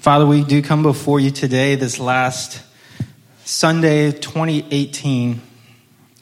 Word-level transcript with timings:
Father, 0.00 0.26
we 0.26 0.42
do 0.44 0.62
come 0.62 0.82
before 0.82 1.20
you 1.20 1.30
today, 1.30 1.74
this 1.74 1.98
last 1.98 2.62
Sunday, 3.44 4.10
2018. 4.12 5.42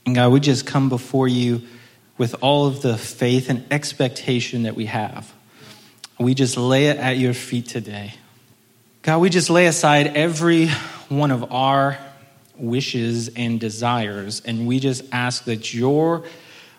And 0.04 0.14
God, 0.16 0.32
we 0.32 0.40
just 0.40 0.66
come 0.66 0.88
before 0.88 1.28
you 1.28 1.62
with 2.16 2.34
all 2.40 2.66
of 2.66 2.82
the 2.82 2.98
faith 2.98 3.48
and 3.48 3.64
expectation 3.70 4.64
that 4.64 4.74
we 4.74 4.86
have. 4.86 5.32
We 6.18 6.34
just 6.34 6.56
lay 6.56 6.86
it 6.86 6.96
at 6.96 7.18
your 7.18 7.34
feet 7.34 7.68
today. 7.68 8.14
God, 9.02 9.20
we 9.20 9.30
just 9.30 9.48
lay 9.48 9.66
aside 9.66 10.08
every 10.08 10.66
one 11.08 11.30
of 11.30 11.52
our 11.52 11.98
wishes 12.56 13.28
and 13.36 13.60
desires, 13.60 14.42
and 14.44 14.66
we 14.66 14.80
just 14.80 15.04
ask 15.12 15.44
that 15.44 15.72
your 15.72 16.24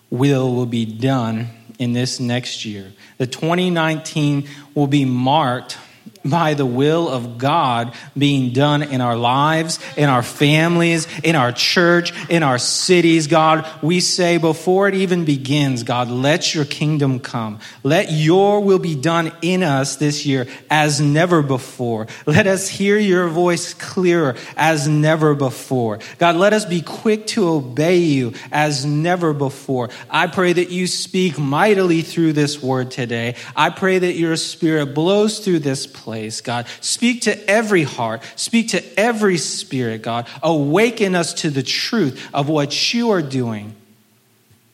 will 0.09 0.53
will 0.53 0.65
be 0.65 0.83
done 0.83 1.47
in 1.79 1.93
this 1.93 2.19
next 2.19 2.65
year. 2.65 2.91
The 3.19 3.25
2019 3.25 4.49
will 4.75 4.87
be 4.87 5.05
marked 5.05 5.77
by 6.23 6.53
the 6.53 6.65
will 6.65 7.07
of 7.07 7.37
God 7.37 7.93
being 8.17 8.51
done 8.53 8.83
in 8.83 9.01
our 9.01 9.15
lives, 9.15 9.79
in 9.95 10.09
our 10.09 10.23
families, 10.23 11.07
in 11.23 11.35
our 11.35 11.51
church, 11.51 12.13
in 12.29 12.43
our 12.43 12.57
cities. 12.57 13.27
God, 13.27 13.67
we 13.81 13.99
say 13.99 14.37
before 14.37 14.87
it 14.87 14.95
even 14.95 15.25
begins, 15.25 15.83
God, 15.83 16.09
let 16.09 16.53
your 16.53 16.65
kingdom 16.65 17.19
come. 17.19 17.59
Let 17.83 18.11
your 18.11 18.61
will 18.61 18.79
be 18.79 18.95
done 18.95 19.31
in 19.41 19.63
us 19.63 19.95
this 19.95 20.25
year 20.25 20.47
as 20.69 20.99
never 20.99 21.41
before. 21.41 22.07
Let 22.25 22.47
us 22.47 22.67
hear 22.67 22.97
your 22.97 23.27
voice 23.29 23.73
clearer 23.73 24.35
as 24.57 24.87
never 24.87 25.35
before. 25.35 25.99
God, 26.17 26.35
let 26.35 26.53
us 26.53 26.65
be 26.65 26.81
quick 26.81 27.27
to 27.27 27.47
obey 27.47 27.97
you 27.97 28.33
as 28.51 28.85
never 28.85 29.33
before. 29.33 29.89
I 30.09 30.27
pray 30.27 30.53
that 30.53 30.69
you 30.69 30.87
speak 30.87 31.37
mightily 31.37 32.01
through 32.01 32.33
this 32.33 32.61
word 32.61 32.91
today. 32.91 33.35
I 33.55 33.69
pray 33.69 33.99
that 33.99 34.13
your 34.13 34.35
spirit 34.35 34.93
blows 34.93 35.39
through 35.39 35.59
this 35.59 35.87
place 35.87 36.08
place, 36.09 36.41
God. 36.41 36.65
Speak 36.81 37.21
to 37.21 37.47
every 37.47 37.83
heart, 37.83 38.23
speak 38.35 38.69
to 38.69 38.99
every 38.99 39.37
spirit, 39.37 40.01
God. 40.01 40.27
Awaken 40.41 41.13
us 41.13 41.35
to 41.35 41.51
the 41.51 41.61
truth 41.61 42.27
of 42.33 42.49
what 42.49 42.95
you 42.95 43.11
are 43.11 43.21
doing. 43.21 43.75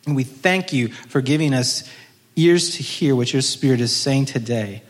And 0.06 0.16
we 0.16 0.24
thank 0.24 0.72
you 0.72 0.88
for 0.88 1.20
giving 1.20 1.54
us 1.54 1.84
ears 2.38 2.78
to 2.78 2.84
hear 2.84 3.18
what 3.18 3.34
your 3.34 3.42
spirit 3.42 3.82
is 3.82 3.94
saying 3.94 4.28
today. 4.28 4.82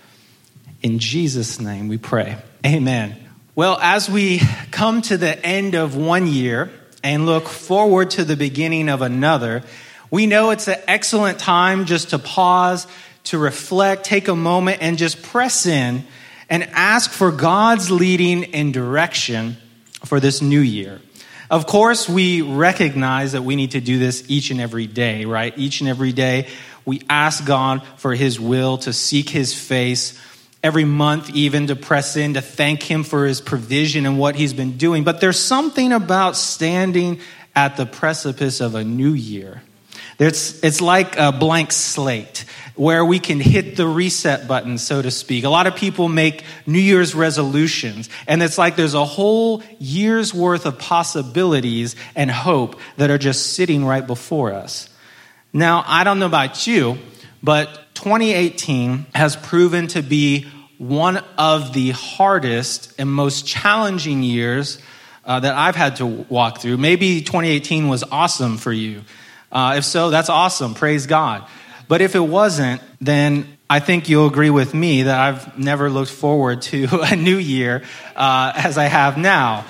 In 0.83 0.99
Jesus' 0.99 1.59
name 1.59 1.87
we 1.87 1.97
pray. 1.97 2.37
Amen. 2.63 3.15
Well, 3.55 3.80
as 3.81 4.07
we 4.07 4.39
come 4.69 5.02
to 5.03 5.17
the 5.17 5.43
end 5.43 5.73
of 5.73 5.95
one 5.95 6.27
year 6.27 6.69
and 7.03 7.25
look 7.25 7.47
forward 7.47 8.11
to 8.11 8.23
the 8.23 8.37
beginning 8.37 8.89
of 8.89 9.02
another, 9.02 9.63
we 10.11 10.27
know 10.27 10.52
it's 10.52 10.67
an 10.67 10.80
excellent 10.87 11.39
time 11.39 11.85
just 11.85 12.11
to 12.11 12.19
pause, 12.19 12.85
to 13.23 13.39
reflect, 13.39 14.03
take 14.03 14.27
a 14.27 14.35
moment, 14.35 14.83
and 14.83 14.99
just 14.99 15.23
press 15.23 15.65
in 15.65 16.05
and 16.49 16.63
ask 16.71 17.11
for 17.11 17.31
God's 17.31 17.89
leading 17.91 18.55
and 18.55 18.73
direction 18.73 19.57
for 20.05 20.19
this 20.19 20.41
new 20.41 20.59
year. 20.59 21.02
Of 21.49 21.67
course, 21.67 22.09
we 22.09 22.41
recognize 22.41 23.33
that 23.33 23.43
we 23.43 23.55
need 23.55 23.71
to 23.71 23.81
do 23.81 23.99
this 23.99 24.23
each 24.27 24.52
and 24.52 24.59
every 24.59 24.87
day, 24.87 25.25
right? 25.25 25.55
Each 25.57 25.81
and 25.81 25.89
every 25.89 26.11
day, 26.11 26.47
we 26.85 27.02
ask 27.09 27.45
God 27.45 27.83
for 27.97 28.15
His 28.15 28.39
will, 28.39 28.77
to 28.79 28.93
seek 28.93 29.29
His 29.29 29.53
face, 29.53 30.19
every 30.63 30.85
month, 30.85 31.29
even 31.35 31.67
to 31.67 31.75
press 31.75 32.15
in, 32.15 32.33
to 32.33 32.41
thank 32.41 32.81
Him 32.81 33.03
for 33.03 33.25
His 33.25 33.41
provision 33.41 34.05
and 34.05 34.17
what 34.17 34.35
He's 34.35 34.53
been 34.53 34.77
doing. 34.77 35.03
But 35.03 35.21
there's 35.21 35.39
something 35.39 35.93
about 35.93 36.35
standing 36.35 37.19
at 37.55 37.77
the 37.77 37.85
precipice 37.85 38.59
of 38.59 38.73
a 38.73 38.83
new 38.83 39.13
year. 39.13 39.61
It's, 40.17 40.63
it's 40.63 40.81
like 40.81 41.17
a 41.17 41.31
blank 41.31 41.71
slate 41.71 42.45
where 42.75 43.05
we 43.05 43.19
can 43.19 43.39
hit 43.39 43.77
the 43.77 43.88
reset 43.88 44.47
button, 44.47 44.77
so 44.77 45.02
to 45.02 45.11
speak. 45.11 45.44
A 45.44 45.49
lot 45.49 45.67
of 45.67 45.75
people 45.75 46.09
make 46.09 46.44
New 46.66 46.80
Year's 46.80 47.16
resolutions, 47.16 48.09
and 48.27 48.43
it's 48.43 48.58
like 48.58 48.75
there's 48.75 48.93
a 48.93 49.05
whole 49.05 49.63
year's 49.80 50.33
worth 50.33 50.66
of 50.66 50.77
possibilities 50.77 51.95
and 52.16 52.30
hope 52.30 52.80
that 52.97 53.09
are 53.09 53.17
just 53.17 53.53
sitting 53.53 53.86
right 53.86 54.05
before 54.05 54.53
us. 54.53 54.89
Now, 55.53 55.83
I 55.87 56.03
don't 56.03 56.20
know 56.20 56.26
about 56.26 56.67
you, 56.67 56.97
but 57.42 57.67
2018 57.95 59.05
has 59.15 59.37
proven 59.37 59.87
to 59.87 60.02
be 60.02 60.47
one 60.77 61.23
of 61.37 61.71
the 61.71 61.92
hardest 61.92 62.93
and 62.99 63.09
most 63.09 63.47
challenging 63.47 64.21
years 64.21 64.80
uh, 65.23 65.39
that 65.39 65.55
I've 65.55 65.76
had 65.76 65.97
to 65.97 66.05
walk 66.05 66.59
through. 66.59 66.77
Maybe 66.77 67.21
2018 67.21 67.87
was 67.87 68.03
awesome 68.03 68.58
for 68.58 68.73
you. 68.73 69.03
Uh, 69.55 69.76
if 69.77 69.86
so, 69.86 70.10
that's 70.10 70.30
awesome. 70.30 70.73
Praise 70.73 71.08
God. 71.08 71.48
But 71.88 72.02
if 72.02 72.14
it 72.14 72.20
wasn't, 72.20 72.82
then 72.99 73.58
I 73.70 73.80
think 73.80 74.10
you'll 74.10 74.27
agree 74.27 74.49
with 74.49 74.73
me 74.73 75.04
that 75.04 75.17
I've 75.17 75.58
never 75.58 75.89
looked 75.89 76.11
forward 76.11 76.61
to 76.64 76.88
a 77.04 77.16
new 77.16 77.38
year 77.38 77.83
uh, 78.17 78.52
as 78.54 78.77
I 78.77 78.83
have 78.83 79.17
now. 79.17 79.65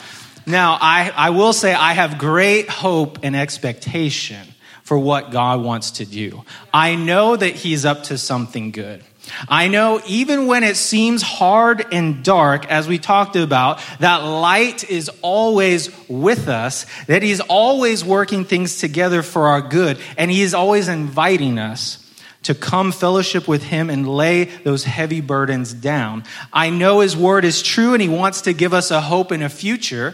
Now, 0.48 0.78
I, 0.82 1.12
I 1.16 1.30
will 1.30 1.54
say 1.54 1.72
I 1.72 1.94
have 1.94 2.18
great 2.18 2.68
hope 2.68 3.20
and 3.22 3.36
expectation 3.36 4.48
for 4.82 4.98
what 4.98 5.32
God 5.32 5.64
wants 5.64 5.92
to 5.92 6.06
do. 6.06 6.44
I 6.74 6.96
know 6.96 7.36
that 7.36 7.54
He's 7.54 7.86
up 7.86 8.04
to 8.06 8.18
something 8.18 8.72
good. 8.72 9.04
I 9.48 9.68
know 9.68 10.02
even 10.08 10.48
when 10.48 10.64
it 10.64 10.78
seems 10.78 11.22
hard 11.22 11.86
and 11.92 12.24
dark, 12.24 12.66
as 12.68 12.88
we 12.88 12.98
talked 12.98 13.36
about, 13.36 13.82
that 14.00 14.18
light 14.18 14.90
is 14.90 15.10
always 15.22 15.90
with 16.08 16.48
us, 16.48 16.86
that 17.08 17.24
He's 17.24 17.42
always 17.42 18.04
working 18.04 18.46
things 18.46 18.80
together 18.80 19.22
for 19.22 19.48
our 19.48 19.62
good, 19.62 20.00
and 20.18 20.30
He 20.30 20.42
is 20.42 20.54
always 20.54 20.88
inviting 20.88 21.60
us 21.60 22.02
to 22.46 22.54
come 22.54 22.92
fellowship 22.92 23.48
with 23.48 23.64
him 23.64 23.90
and 23.90 24.08
lay 24.08 24.44
those 24.44 24.84
heavy 24.84 25.20
burdens 25.20 25.74
down. 25.74 26.24
I 26.54 26.70
know 26.70 27.00
his 27.00 27.18
word 27.18 27.44
is 27.44 27.64
true 27.64 27.94
and 27.94 28.02
he 28.02 28.08
wants 28.08 28.42
to 28.42 28.54
give 28.54 28.72
us 28.72 28.92
a 28.92 29.02
hope 29.02 29.32
in 29.32 29.42
a 29.42 29.50
future, 29.50 30.14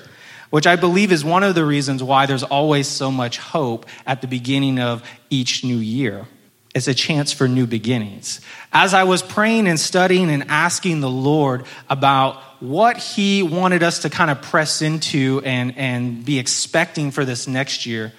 which 0.50 0.66
I 0.66 0.78
believe 0.78 1.12
is 1.12 1.26
one 1.26 1.44
of 1.44 1.56
the 1.56 1.66
reasons 1.66 2.02
why 2.02 2.28
there's 2.28 2.44
always 2.44 2.88
so 2.88 3.12
much 3.12 3.38
hope 3.38 3.86
at 4.06 4.22
the 4.22 4.28
beginning 4.28 4.80
of 4.80 5.04
each 5.30 5.66
new 5.66 5.76
year. 5.76 6.26
It's 6.74 6.88
a 6.88 6.94
chance 6.94 7.34
for 7.34 7.48
new 7.48 7.68
beginnings. 7.68 8.40
As 8.72 8.94
I 8.94 9.04
was 9.04 9.22
praying 9.22 9.68
and 9.68 9.80
studying 9.80 10.30
and 10.30 10.46
asking 10.48 11.02
the 11.02 11.10
Lord 11.10 11.66
about 11.90 12.42
what 12.62 12.98
He 12.98 13.44
wanted 13.44 13.84
us 13.84 14.00
to 14.00 14.10
kind 14.10 14.32
of 14.32 14.42
press 14.42 14.82
into 14.82 15.42
and, 15.44 15.78
and 15.78 16.24
be 16.24 16.40
expecting 16.40 17.12
for 17.12 17.26
this 17.26 17.48
next 17.48 17.86
year, 17.86 18.14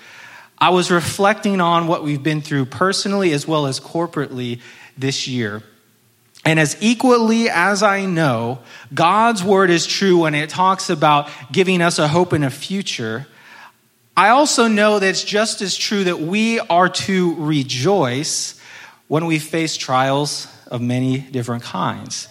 I 0.58 0.70
was 0.70 0.90
reflecting 0.90 1.60
on 1.60 1.86
what 1.86 2.04
we've 2.04 2.22
been 2.22 2.42
through 2.42 2.66
personally 2.66 3.32
as 3.32 3.48
well 3.48 3.66
as 3.66 3.80
corporately 3.80 4.60
this 4.98 5.26
year. 5.26 5.62
And 6.44 6.60
as 6.60 6.76
equally 6.80 7.48
as 7.48 7.82
I 7.82 8.04
know, 8.04 8.58
God's 8.92 9.42
word 9.42 9.70
is 9.70 9.86
true 9.86 10.18
when 10.18 10.34
it 10.34 10.50
talks 10.50 10.90
about 10.90 11.30
giving 11.50 11.80
us 11.80 11.98
a 11.98 12.08
hope 12.08 12.32
in 12.32 12.42
a 12.42 12.50
future. 12.50 13.26
I 14.16 14.28
also 14.28 14.68
know 14.68 14.98
that 14.98 15.08
it's 15.08 15.24
just 15.24 15.62
as 15.62 15.76
true 15.76 16.04
that 16.04 16.20
we 16.20 16.58
are 16.60 16.88
to 16.90 17.34
rejoice 17.36 18.60
when 19.08 19.24
we 19.24 19.38
face 19.38 19.76
trials 19.76 20.46
of 20.66 20.82
many 20.82 21.18
different 21.18 21.62
kinds. 21.62 22.28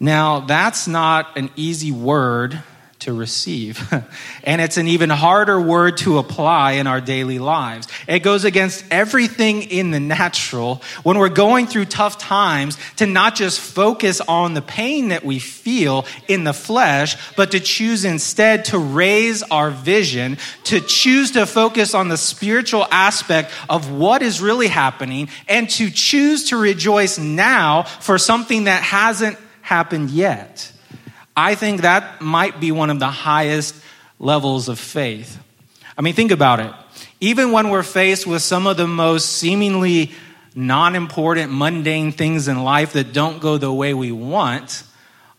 Now, 0.00 0.40
that's 0.40 0.88
not 0.88 1.36
an 1.36 1.50
easy 1.54 1.92
word 1.92 2.62
to 3.04 3.12
receive. 3.12 3.92
and 4.44 4.60
it's 4.60 4.76
an 4.76 4.88
even 4.88 5.10
harder 5.10 5.60
word 5.60 5.98
to 5.98 6.18
apply 6.18 6.72
in 6.72 6.86
our 6.86 7.00
daily 7.00 7.38
lives. 7.38 7.86
It 8.08 8.20
goes 8.20 8.44
against 8.44 8.84
everything 8.90 9.62
in 9.62 9.90
the 9.90 10.00
natural 10.00 10.82
when 11.02 11.18
we're 11.18 11.28
going 11.28 11.66
through 11.66 11.86
tough 11.86 12.18
times 12.18 12.78
to 12.96 13.06
not 13.06 13.34
just 13.34 13.60
focus 13.60 14.20
on 14.20 14.54
the 14.54 14.62
pain 14.62 15.08
that 15.08 15.24
we 15.24 15.38
feel 15.38 16.06
in 16.28 16.44
the 16.44 16.52
flesh, 16.52 17.16
but 17.36 17.52
to 17.52 17.60
choose 17.60 18.04
instead 18.04 18.66
to 18.66 18.78
raise 18.78 19.42
our 19.44 19.70
vision, 19.70 20.38
to 20.64 20.80
choose 20.80 21.32
to 21.32 21.46
focus 21.46 21.94
on 21.94 22.08
the 22.08 22.16
spiritual 22.16 22.86
aspect 22.90 23.52
of 23.68 23.90
what 23.90 24.22
is 24.22 24.40
really 24.40 24.68
happening, 24.68 25.28
and 25.46 25.68
to 25.70 25.90
choose 25.90 26.48
to 26.50 26.56
rejoice 26.56 27.18
now 27.18 27.82
for 27.82 28.18
something 28.18 28.64
that 28.64 28.82
hasn't 28.82 29.38
happened 29.60 30.10
yet. 30.10 30.70
I 31.36 31.54
think 31.54 31.82
that 31.82 32.20
might 32.20 32.60
be 32.60 32.72
one 32.72 32.90
of 32.90 32.98
the 32.98 33.08
highest 33.08 33.74
levels 34.18 34.68
of 34.68 34.78
faith. 34.78 35.38
I 35.96 36.02
mean, 36.02 36.14
think 36.14 36.30
about 36.30 36.60
it. 36.60 36.72
Even 37.20 37.52
when 37.52 37.70
we're 37.70 37.82
faced 37.82 38.26
with 38.26 38.42
some 38.42 38.66
of 38.66 38.76
the 38.76 38.86
most 38.86 39.32
seemingly 39.32 40.12
non 40.54 40.94
important, 40.94 41.52
mundane 41.52 42.12
things 42.12 42.48
in 42.48 42.62
life 42.62 42.92
that 42.92 43.12
don't 43.12 43.40
go 43.40 43.58
the 43.58 43.72
way 43.72 43.94
we 43.94 44.12
want, 44.12 44.84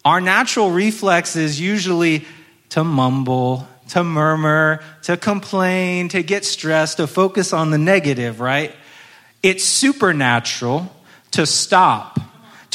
our 0.04 0.22
natural 0.22 0.72
reflex 0.72 1.36
is 1.36 1.60
usually 1.60 2.26
to 2.70 2.84
mumble, 2.84 3.68
to 3.90 4.04
murmur, 4.04 4.84
to 5.04 5.18
complain, 5.18 6.10
to 6.10 6.24
get 6.24 6.46
stressed, 6.46 6.98
to 6.98 7.08
focus 7.08 7.54
on 7.54 7.72
the 7.72 7.78
negative, 7.78 8.40
right? 8.40 8.76
It's 9.42 9.64
supernatural 9.64 10.92
to 11.32 11.46
stop 11.46 12.20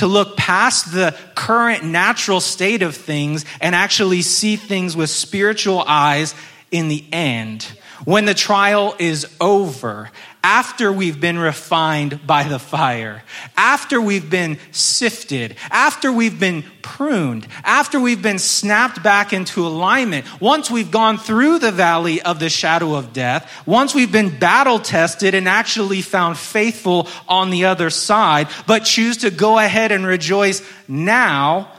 to 0.01 0.07
look 0.07 0.35
past 0.35 0.93
the 0.93 1.15
current 1.35 1.85
natural 1.85 2.41
state 2.41 2.81
of 2.81 2.97
things 2.97 3.45
and 3.61 3.75
actually 3.75 4.23
see 4.23 4.57
things 4.57 4.97
with 4.97 5.11
spiritual 5.11 5.85
eyes 5.87 6.35
in 6.71 6.89
the 6.89 7.05
end. 7.13 7.65
When 8.07 8.25
the 8.25 8.33
trial 8.33 8.97
is 8.99 9.27
over, 9.43 10.11
after 10.43 10.93
we've 10.93 11.21
been 11.21 11.39
refined 11.39 12.27
by 12.27 12.45
the 12.45 12.59
fire, 12.59 13.23
after 13.57 14.01
we've 14.01 14.31
been 14.31 14.59
sifted, 14.73 15.57
after 15.71 16.11
we've 16.11 16.41
been 16.41 16.65
pruned, 16.83 17.47
after 17.63 18.01
we've 18.01 18.23
been 18.23 18.39
snapped 18.39 19.03
back 19.03 19.33
into 19.33 19.67
alignment, 19.67 20.25
once 20.41 20.71
we've 20.71 20.91
gone 20.91 21.19
through 21.19 21.59
the 21.59 21.73
valley 21.73 22.23
of 22.23 22.41
the 22.41 22.49
shadow 22.49 22.95
of 22.95 23.13
death, 23.13 23.51
once 23.67 23.95
we've 23.95 24.13
been 24.13 24.39
battle 24.39 24.79
tested 24.79 25.35
and 25.35 25.49
actually 25.49 26.03
found 26.03 26.39
faithful 26.39 27.07
on 27.29 27.51
the 27.51 27.67
other 27.67 27.91
side, 27.91 28.49
but 28.67 28.81
choose 28.81 29.19
to 29.19 29.31
go 29.31 29.59
ahead 29.59 29.93
and 29.93 30.07
rejoice 30.07 30.63
now 30.89 31.71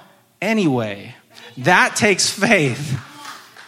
anyway. 0.41 1.15
That 1.57 1.95
takes 1.95 2.29
faith. 2.29 2.99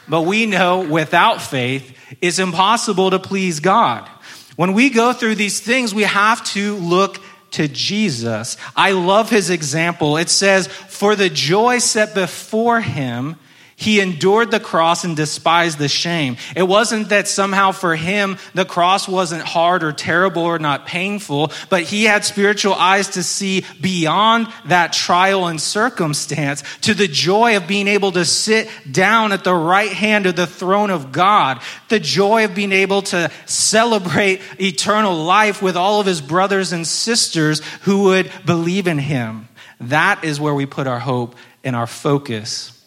But 0.07 0.21
we 0.21 0.45
know 0.45 0.81
without 0.81 1.41
faith, 1.41 1.97
it's 2.21 2.39
impossible 2.39 3.11
to 3.11 3.19
please 3.19 3.59
God. 3.59 4.07
When 4.55 4.73
we 4.73 4.89
go 4.89 5.13
through 5.13 5.35
these 5.35 5.59
things, 5.59 5.93
we 5.93 6.03
have 6.03 6.43
to 6.51 6.75
look 6.75 7.19
to 7.51 7.67
Jesus. 7.67 8.57
I 8.75 8.91
love 8.91 9.29
his 9.29 9.49
example. 9.49 10.17
It 10.17 10.29
says, 10.29 10.67
For 10.67 11.15
the 11.15 11.29
joy 11.29 11.79
set 11.79 12.13
before 12.13 12.81
him, 12.81 13.37
he 13.75 13.99
endured 13.99 14.51
the 14.51 14.59
cross 14.59 15.03
and 15.03 15.15
despised 15.15 15.77
the 15.77 15.87
shame. 15.87 16.37
It 16.55 16.63
wasn't 16.63 17.09
that 17.09 17.27
somehow 17.27 17.71
for 17.71 17.95
him 17.95 18.37
the 18.53 18.65
cross 18.65 19.07
wasn't 19.07 19.43
hard 19.43 19.83
or 19.83 19.91
terrible 19.91 20.43
or 20.43 20.59
not 20.59 20.85
painful, 20.85 21.51
but 21.69 21.83
he 21.83 22.03
had 22.03 22.23
spiritual 22.23 22.73
eyes 22.73 23.09
to 23.09 23.23
see 23.23 23.65
beyond 23.81 24.47
that 24.65 24.93
trial 24.93 25.47
and 25.47 25.59
circumstance 25.59 26.63
to 26.81 26.93
the 26.93 27.07
joy 27.07 27.57
of 27.57 27.67
being 27.67 27.87
able 27.87 28.11
to 28.11 28.25
sit 28.25 28.69
down 28.91 29.31
at 29.31 29.43
the 29.43 29.55
right 29.55 29.91
hand 29.91 30.25
of 30.25 30.35
the 30.35 30.47
throne 30.47 30.91
of 30.91 31.11
God, 31.11 31.61
the 31.89 31.99
joy 31.99 32.45
of 32.45 32.55
being 32.55 32.71
able 32.71 33.01
to 33.03 33.31
celebrate 33.45 34.41
eternal 34.59 35.23
life 35.23 35.61
with 35.61 35.75
all 35.75 35.99
of 35.99 36.05
his 36.05 36.21
brothers 36.21 36.73
and 36.73 36.85
sisters 36.85 37.61
who 37.81 38.03
would 38.03 38.31
believe 38.45 38.87
in 38.87 38.99
him. 38.99 39.47
That 39.79 40.23
is 40.23 40.39
where 40.39 40.53
we 40.53 40.65
put 40.65 40.87
our 40.87 40.99
hope 40.99 41.35
and 41.63 41.75
our 41.75 41.87
focus. 41.87 42.82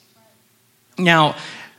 Now, 0.98 1.36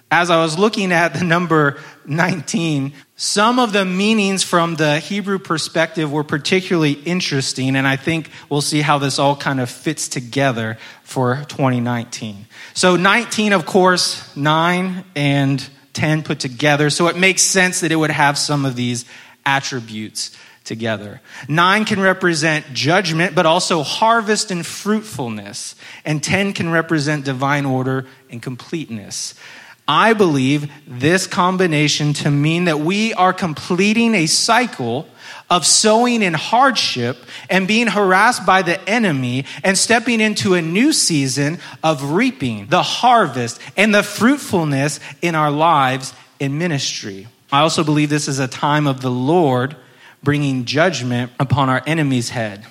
as 0.10 0.30
I 0.30 0.42
was 0.42 0.58
looking 0.58 0.92
at 0.92 1.14
the 1.14 1.24
number 1.24 1.80
19, 2.06 2.94
some 3.16 3.60
of 3.60 3.74
the 3.74 3.84
meanings 3.84 4.44
from 4.44 4.75
the 4.75 5.00
Hebrew 5.00 5.40
perspective 5.40 6.12
were 6.12 6.24
particularly 6.24 6.94
interesting, 6.94 7.75
and 7.75 7.88
I 7.88 7.98
think 7.98 8.30
we'll 8.50 8.62
see 8.62 8.81
how 8.81 9.00
this 9.00 9.19
all 9.19 9.36
kind 9.36 9.60
of 9.60 9.69
fits 9.69 10.08
together 10.08 10.78
for 11.04 11.44
2019. 11.50 12.46
So, 12.74 12.96
19, 12.96 13.54
of 13.54 13.66
course, 13.66 14.36
9 14.38 15.04
and 15.16 15.70
10 15.94 16.24
put 16.24 16.40
together, 16.40 16.90
so 16.90 17.08
it 17.08 17.18
makes 17.18 17.42
sense 17.42 17.81
that 17.81 17.92
it 17.92 17.96
would 17.96 18.12
have 18.12 18.38
some 18.38 18.66
of 18.66 18.75
these 18.75 19.04
attributes 19.46 20.38
together. 20.68 21.22
Nine 21.48 21.86
can 21.86 22.00
represent 22.00 22.74
judgment, 22.74 23.34
but 23.34 23.46
also 23.46 23.81
harvest 23.84 24.52
and 24.52 24.66
fruitfulness. 24.66 25.75
And 26.06 26.22
10 26.22 26.54
can 26.54 26.69
represent 26.69 27.25
divine 27.25 27.66
order 27.66 28.06
and 28.30 28.42
completeness. 28.42 29.34
I 29.88 30.14
believe 30.14 30.69
this 30.86 31.28
combination 31.28 32.14
to 32.16 32.30
mean 32.30 32.66
that 32.66 32.80
we 32.80 33.14
are 33.14 33.31
completing 33.31 34.14
a 34.16 34.25
cycle 34.25 35.08
of 35.50 35.66
sowing 35.66 36.22
in 36.22 36.34
hardship 36.34 37.18
and 37.50 37.70
being 37.70 37.88
harassed 37.88 38.46
by 38.46 38.63
the 38.63 38.78
enemy 38.90 39.46
and 39.63 39.78
stepping 39.78 40.20
into 40.20 40.56
a 40.56 40.62
new 40.62 40.92
season 40.92 41.60
of 41.84 42.12
reaping 42.12 42.68
the 42.68 42.84
harvest 42.84 43.62
and 43.78 43.96
the 43.96 44.04
fruitfulness 44.04 45.00
in 45.22 45.36
our 45.36 45.52
lives 45.52 46.13
in 46.38 46.58
ministry. 46.58 47.28
I 47.50 47.62
also 47.62 47.86
believe 47.86 48.10
this 48.10 48.28
is 48.28 48.40
a 48.40 48.48
time 48.48 48.88
of 48.88 49.02
the 49.02 49.12
Lord 49.12 49.78
bringing 50.27 50.65
judgment 50.65 51.31
upon 51.39 51.69
our 51.69 51.81
enemy's 51.88 52.27
head, 52.27 52.65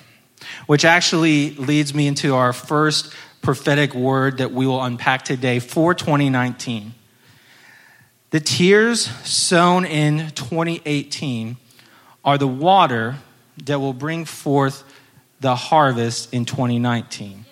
which 0.67 0.85
actually 0.85 1.55
leads 1.55 1.91
me 1.91 2.05
into 2.05 2.35
our 2.35 2.53
first 2.53 3.11
prophetic 3.41 3.95
word 3.95 4.37
that 4.37 4.51
we 4.51 4.67
will 4.67 4.83
unpack 4.83 5.25
today 5.25 5.57
for 5.57 5.95
2019. 5.95 6.93
The 8.29 8.39
tears 8.39 9.07
sown 9.27 9.85
in 9.85 10.29
2018 10.35 11.57
are 12.23 12.37
the 12.37 12.47
water 12.47 13.15
that 13.65 13.79
will 13.79 13.91
bring 13.93 14.25
forth 14.25 14.83
the 15.39 15.55
harvest 15.55 16.31
in 16.35 16.45
2019. 16.45 17.43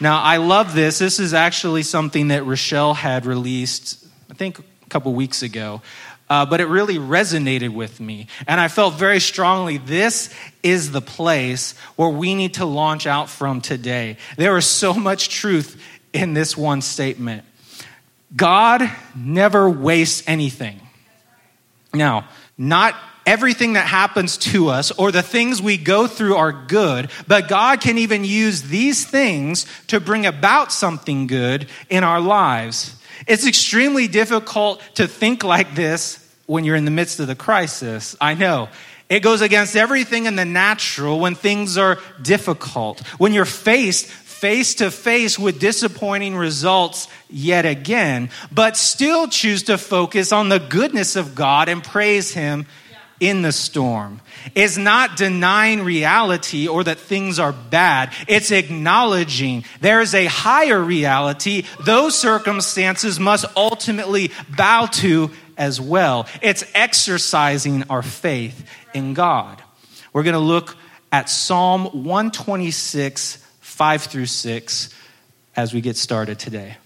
Now, 0.00 0.20
I 0.20 0.38
love 0.38 0.74
this. 0.74 0.98
This 0.98 1.20
is 1.20 1.34
actually 1.34 1.84
something 1.84 2.28
that 2.28 2.46
Rochelle 2.46 2.94
had 2.94 3.26
released, 3.26 4.04
I 4.28 4.34
think, 4.34 4.58
a 4.58 4.88
couple 4.88 5.14
weeks 5.14 5.44
ago 5.44 5.82
uh, 6.30 6.46
but 6.46 6.60
it 6.60 6.66
really 6.66 6.96
resonated 6.96 7.70
with 7.70 8.00
me. 8.00 8.28
And 8.46 8.60
I 8.60 8.68
felt 8.68 8.94
very 8.94 9.18
strongly 9.18 9.78
this 9.78 10.32
is 10.62 10.92
the 10.92 11.02
place 11.02 11.76
where 11.96 12.08
we 12.08 12.36
need 12.36 12.54
to 12.54 12.64
launch 12.64 13.06
out 13.06 13.28
from 13.28 13.60
today. 13.60 14.16
There 14.36 14.56
is 14.56 14.64
so 14.64 14.94
much 14.94 15.28
truth 15.28 15.82
in 16.12 16.32
this 16.32 16.56
one 16.56 16.80
statement 16.80 17.44
God 18.34 18.88
never 19.16 19.68
wastes 19.68 20.22
anything. 20.28 20.80
Now, 21.92 22.28
not 22.56 22.94
everything 23.26 23.72
that 23.72 23.86
happens 23.86 24.36
to 24.36 24.68
us 24.68 24.92
or 24.92 25.10
the 25.10 25.22
things 25.22 25.60
we 25.60 25.76
go 25.76 26.06
through 26.06 26.36
are 26.36 26.52
good, 26.52 27.10
but 27.26 27.48
God 27.48 27.80
can 27.80 27.98
even 27.98 28.24
use 28.24 28.62
these 28.62 29.04
things 29.04 29.66
to 29.88 29.98
bring 29.98 30.26
about 30.26 30.70
something 30.70 31.26
good 31.26 31.66
in 31.88 32.04
our 32.04 32.20
lives. 32.20 32.94
It's 33.26 33.46
extremely 33.46 34.06
difficult 34.06 34.80
to 34.94 35.08
think 35.08 35.42
like 35.42 35.74
this 35.74 36.19
when 36.50 36.64
you're 36.64 36.74
in 36.74 36.84
the 36.84 36.90
midst 36.90 37.20
of 37.20 37.28
the 37.28 37.36
crisis. 37.36 38.16
I 38.20 38.34
know. 38.34 38.68
It 39.08 39.20
goes 39.20 39.40
against 39.40 39.76
everything 39.76 40.26
in 40.26 40.34
the 40.34 40.44
natural 40.44 41.20
when 41.20 41.36
things 41.36 41.78
are 41.78 41.98
difficult. 42.20 43.00
When 43.18 43.32
you're 43.32 43.44
faced 43.44 44.06
face 44.06 44.76
to 44.76 44.90
face 44.90 45.38
with 45.38 45.60
disappointing 45.60 46.34
results 46.34 47.06
yet 47.28 47.66
again, 47.66 48.30
but 48.50 48.76
still 48.76 49.28
choose 49.28 49.64
to 49.64 49.78
focus 49.78 50.32
on 50.32 50.48
the 50.48 50.58
goodness 50.58 51.14
of 51.14 51.36
God 51.36 51.68
and 51.68 51.84
praise 51.84 52.32
Him 52.32 52.66
in 53.20 53.42
the 53.42 53.52
storm. 53.52 54.20
Is 54.54 54.78
not 54.78 55.16
denying 55.16 55.84
reality 55.84 56.66
or 56.66 56.82
that 56.84 56.98
things 56.98 57.38
are 57.38 57.52
bad. 57.52 58.12
It's 58.26 58.50
acknowledging 58.50 59.64
there 59.82 60.00
is 60.00 60.14
a 60.14 60.26
higher 60.26 60.80
reality 60.80 61.64
those 61.84 62.18
circumstances 62.18 63.20
must 63.20 63.44
ultimately 63.54 64.32
bow 64.48 64.86
to 64.86 65.30
as 65.60 65.80
well. 65.80 66.26
It's 66.40 66.64
exercising 66.74 67.84
our 67.90 68.02
faith 68.02 68.66
in 68.94 69.14
God. 69.14 69.62
We're 70.12 70.24
going 70.24 70.32
to 70.32 70.40
look 70.40 70.76
at 71.12 71.28
Psalm 71.28 71.84
126, 72.04 73.36
5 73.60 74.02
through 74.02 74.26
6, 74.26 74.94
as 75.54 75.74
we 75.74 75.80
get 75.80 75.96
started 75.96 76.38
today. 76.38 76.78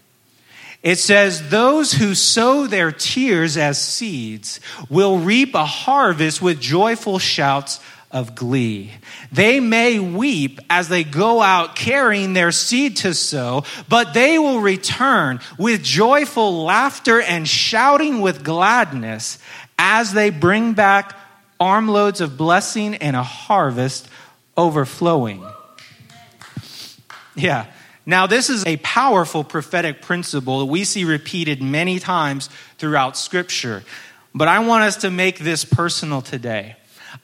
It 0.82 0.99
says, 0.99 1.49
Those 1.49 1.93
who 1.93 2.15
sow 2.15 2.67
their 2.67 2.91
tears 2.91 3.56
as 3.56 3.81
seeds 3.81 4.60
will 4.91 5.19
reap 5.19 5.55
a 5.55 5.65
harvest 5.65 6.43
with 6.43 6.60
joyful 6.60 7.19
shouts 7.19 7.81
of 8.15 8.35
glee. 8.35 8.93
They 9.33 9.61
may 9.61 9.99
weep 9.99 10.61
as 10.71 10.89
they 10.89 11.05
go 11.05 11.43
out 11.43 11.75
carrying 11.75 12.33
their 12.33 12.53
seed 12.53 12.99
to 12.99 13.13
sow, 13.13 13.65
but 13.89 14.15
they 14.15 14.39
will 14.39 14.61
return 14.61 15.41
with 15.59 15.83
joyful 15.83 16.65
laughter 16.65 17.21
and 17.21 17.47
shouting 17.47 18.21
with 18.21 18.44
gladness 18.44 19.39
as 19.79 20.13
they 20.13 20.31
bring 20.31 20.75
back 20.75 21.15
armloads 21.59 22.21
of 22.21 22.37
blessing 22.39 22.94
and 22.94 23.17
a 23.17 23.23
harvest 23.23 24.09
overflowing. 24.56 25.44
Yeah. 27.35 27.67
Now, 28.06 28.27
this 28.27 28.49
is 28.49 28.65
a 28.65 28.77
powerful 28.77 29.43
prophetic 29.43 30.03
principle 30.03 30.61
that 30.61 30.67
we 30.67 30.85
see 30.85 31.05
repeated 31.05 31.63
many 31.63 31.99
times 31.99 32.49
throughout 32.79 33.17
Scripture. 33.17 33.83
But 34.35 34.47
I 34.47 34.61
want 34.61 34.85
us 34.85 34.99
to 34.99 35.11
make 35.11 35.39
this 35.39 35.65
personal 35.65 36.23
today. 36.23 36.77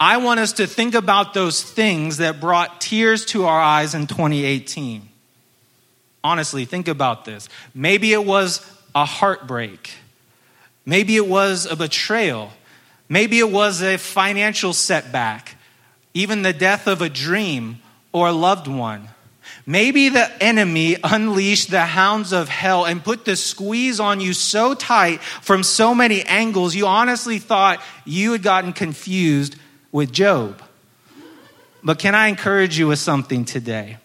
I 0.03 0.17
want 0.17 0.41
us 0.41 0.55
to 0.55 0.67
think 0.67 0.95
about 0.95 1.35
those 1.35 1.63
things 1.63 2.17
that 2.17 2.41
brought 2.41 2.81
tears 2.81 3.27
to 3.27 3.45
our 3.45 3.61
eyes 3.61 3.95
in 3.95 4.07
2018. 4.07 5.07
Honestly, 6.25 6.65
think 6.65 6.89
about 6.89 7.27
this. 7.27 7.51
Maybe 7.75 8.15
it 8.15 8.25
was 8.25 8.65
a 8.95 9.05
heartbreak. 9.05 9.91
Maybe 10.87 11.17
it 11.17 11.27
was 11.27 11.67
a 11.67 11.77
betrayal. 11.77 12.51
Maybe 13.11 13.41
it 13.41 13.51
was 13.51 13.83
a 13.83 13.99
financial 13.99 14.73
setback, 14.73 15.57
even 16.15 16.41
the 16.41 16.55
death 16.55 16.87
of 16.87 17.03
a 17.03 17.11
dream 17.11 17.83
or 18.11 18.29
a 18.29 18.33
loved 18.33 18.69
one. 18.69 19.09
Maybe 19.67 20.09
the 20.09 20.31
enemy 20.43 20.97
unleashed 21.05 21.71
the 21.71 21.85
hounds 21.85 22.33
of 22.33 22.49
hell 22.49 22.87
and 22.87 23.05
put 23.05 23.27
the 23.27 23.37
squeeze 23.37 24.01
on 24.01 24.21
you 24.21 24.33
so 24.33 24.73
tight 24.73 25.21
from 25.21 25.63
so 25.63 25.95
many 25.95 26.23
angles, 26.23 26.75
you 26.75 26.87
honestly 26.87 27.39
thought 27.39 27.83
you 28.07 28.33
had 28.33 28.43
gotten 28.43 28.73
confused 28.73 29.57
with 29.93 30.13
Job. 30.13 30.63
But 31.83 31.99
can 31.99 32.15
I 32.15 32.29
encourage 32.29 32.79
you 32.79 32.89
with 32.89 32.99
something 32.99 33.45
today? 33.45 33.99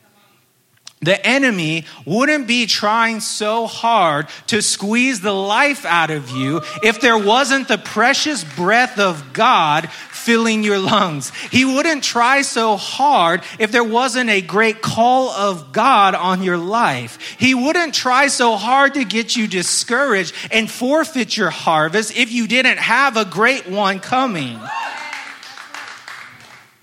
the 1.06 1.25
enemy 1.25 1.86
wouldn't 2.06 2.48
be 2.48 2.65
trying 2.65 3.20
so 3.20 3.68
hard 3.68 4.27
to 4.48 4.62
squeeze 4.62 5.22
the 5.22 5.34
life 5.34 5.86
out 5.86 6.10
of 6.10 6.32
you 6.32 6.62
if 6.84 7.00
there 7.00 7.18
wasn't 7.18 7.68
the 7.68 7.77
precious 7.77 8.44
breath 8.44 8.98
of 8.98 9.34
God 9.34 9.89
filling 9.89 10.63
your 10.63 10.80
lungs. 10.80 11.30
He 11.51 11.63
wouldn't 11.63 12.04
try 12.04 12.42
so 12.42 12.75
hard 12.77 13.44
if 13.60 13.72
there 13.72 13.84
wasn't 13.84 14.32
a 14.32 14.42
great 14.42 14.82
call 14.82 15.30
of 15.30 15.72
God 15.72 16.15
on 16.15 16.42
your 16.42 16.58
life. 16.58 17.38
He 17.38 17.54
wouldn't 17.54 17.94
try 17.94 18.27
so 18.27 18.56
hard 18.56 18.96
to 18.96 19.06
get 19.06 19.36
you 19.36 19.48
discouraged 19.48 20.34
and 20.50 20.70
forfeit 20.70 21.38
your 21.38 21.51
harvest 21.51 22.18
if 22.18 22.32
you 22.32 22.48
didn't 22.48 22.80
have 22.80 23.15
a 23.15 23.25
great 23.25 23.70
one 23.70 24.00
coming. 24.00 24.60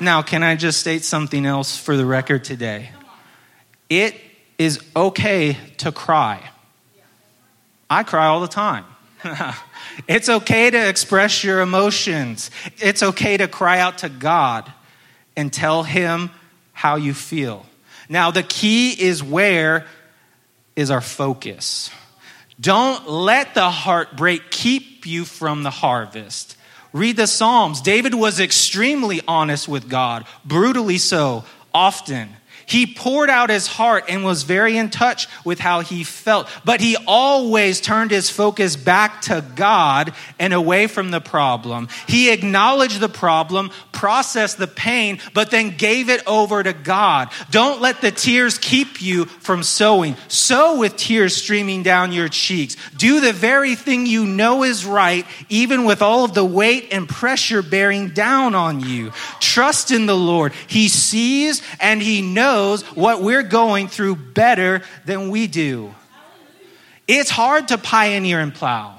Now, 0.02 0.20
can 0.20 0.42
I 0.42 0.56
just 0.56 0.80
state 0.80 1.04
something 1.04 1.46
else 1.46 1.76
for 1.78 1.96
the 1.96 2.04
record 2.04 2.42
today? 2.42 2.90
It 3.88 4.16
is 4.58 4.80
okay 4.96 5.56
to 5.76 5.92
cry. 5.92 6.42
I 7.88 8.02
cry 8.02 8.26
all 8.26 8.40
the 8.40 8.48
time. 8.48 8.84
it's 10.08 10.28
okay 10.28 10.70
to 10.70 10.88
express 10.88 11.44
your 11.44 11.60
emotions. 11.60 12.50
It's 12.78 13.04
okay 13.04 13.36
to 13.36 13.46
cry 13.46 13.78
out 13.78 13.98
to 13.98 14.08
God 14.08 14.72
and 15.36 15.52
tell 15.52 15.84
Him 15.84 16.30
how 16.72 16.96
you 16.96 17.14
feel. 17.14 17.64
Now, 18.08 18.32
the 18.32 18.42
key 18.42 19.00
is 19.00 19.22
where 19.22 19.86
is 20.74 20.90
our 20.90 21.00
focus. 21.00 21.90
Don't 22.60 23.08
let 23.08 23.54
the 23.54 23.70
heartbreak 23.70 24.50
keep 24.50 25.06
you 25.06 25.24
from 25.24 25.62
the 25.62 25.70
harvest. 25.70 26.56
Read 26.92 27.16
the 27.16 27.26
Psalms. 27.26 27.80
David 27.80 28.14
was 28.14 28.40
extremely 28.40 29.20
honest 29.26 29.68
with 29.68 29.88
God, 29.88 30.26
brutally 30.44 30.98
so, 30.98 31.44
often. 31.72 32.28
He 32.66 32.86
poured 32.86 33.30
out 33.30 33.50
his 33.50 33.66
heart 33.66 34.04
and 34.08 34.24
was 34.24 34.42
very 34.42 34.76
in 34.76 34.90
touch 34.90 35.28
with 35.44 35.58
how 35.58 35.80
he 35.80 36.04
felt. 36.04 36.48
But 36.64 36.80
he 36.80 36.96
always 37.06 37.80
turned 37.80 38.10
his 38.10 38.30
focus 38.30 38.76
back 38.76 39.22
to 39.22 39.44
God 39.54 40.12
and 40.38 40.52
away 40.52 40.86
from 40.86 41.10
the 41.10 41.20
problem. 41.20 41.88
He 42.06 42.30
acknowledged 42.30 43.00
the 43.00 43.08
problem, 43.08 43.70
processed 43.92 44.58
the 44.58 44.66
pain, 44.66 45.18
but 45.34 45.50
then 45.50 45.76
gave 45.76 46.08
it 46.08 46.22
over 46.26 46.62
to 46.62 46.72
God. 46.72 47.30
Don't 47.50 47.80
let 47.80 48.00
the 48.00 48.10
tears 48.10 48.58
keep 48.58 49.02
you 49.02 49.24
from 49.24 49.62
sowing. 49.62 50.16
Sow 50.28 50.78
with 50.78 50.96
tears 50.96 51.36
streaming 51.36 51.82
down 51.82 52.12
your 52.12 52.28
cheeks. 52.28 52.76
Do 52.96 53.20
the 53.20 53.32
very 53.32 53.74
thing 53.74 54.06
you 54.06 54.24
know 54.24 54.62
is 54.62 54.84
right, 54.84 55.26
even 55.48 55.84
with 55.84 56.02
all 56.02 56.24
of 56.24 56.34
the 56.34 56.44
weight 56.44 56.88
and 56.92 57.08
pressure 57.08 57.62
bearing 57.62 58.10
down 58.10 58.54
on 58.54 58.80
you. 58.80 59.12
Trust 59.40 59.90
in 59.90 60.06
the 60.06 60.16
Lord. 60.16 60.52
He 60.66 60.88
sees 60.88 61.62
and 61.80 62.00
he 62.00 62.22
knows 62.22 62.51
knows 62.52 62.82
what 62.94 63.22
we're 63.22 63.42
going 63.42 63.88
through 63.88 64.14
better 64.16 64.82
than 65.06 65.30
we 65.30 65.46
do. 65.46 65.94
It's 67.08 67.30
hard 67.30 67.68
to 67.68 67.78
pioneer 67.78 68.40
and 68.40 68.54
plow. 68.54 68.98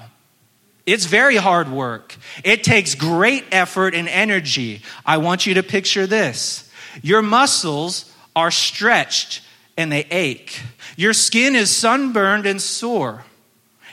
It's 0.86 1.06
very 1.06 1.36
hard 1.36 1.70
work. 1.70 2.16
It 2.42 2.64
takes 2.64 2.94
great 2.94 3.44
effort 3.52 3.94
and 3.94 4.08
energy. 4.08 4.82
I 5.06 5.16
want 5.18 5.46
you 5.46 5.54
to 5.54 5.62
picture 5.62 6.06
this 6.06 6.70
your 7.02 7.22
muscles 7.22 8.12
are 8.36 8.50
stretched 8.50 9.40
and 9.76 9.90
they 9.90 10.04
ache, 10.10 10.60
your 10.96 11.12
skin 11.12 11.56
is 11.56 11.70
sunburned 11.70 12.46
and 12.46 12.60
sore, 12.60 13.24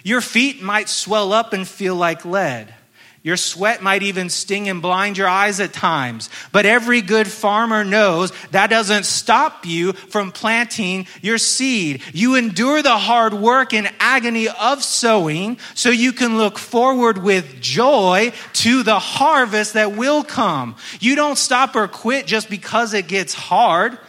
your 0.03 0.21
feet 0.21 0.61
might 0.61 0.89
swell 0.89 1.33
up 1.33 1.53
and 1.53 1.67
feel 1.67 1.95
like 1.95 2.25
lead. 2.25 2.73
Your 3.23 3.37
sweat 3.37 3.83
might 3.83 4.01
even 4.01 4.31
sting 4.31 4.67
and 4.67 4.81
blind 4.81 5.15
your 5.15 5.27
eyes 5.27 5.59
at 5.59 5.73
times. 5.73 6.27
But 6.51 6.65
every 6.65 7.01
good 7.01 7.27
farmer 7.27 7.83
knows 7.83 8.31
that 8.49 8.71
doesn't 8.71 9.03
stop 9.03 9.63
you 9.63 9.93
from 9.93 10.31
planting 10.31 11.05
your 11.21 11.37
seed. 11.37 12.01
You 12.13 12.33
endure 12.33 12.81
the 12.81 12.97
hard 12.97 13.35
work 13.35 13.75
and 13.75 13.91
agony 13.99 14.47
of 14.49 14.83
sowing 14.83 15.59
so 15.75 15.91
you 15.91 16.13
can 16.13 16.39
look 16.39 16.57
forward 16.57 17.19
with 17.19 17.61
joy 17.61 18.33
to 18.53 18.81
the 18.81 18.97
harvest 18.97 19.75
that 19.75 19.95
will 19.95 20.23
come. 20.23 20.75
You 20.99 21.15
don't 21.15 21.37
stop 21.37 21.75
or 21.75 21.87
quit 21.87 22.25
just 22.25 22.49
because 22.49 22.95
it 22.95 23.07
gets 23.07 23.35
hard. 23.35 23.99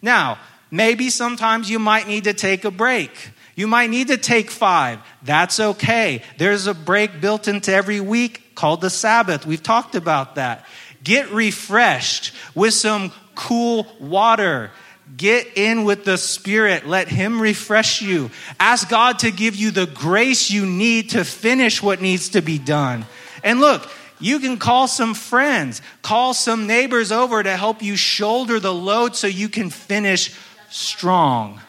Now, 0.00 0.38
maybe 0.70 1.10
sometimes 1.10 1.68
you 1.68 1.78
might 1.78 2.08
need 2.08 2.24
to 2.24 2.32
take 2.32 2.64
a 2.64 2.70
break. 2.70 3.10
You 3.54 3.66
might 3.66 3.90
need 3.90 4.08
to 4.08 4.16
take 4.16 4.50
five. 4.50 4.98
That's 5.22 5.60
okay. 5.60 6.22
There's 6.38 6.66
a 6.66 6.72
break 6.72 7.20
built 7.20 7.48
into 7.48 7.70
every 7.70 8.00
week 8.00 8.41
called 8.54 8.80
the 8.80 8.90
Sabbath. 8.90 9.46
We've 9.46 9.62
talked 9.62 9.94
about 9.94 10.36
that. 10.36 10.66
Get 11.04 11.30
refreshed 11.30 12.32
with 12.54 12.74
some 12.74 13.12
cool 13.34 13.86
water. 13.98 14.70
Get 15.16 15.56
in 15.56 15.84
with 15.84 16.04
the 16.04 16.16
Spirit. 16.16 16.86
Let 16.86 17.08
Him 17.08 17.40
refresh 17.40 18.02
you. 18.02 18.30
Ask 18.60 18.88
God 18.88 19.20
to 19.20 19.30
give 19.30 19.56
you 19.56 19.70
the 19.70 19.86
grace 19.86 20.50
you 20.50 20.64
need 20.64 21.10
to 21.10 21.24
finish 21.24 21.82
what 21.82 22.00
needs 22.00 22.30
to 22.30 22.40
be 22.40 22.58
done. 22.58 23.04
And 23.42 23.60
look, 23.60 23.88
you 24.20 24.38
can 24.38 24.56
call 24.56 24.86
some 24.86 25.14
friends, 25.14 25.82
call 26.00 26.32
some 26.32 26.66
neighbors 26.68 27.10
over 27.10 27.42
to 27.42 27.56
help 27.56 27.82
you 27.82 27.96
shoulder 27.96 28.60
the 28.60 28.72
load 28.72 29.16
so 29.16 29.26
you 29.26 29.48
can 29.48 29.68
finish 29.68 30.32
strong. 30.70 31.60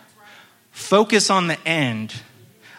Focus 0.71 1.29
on 1.29 1.47
the 1.47 1.59
end 1.67 2.13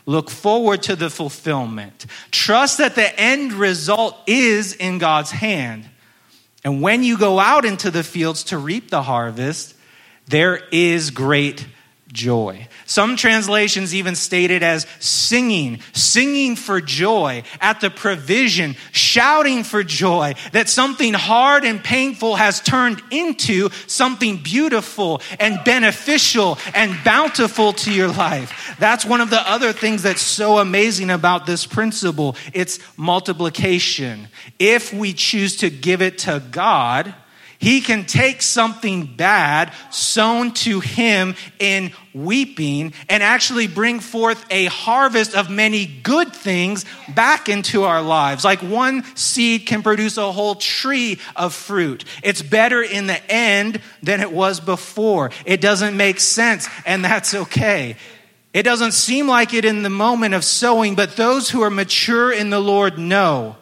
Look 0.07 0.31
forward 0.31 0.83
to 0.85 0.97
the 0.97 1.11
fulfillment. 1.11 2.07
Trust 2.31 2.79
that 2.79 2.95
the 2.95 3.19
end 3.19 3.55
result 3.55 4.17
is 4.27 4.75
in 4.75 4.99
God's 4.99 5.31
hand. 5.31 5.89
And 6.63 6.83
when 6.83 7.03
you 7.03 7.19
go 7.19 7.39
out 7.39 7.65
into 7.65 7.91
the 7.91 8.03
fields 8.03 8.45
to 8.45 8.59
reap 8.59 8.91
the 8.91 9.03
harvest, 9.03 9.75
there 10.27 10.61
is 10.73 11.11
great 11.11 11.67
joy. 12.15 12.69
Some 12.87 13.17
translations 13.17 13.95
even 13.95 14.15
state 14.15 14.51
it 14.51 14.63
as 14.63 14.87
singing, 15.01 15.81
singing 15.93 16.57
for 16.57 16.81
joy 16.81 17.43
at 17.61 17.81
the 17.81 17.91
provision, 17.91 18.77
shouting 18.93 19.65
for 19.65 19.83
joy 19.83 20.35
that 20.53 20.71
something 20.71 21.13
hard 21.13 21.65
and 21.65 21.83
painful 21.83 22.37
has 22.37 22.61
turned 22.61 23.03
into 23.11 23.69
something 23.87 24.39
beautiful 24.39 25.21
and 25.39 25.59
beneficial 25.65 26.57
and 26.75 26.97
bountiful 27.05 27.73
to 27.75 27.93
your 27.93 28.09
life. 28.09 28.77
That's 28.79 29.05
one 29.05 29.21
of 29.21 29.31
the 29.31 29.47
other 29.51 29.73
things 29.73 30.03
that's 30.03 30.23
so 30.23 30.59
amazing 30.59 31.11
about 31.11 31.45
this 31.45 31.67
principle. 31.67 32.37
It's 32.55 32.79
multiplication. 32.97 34.29
If 34.59 34.93
we 34.95 35.13
choose 35.13 35.57
to 35.59 35.69
give 35.69 36.01
it 36.01 36.19
to 36.19 36.41
God, 36.51 37.13
he 37.65 37.81
can 37.81 38.05
take 38.05 38.43
something 38.43 39.07
bad 39.07 39.73
sown 39.89 40.53
to 40.53 40.81
him 40.81 41.35
in 41.59 41.93
weeping 42.13 42.93
and 43.09 43.23
actually 43.23 43.67
bring 43.67 44.01
forth 44.01 44.45
a 44.51 44.67
harvest 44.67 45.35
of 45.35 45.49
many 45.49 45.87
good 45.87 46.31
things 46.31 46.85
back 47.15 47.49
into 47.49 47.85
our 47.85 48.03
lives. 48.03 48.45
Like 48.45 48.61
one 48.61 49.03
seed 49.17 49.65
can 49.65 49.83
produce 49.83 50.19
a 50.19 50.31
whole 50.31 50.57
tree 50.57 51.19
of 51.37 51.55
fruit. 51.55 52.05
It's 52.23 52.43
better 52.43 52.83
in 52.83 53.07
the 53.07 53.33
end 53.33 53.81
than 54.03 54.21
it 54.21 54.31
was 54.31 54.61
before. 54.61 55.31
It 55.47 55.63
doesn't 55.63 55.97
make 55.97 56.21
sense, 56.21 56.69
and 56.85 57.03
that's 57.03 57.33
okay. 57.33 57.97
It 58.53 58.65
doesn't 58.65 58.93
seem 58.93 59.27
like 59.27 59.55
it 59.55 59.65
in 59.65 59.83
the 59.83 59.89
moment 59.89 60.35
of 60.35 60.45
sowing, 60.45 60.97
but 60.97 61.17
those 61.17 61.49
who 61.49 61.63
are 61.63 61.71
mature 61.71 62.31
in 62.31 62.51
the 62.51 62.61
Lord 62.61 62.99
know 62.99 63.57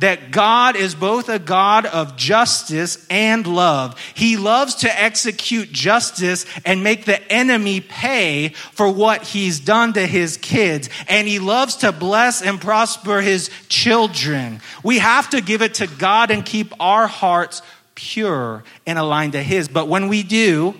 that 0.00 0.30
God 0.30 0.76
is 0.76 0.94
both 0.94 1.28
a 1.28 1.38
God 1.38 1.86
of 1.86 2.16
justice 2.16 3.06
and 3.08 3.46
love. 3.46 3.98
He 4.14 4.36
loves 4.36 4.76
to 4.76 5.00
execute 5.00 5.72
justice 5.72 6.46
and 6.64 6.82
make 6.82 7.04
the 7.04 7.20
enemy 7.32 7.80
pay 7.80 8.48
for 8.48 8.90
what 8.90 9.22
he's 9.22 9.60
done 9.60 9.92
to 9.92 10.06
his 10.06 10.36
kids. 10.36 10.88
And 11.08 11.28
he 11.28 11.38
loves 11.38 11.76
to 11.76 11.92
bless 11.92 12.42
and 12.42 12.60
prosper 12.60 13.20
his 13.20 13.50
children. 13.68 14.60
We 14.82 14.98
have 14.98 15.30
to 15.30 15.40
give 15.40 15.62
it 15.62 15.74
to 15.74 15.86
God 15.86 16.30
and 16.30 16.44
keep 16.44 16.72
our 16.80 17.06
hearts 17.06 17.62
pure 17.94 18.64
and 18.86 18.98
aligned 18.98 19.32
to 19.32 19.42
his. 19.42 19.68
But 19.68 19.88
when 19.88 20.08
we 20.08 20.22
do, 20.22 20.74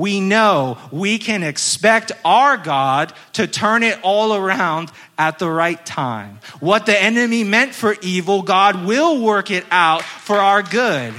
we 0.00 0.20
know 0.20 0.78
we 0.90 1.18
can 1.18 1.42
expect 1.42 2.10
our 2.24 2.56
God 2.56 3.12
to 3.34 3.46
turn 3.46 3.82
it 3.82 3.98
all 4.02 4.34
around 4.34 4.90
at 5.18 5.38
the 5.38 5.48
right 5.48 5.84
time. 5.84 6.40
What 6.58 6.86
the 6.86 7.00
enemy 7.00 7.44
meant 7.44 7.74
for 7.74 7.94
evil, 8.00 8.40
God 8.40 8.86
will 8.86 9.22
work 9.22 9.50
it 9.50 9.66
out 9.70 10.02
for 10.02 10.36
our 10.36 10.62
good. 10.62 11.12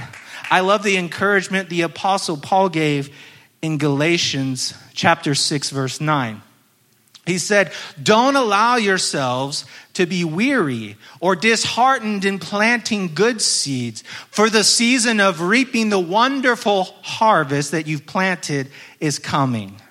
I 0.50 0.60
love 0.60 0.82
the 0.82 0.96
encouragement 0.96 1.70
the 1.70 1.82
apostle 1.82 2.36
Paul 2.36 2.68
gave 2.68 3.14
in 3.62 3.78
Galatians 3.78 4.74
chapter 4.94 5.34
6 5.36 5.70
verse 5.70 6.00
9. 6.00 6.42
He 7.24 7.38
said, 7.38 7.72
Don't 8.02 8.34
allow 8.34 8.76
yourselves 8.76 9.64
to 9.94 10.06
be 10.06 10.24
weary 10.24 10.96
or 11.20 11.36
disheartened 11.36 12.24
in 12.24 12.38
planting 12.38 13.14
good 13.14 13.42
seeds, 13.42 14.02
for 14.30 14.48
the 14.48 14.64
season 14.64 15.20
of 15.20 15.40
reaping 15.40 15.90
the 15.90 15.98
wonderful 15.98 16.84
harvest 17.02 17.72
that 17.72 17.86
you've 17.86 18.06
planted 18.06 18.68
is 19.00 19.18
coming. 19.18 19.81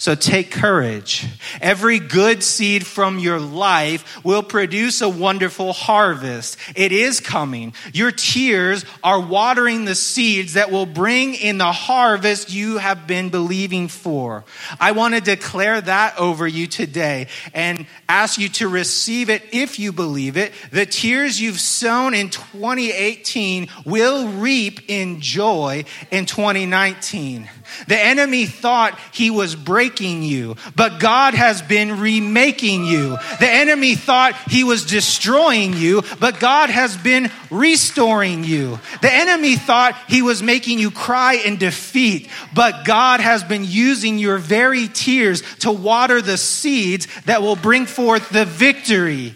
So 0.00 0.14
take 0.14 0.50
courage. 0.50 1.26
Every 1.60 1.98
good 1.98 2.42
seed 2.42 2.86
from 2.86 3.18
your 3.18 3.38
life 3.38 4.24
will 4.24 4.42
produce 4.42 5.02
a 5.02 5.10
wonderful 5.10 5.74
harvest. 5.74 6.56
It 6.74 6.90
is 6.90 7.20
coming. 7.20 7.74
Your 7.92 8.10
tears 8.10 8.86
are 9.04 9.20
watering 9.20 9.84
the 9.84 9.94
seeds 9.94 10.54
that 10.54 10.70
will 10.70 10.86
bring 10.86 11.34
in 11.34 11.58
the 11.58 11.70
harvest 11.70 12.50
you 12.50 12.78
have 12.78 13.06
been 13.06 13.28
believing 13.28 13.88
for. 13.88 14.46
I 14.80 14.92
want 14.92 15.16
to 15.16 15.20
declare 15.20 15.78
that 15.78 16.18
over 16.18 16.48
you 16.48 16.66
today 16.66 17.26
and 17.52 17.84
ask 18.08 18.38
you 18.38 18.48
to 18.48 18.68
receive 18.68 19.28
it 19.28 19.42
if 19.52 19.78
you 19.78 19.92
believe 19.92 20.38
it. 20.38 20.54
The 20.72 20.86
tears 20.86 21.38
you've 21.38 21.60
sown 21.60 22.14
in 22.14 22.30
2018 22.30 23.68
will 23.84 24.28
reap 24.28 24.80
in 24.88 25.20
joy 25.20 25.84
in 26.10 26.24
2019. 26.24 27.50
The 27.86 27.98
enemy 27.98 28.46
thought 28.46 28.98
he 29.12 29.30
was 29.30 29.54
breaking 29.54 30.22
you, 30.22 30.56
but 30.76 31.00
God 31.00 31.34
has 31.34 31.62
been 31.62 32.00
remaking 32.00 32.84
you. 32.84 33.16
The 33.38 33.48
enemy 33.50 33.94
thought 33.94 34.34
he 34.48 34.64
was 34.64 34.86
destroying 34.86 35.74
you, 35.74 36.02
but 36.18 36.40
God 36.40 36.70
has 36.70 36.96
been 36.96 37.30
restoring 37.50 38.44
you. 38.44 38.78
The 39.02 39.12
enemy 39.12 39.56
thought 39.56 39.96
he 40.08 40.22
was 40.22 40.42
making 40.42 40.78
you 40.78 40.90
cry 40.90 41.34
in 41.34 41.56
defeat, 41.56 42.28
but 42.54 42.84
God 42.84 43.20
has 43.20 43.44
been 43.44 43.64
using 43.64 44.18
your 44.18 44.38
very 44.38 44.88
tears 44.88 45.42
to 45.58 45.70
water 45.70 46.22
the 46.22 46.36
seeds 46.36 47.06
that 47.24 47.42
will 47.42 47.56
bring 47.56 47.86
forth 47.86 48.30
the 48.30 48.44
victory. 48.44 49.34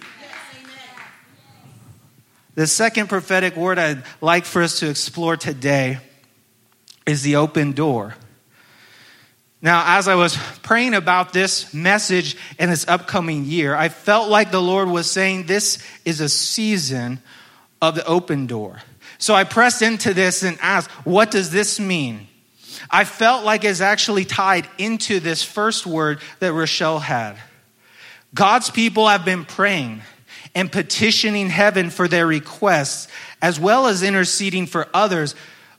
The 2.55 2.67
second 2.69 3.09
prophetic 3.09 3.57
word 3.57 3.79
I'd 3.79 4.05
like 4.21 4.45
for 4.45 4.63
us 4.63 4.79
to 4.79 4.89
explore 4.89 5.37
today 5.37 5.99
is 7.05 7.23
the 7.23 7.37
open 7.37 7.73
door. 7.73 8.15
Now, 9.65 9.97
as 9.99 10.09
I 10.09 10.15
was 10.15 10.37
praying 10.63 10.93
about 10.93 11.33
this 11.33 11.73
message 11.73 12.37
in 12.59 12.69
this 12.69 12.87
upcoming 12.87 13.47
year, 13.47 13.75
I 13.75 13.89
felt 13.89 14.29
like 14.29 14.51
the 14.51 14.61
Lord 14.61 14.91
was 14.91 15.11
saying 15.11 15.45
this 15.47 15.79
is 16.05 16.21
a 16.21 16.29
season 16.29 17.19
of 17.81 17.95
the 17.95 18.05
open 18.05 18.47
door. 18.47 18.83
So 19.17 19.35
I 19.35 19.45
pressed 19.45 19.81
into 19.81 20.13
this 20.13 20.43
and 20.43 20.59
asked, 20.61 20.91
what 21.07 21.31
does 21.31 21.51
this 21.51 21.81
mean? 21.81 22.27
I 22.91 23.05
felt 23.05 23.47
like 23.47 23.65
it's 23.65 23.81
actually 23.81 24.27
tied 24.27 24.69
into 24.77 25.19
this 25.19 25.43
first 25.43 25.87
word 25.87 26.21
that 26.41 26.53
Rochelle 26.53 26.99
had. 26.99 27.37
God's 28.35 28.69
people 28.69 29.09
have 29.09 29.25
been 29.25 29.47
praying 29.47 30.03
and 30.55 30.71
petitioning 30.71 31.49
heaven 31.49 31.89
for 31.89 32.07
their 32.07 32.27
requests, 32.27 33.09
as 33.41 33.59
well 33.59 33.87
as 33.87 34.03
interceding 34.03 34.67
for 34.67 34.89
others, 34.93 35.35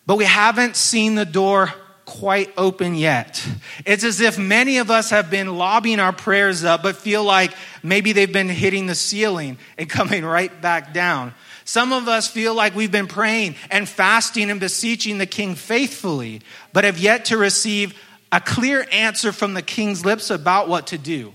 but 0.08 0.18
we 0.18 0.26
haven't 0.26 0.76
seen 0.76 1.14
the 1.14 1.24
door 1.24 1.72
quite 2.20 2.52
open 2.58 2.96
yet. 2.96 3.46
It's 3.86 4.04
as 4.04 4.22
if 4.22 4.38
many 4.38 4.78
of 4.78 4.90
us 4.90 5.10
have 5.10 5.30
been 5.30 5.58
lobbying 5.58 6.00
our 6.00 6.14
prayers 6.14 6.64
up, 6.64 6.84
but 6.84 6.96
feel 6.96 7.24
like 7.24 7.52
maybe 7.84 8.14
they've 8.14 8.32
been 8.32 8.50
hitting 8.50 8.86
the 8.86 8.96
ceiling 8.96 9.58
and 9.78 9.90
coming 9.90 10.24
right 10.24 10.62
back 10.62 10.94
down. 10.94 11.34
Some 11.66 11.92
of 11.92 12.08
us 12.08 12.28
feel 12.28 12.54
like 12.54 12.76
we've 12.76 12.92
been 12.92 13.08
praying 13.08 13.56
and 13.70 13.90
fasting 13.90 14.50
and 14.50 14.60
beseeching 14.60 15.18
the 15.18 15.26
king 15.26 15.56
faithfully, 15.56 16.42
but 16.74 16.84
have 16.84 17.00
yet 17.00 17.26
to 17.26 17.38
receive 17.38 18.00
a 18.32 18.40
clear 18.40 18.88
answer 18.92 19.32
from 19.32 19.54
the 19.54 19.62
king's 19.62 20.06
lips 20.06 20.30
about 20.30 20.70
what 20.70 20.88
to 20.88 20.98
do. 20.98 21.34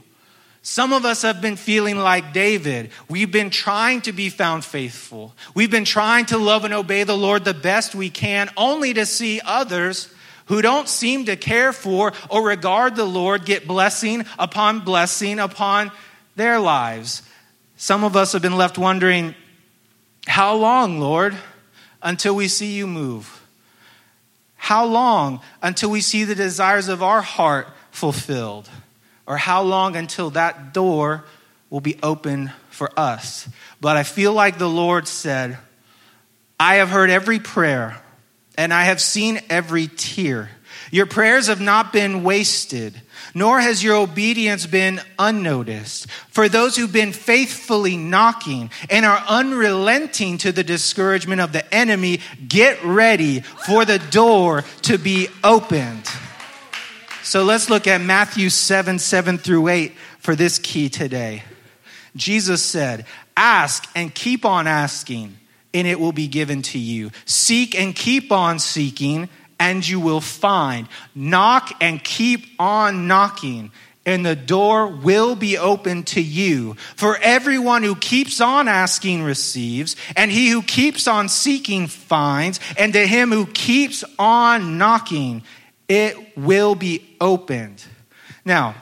Some 0.62 0.92
of 0.92 1.04
us 1.04 1.22
have 1.22 1.40
been 1.40 1.56
feeling 1.56 1.98
like 1.98 2.32
David. 2.32 2.90
We've 3.08 3.32
been 3.32 3.50
trying 3.50 4.02
to 4.02 4.12
be 4.12 4.28
found 4.28 4.64
faithful. 4.64 5.34
We've 5.54 5.70
been 5.70 5.86
trying 5.86 6.26
to 6.26 6.38
love 6.38 6.64
and 6.64 6.74
obey 6.74 7.02
the 7.04 7.16
Lord 7.16 7.44
the 7.44 7.54
best 7.54 7.94
we 7.94 8.10
can, 8.10 8.50
only 8.56 8.94
to 8.94 9.06
see 9.06 9.40
others 9.44 10.12
who 10.50 10.60
don't 10.60 10.88
seem 10.88 11.26
to 11.26 11.36
care 11.36 11.72
for 11.72 12.12
or 12.28 12.44
regard 12.44 12.96
the 12.96 13.04
Lord 13.04 13.44
get 13.44 13.68
blessing 13.68 14.26
upon 14.36 14.80
blessing 14.80 15.38
upon 15.38 15.92
their 16.34 16.58
lives. 16.58 17.22
Some 17.76 18.02
of 18.02 18.16
us 18.16 18.32
have 18.32 18.42
been 18.42 18.56
left 18.56 18.76
wondering, 18.76 19.36
How 20.26 20.56
long, 20.56 20.98
Lord, 20.98 21.36
until 22.02 22.34
we 22.34 22.48
see 22.48 22.72
you 22.72 22.88
move? 22.88 23.46
How 24.56 24.84
long 24.84 25.40
until 25.62 25.88
we 25.88 26.00
see 26.00 26.24
the 26.24 26.34
desires 26.34 26.88
of 26.88 27.00
our 27.00 27.22
heart 27.22 27.68
fulfilled? 27.92 28.68
Or 29.26 29.36
how 29.36 29.62
long 29.62 29.94
until 29.94 30.30
that 30.30 30.74
door 30.74 31.24
will 31.70 31.80
be 31.80 31.96
open 32.02 32.50
for 32.70 32.90
us? 32.98 33.48
But 33.80 33.96
I 33.96 34.02
feel 34.02 34.32
like 34.32 34.58
the 34.58 34.68
Lord 34.68 35.06
said, 35.06 35.58
I 36.58 36.76
have 36.76 36.88
heard 36.88 37.08
every 37.08 37.38
prayer 37.38 38.02
and 38.60 38.74
I 38.74 38.84
have 38.84 39.00
seen 39.00 39.40
every 39.48 39.86
tear. 39.86 40.50
Your 40.90 41.06
prayers 41.06 41.46
have 41.46 41.62
not 41.62 41.94
been 41.94 42.22
wasted, 42.22 43.00
nor 43.34 43.58
has 43.58 43.82
your 43.82 43.96
obedience 43.96 44.66
been 44.66 45.00
unnoticed. 45.18 46.10
For 46.28 46.46
those 46.46 46.76
who've 46.76 46.92
been 46.92 47.14
faithfully 47.14 47.96
knocking 47.96 48.70
and 48.90 49.06
are 49.06 49.24
unrelenting 49.26 50.36
to 50.38 50.52
the 50.52 50.62
discouragement 50.62 51.40
of 51.40 51.54
the 51.54 51.74
enemy, 51.74 52.20
get 52.46 52.84
ready 52.84 53.40
for 53.40 53.86
the 53.86 53.98
door 53.98 54.64
to 54.82 54.98
be 54.98 55.28
opened. 55.42 56.06
So 57.22 57.44
let's 57.44 57.70
look 57.70 57.86
at 57.86 58.02
Matthew 58.02 58.50
7 58.50 58.98
7 58.98 59.38
through 59.38 59.68
8 59.68 59.94
for 60.18 60.36
this 60.36 60.58
key 60.58 60.90
today. 60.90 61.44
Jesus 62.14 62.62
said, 62.62 63.06
Ask 63.38 63.88
and 63.94 64.14
keep 64.14 64.44
on 64.44 64.66
asking 64.66 65.39
and 65.72 65.86
it 65.86 66.00
will 66.00 66.12
be 66.12 66.28
given 66.28 66.62
to 66.62 66.78
you. 66.78 67.10
Seek 67.24 67.78
and 67.78 67.94
keep 67.94 68.32
on 68.32 68.58
seeking, 68.58 69.28
and 69.58 69.86
you 69.86 70.00
will 70.00 70.20
find. 70.20 70.88
Knock 71.14 71.72
and 71.80 72.02
keep 72.02 72.46
on 72.58 73.06
knocking, 73.06 73.70
and 74.06 74.24
the 74.24 74.34
door 74.34 74.86
will 74.86 75.36
be 75.36 75.58
open 75.58 76.02
to 76.04 76.20
you. 76.20 76.74
For 76.96 77.18
everyone 77.18 77.82
who 77.82 77.94
keeps 77.94 78.40
on 78.40 78.68
asking 78.68 79.22
receives, 79.22 79.96
and 80.16 80.30
he 80.30 80.48
who 80.48 80.62
keeps 80.62 81.06
on 81.06 81.28
seeking 81.28 81.86
finds, 81.86 82.58
and 82.78 82.92
to 82.94 83.06
him 83.06 83.30
who 83.30 83.46
keeps 83.46 84.02
on 84.18 84.78
knocking, 84.78 85.42
it 85.88 86.36
will 86.36 86.74
be 86.74 87.16
opened. 87.20 87.84
Now, 88.44 88.74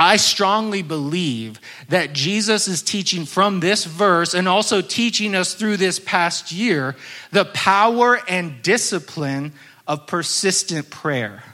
I 0.00 0.16
strongly 0.16 0.80
believe 0.80 1.60
that 1.90 2.14
Jesus 2.14 2.68
is 2.68 2.80
teaching 2.80 3.26
from 3.26 3.60
this 3.60 3.84
verse 3.84 4.32
and 4.32 4.48
also 4.48 4.80
teaching 4.80 5.34
us 5.34 5.52
through 5.52 5.76
this 5.76 5.98
past 5.98 6.50
year 6.52 6.96
the 7.32 7.44
power 7.44 8.18
and 8.26 8.62
discipline 8.62 9.52
of 9.86 10.06
persistent 10.06 10.88
prayer. 10.88 11.44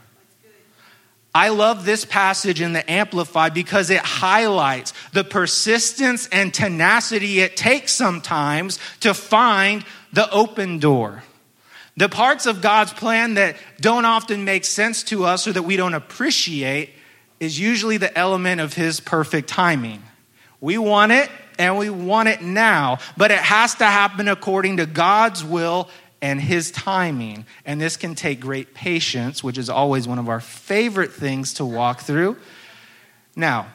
I 1.35 1.49
love 1.49 1.85
this 1.85 2.05
passage 2.05 2.61
in 2.61 2.73
the 2.73 2.89
Amplified 2.89 3.53
because 3.53 3.91
it 3.91 3.99
highlights 3.99 4.93
the 5.13 5.25
persistence 5.25 6.29
and 6.29 6.55
tenacity 6.55 7.41
it 7.41 7.57
takes 7.57 7.93
sometimes 7.93 8.79
to 9.01 9.13
find 9.13 9.85
the 10.13 10.31
open 10.31 10.79
door. 10.79 11.25
The 11.97 12.09
parts 12.09 12.47
of 12.47 12.63
God's 12.63 12.93
plan 12.93 13.35
that 13.35 13.57
don't 13.81 14.05
often 14.05 14.45
make 14.45 14.65
sense 14.65 15.03
to 15.05 15.25
us 15.25 15.49
or 15.49 15.53
that 15.53 15.65
we 15.65 15.77
don't 15.77 15.95
appreciate 15.95 16.91
is 17.41 17.59
usually 17.59 17.97
the 17.97 18.17
element 18.17 18.61
of 18.61 18.75
his 18.75 19.01
perfect 19.01 19.49
timing. 19.49 20.03
We 20.61 20.79
want 20.79 21.13
it 21.13 21.31
and 21.59 21.79
we 21.79 21.91
want 21.91 22.29
it 22.29 22.43
now, 22.43 22.99
but 23.17 23.31
it 23.31 23.39
has 23.39 23.75
to 23.77 23.85
happen 23.85 24.29
according 24.29 24.79
to 24.79 24.87
God's 24.87 25.45
will 25.45 25.89
and 26.23 26.41
his 26.41 26.71
timing. 26.71 27.45
And 27.65 27.81
this 27.81 27.97
can 27.97 28.15
take 28.15 28.41
great 28.41 28.75
patience, 28.75 29.45
which 29.45 29.59
is 29.59 29.69
always 29.69 30.09
one 30.09 30.19
of 30.19 30.29
our 30.29 30.41
favorite 30.41 31.13
things 31.13 31.55
to 31.55 31.65
walk 31.65 32.01
through. 32.01 32.37
Now, 33.35 33.67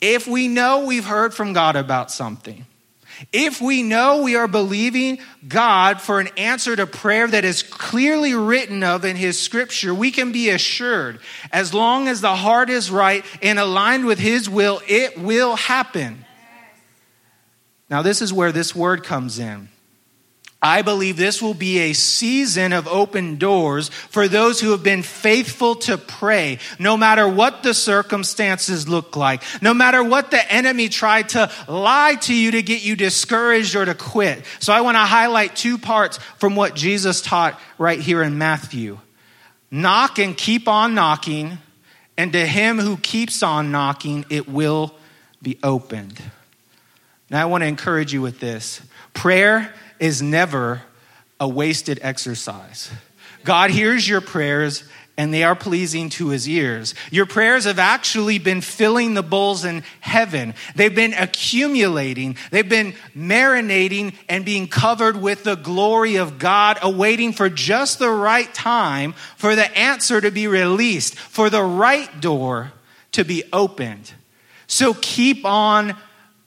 if 0.00 0.26
we 0.26 0.48
know 0.48 0.86
we've 0.86 1.04
heard 1.04 1.32
from 1.34 1.52
God 1.52 1.76
about 1.76 2.10
something, 2.10 2.66
if 3.32 3.60
we 3.60 3.82
know 3.82 4.22
we 4.22 4.36
are 4.36 4.48
believing 4.48 5.18
God 5.46 6.00
for 6.00 6.20
an 6.20 6.28
answer 6.36 6.74
to 6.74 6.86
prayer 6.86 7.28
that 7.28 7.44
is 7.44 7.62
clearly 7.62 8.34
written 8.34 8.82
of 8.82 9.04
in 9.04 9.16
His 9.16 9.38
scripture, 9.38 9.94
we 9.94 10.10
can 10.10 10.32
be 10.32 10.50
assured 10.50 11.20
as 11.52 11.72
long 11.74 12.08
as 12.08 12.20
the 12.20 12.34
heart 12.34 12.70
is 12.70 12.90
right 12.90 13.24
and 13.42 13.58
aligned 13.58 14.06
with 14.06 14.18
His 14.18 14.48
will, 14.48 14.80
it 14.86 15.18
will 15.18 15.56
happen. 15.56 16.24
Now, 17.88 18.02
this 18.02 18.22
is 18.22 18.32
where 18.32 18.52
this 18.52 18.74
word 18.74 19.04
comes 19.04 19.38
in. 19.38 19.68
I 20.62 20.82
believe 20.82 21.16
this 21.16 21.42
will 21.42 21.54
be 21.54 21.80
a 21.80 21.92
season 21.92 22.72
of 22.72 22.86
open 22.86 23.36
doors 23.36 23.88
for 23.88 24.28
those 24.28 24.60
who 24.60 24.70
have 24.70 24.84
been 24.84 25.02
faithful 25.02 25.74
to 25.74 25.98
pray, 25.98 26.60
no 26.78 26.96
matter 26.96 27.26
what 27.26 27.64
the 27.64 27.74
circumstances 27.74 28.88
look 28.88 29.16
like, 29.16 29.42
no 29.60 29.74
matter 29.74 30.04
what 30.04 30.30
the 30.30 30.52
enemy 30.52 30.88
tried 30.88 31.30
to 31.30 31.50
lie 31.66 32.14
to 32.22 32.34
you 32.34 32.52
to 32.52 32.62
get 32.62 32.84
you 32.84 32.94
discouraged 32.94 33.74
or 33.74 33.84
to 33.84 33.94
quit. 33.94 34.44
So 34.60 34.72
I 34.72 34.82
want 34.82 34.94
to 34.94 35.00
highlight 35.00 35.56
two 35.56 35.78
parts 35.78 36.18
from 36.38 36.54
what 36.54 36.76
Jesus 36.76 37.20
taught 37.20 37.60
right 37.76 37.98
here 37.98 38.22
in 38.22 38.38
Matthew. 38.38 39.00
Knock 39.68 40.20
and 40.20 40.36
keep 40.36 40.68
on 40.68 40.94
knocking, 40.94 41.58
and 42.16 42.32
to 42.34 42.46
him 42.46 42.78
who 42.78 42.98
keeps 42.98 43.42
on 43.42 43.72
knocking, 43.72 44.26
it 44.30 44.48
will 44.48 44.94
be 45.42 45.58
opened. 45.64 46.22
Now 47.30 47.42
I 47.42 47.46
want 47.46 47.62
to 47.62 47.66
encourage 47.66 48.12
you 48.12 48.22
with 48.22 48.38
this. 48.38 48.80
Prayer 49.12 49.72
is 50.02 50.20
never 50.20 50.82
a 51.38 51.48
wasted 51.48 52.00
exercise. 52.02 52.90
God 53.44 53.70
hears 53.70 54.06
your 54.06 54.20
prayers 54.20 54.82
and 55.16 55.32
they 55.32 55.44
are 55.44 55.54
pleasing 55.54 56.08
to 56.08 56.30
his 56.30 56.48
ears. 56.48 56.94
Your 57.12 57.26
prayers 57.26 57.64
have 57.64 57.78
actually 57.78 58.38
been 58.40 58.62
filling 58.62 59.14
the 59.14 59.22
bowls 59.22 59.64
in 59.64 59.84
heaven. 60.00 60.54
They've 60.74 60.94
been 60.94 61.14
accumulating, 61.14 62.36
they've 62.50 62.68
been 62.68 62.94
marinating 63.14 64.14
and 64.28 64.44
being 64.44 64.66
covered 64.66 65.20
with 65.20 65.44
the 65.44 65.54
glory 65.54 66.16
of 66.16 66.38
God, 66.38 66.78
awaiting 66.82 67.32
for 67.32 67.48
just 67.48 68.00
the 68.00 68.10
right 68.10 68.52
time 68.52 69.12
for 69.36 69.54
the 69.54 69.78
answer 69.78 70.20
to 70.20 70.32
be 70.32 70.48
released, 70.48 71.14
for 71.14 71.48
the 71.48 71.62
right 71.62 72.20
door 72.20 72.72
to 73.12 73.24
be 73.24 73.44
opened. 73.52 74.12
So 74.66 74.94
keep 74.94 75.44
on 75.44 75.96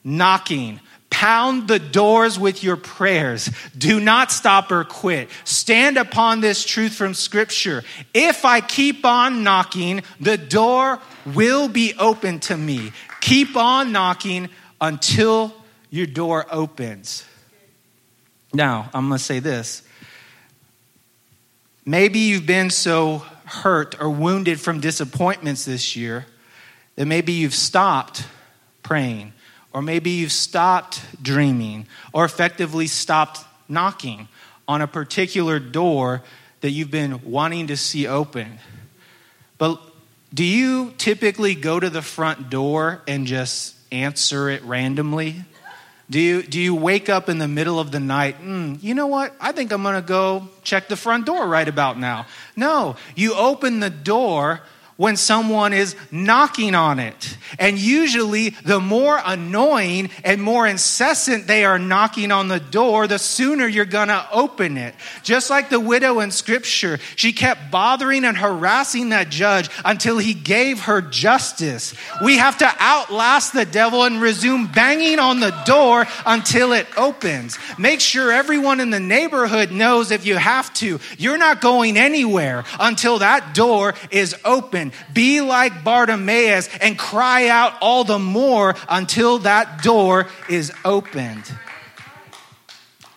knocking. 0.04 0.80
Pound 1.16 1.66
the 1.66 1.78
doors 1.78 2.38
with 2.38 2.62
your 2.62 2.76
prayers. 2.76 3.50
Do 3.74 4.00
not 4.00 4.30
stop 4.30 4.70
or 4.70 4.84
quit. 4.84 5.30
Stand 5.44 5.96
upon 5.96 6.42
this 6.42 6.62
truth 6.62 6.92
from 6.92 7.14
Scripture. 7.14 7.84
If 8.12 8.44
I 8.44 8.60
keep 8.60 9.02
on 9.06 9.42
knocking, 9.42 10.02
the 10.20 10.36
door 10.36 10.98
will 11.24 11.68
be 11.68 11.94
open 11.98 12.40
to 12.40 12.56
me. 12.58 12.92
Keep 13.22 13.56
on 13.56 13.92
knocking 13.92 14.50
until 14.78 15.54
your 15.88 16.04
door 16.04 16.44
opens. 16.50 17.24
Now, 18.52 18.90
I'm 18.92 19.08
going 19.08 19.16
to 19.16 19.24
say 19.24 19.38
this. 19.38 19.80
Maybe 21.86 22.18
you've 22.18 22.44
been 22.44 22.68
so 22.68 23.22
hurt 23.46 23.98
or 23.98 24.10
wounded 24.10 24.60
from 24.60 24.80
disappointments 24.80 25.64
this 25.64 25.96
year 25.96 26.26
that 26.96 27.06
maybe 27.06 27.32
you've 27.32 27.54
stopped 27.54 28.26
praying 28.82 29.32
or 29.76 29.82
maybe 29.82 30.08
you've 30.08 30.32
stopped 30.32 31.02
dreaming 31.22 31.86
or 32.14 32.24
effectively 32.24 32.86
stopped 32.86 33.40
knocking 33.68 34.26
on 34.66 34.80
a 34.80 34.86
particular 34.86 35.58
door 35.58 36.22
that 36.62 36.70
you've 36.70 36.90
been 36.90 37.30
wanting 37.30 37.66
to 37.66 37.76
see 37.76 38.06
open. 38.06 38.58
But 39.58 39.78
do 40.32 40.44
you 40.44 40.94
typically 40.96 41.54
go 41.54 41.78
to 41.78 41.90
the 41.90 42.00
front 42.00 42.48
door 42.48 43.02
and 43.06 43.26
just 43.26 43.74
answer 43.92 44.48
it 44.48 44.62
randomly? 44.62 45.44
Do 46.08 46.20
you, 46.20 46.42
do 46.42 46.58
you 46.58 46.74
wake 46.74 47.10
up 47.10 47.28
in 47.28 47.36
the 47.36 47.48
middle 47.48 47.78
of 47.78 47.90
the 47.90 48.00
night? 48.00 48.40
Mm, 48.40 48.82
you 48.82 48.94
know 48.94 49.08
what? 49.08 49.34
I 49.42 49.52
think 49.52 49.72
I'm 49.74 49.82
going 49.82 49.96
to 49.96 50.00
go 50.00 50.48
check 50.62 50.88
the 50.88 50.96
front 50.96 51.26
door 51.26 51.46
right 51.46 51.68
about 51.68 51.98
now. 51.98 52.24
No, 52.56 52.96
you 53.14 53.34
open 53.34 53.80
the 53.80 53.90
door 53.90 54.62
when 54.96 55.16
someone 55.16 55.72
is 55.72 55.94
knocking 56.10 56.74
on 56.74 56.98
it. 56.98 57.36
And 57.58 57.78
usually, 57.78 58.50
the 58.50 58.80
more 58.80 59.20
annoying 59.24 60.10
and 60.24 60.42
more 60.42 60.66
incessant 60.66 61.46
they 61.46 61.64
are 61.64 61.78
knocking 61.78 62.32
on 62.32 62.48
the 62.48 62.60
door, 62.60 63.06
the 63.06 63.18
sooner 63.18 63.66
you're 63.66 63.84
going 63.84 64.08
to 64.08 64.26
open 64.32 64.76
it. 64.78 64.94
Just 65.22 65.50
like 65.50 65.68
the 65.68 65.80
widow 65.80 66.20
in 66.20 66.30
scripture, 66.30 66.98
she 67.14 67.32
kept 67.32 67.70
bothering 67.70 68.24
and 68.24 68.36
harassing 68.36 69.10
that 69.10 69.28
judge 69.28 69.68
until 69.84 70.18
he 70.18 70.34
gave 70.34 70.80
her 70.80 71.02
justice. 71.02 71.94
We 72.24 72.38
have 72.38 72.58
to 72.58 72.74
outlast 72.78 73.52
the 73.52 73.64
devil 73.64 74.04
and 74.04 74.20
resume 74.20 74.66
banging 74.66 75.18
on 75.18 75.40
the 75.40 75.54
door 75.66 76.06
until 76.24 76.72
it 76.72 76.86
opens. 76.96 77.58
Make 77.78 78.00
sure 78.00 78.32
everyone 78.32 78.80
in 78.80 78.90
the 78.90 79.00
neighborhood 79.00 79.70
knows 79.70 80.10
if 80.10 80.24
you 80.24 80.36
have 80.36 80.72
to, 80.74 81.00
you're 81.18 81.38
not 81.38 81.60
going 81.60 81.96
anywhere 81.96 82.64
until 82.80 83.18
that 83.18 83.54
door 83.54 83.94
is 84.10 84.34
open 84.86 85.14
be 85.14 85.40
like 85.40 85.84
Bartimaeus 85.84 86.68
and 86.80 86.98
cry 86.98 87.48
out 87.48 87.74
all 87.80 88.04
the 88.04 88.18
more 88.18 88.74
until 88.88 89.38
that 89.38 89.82
door 89.82 90.28
is 90.48 90.72
opened. 90.84 91.44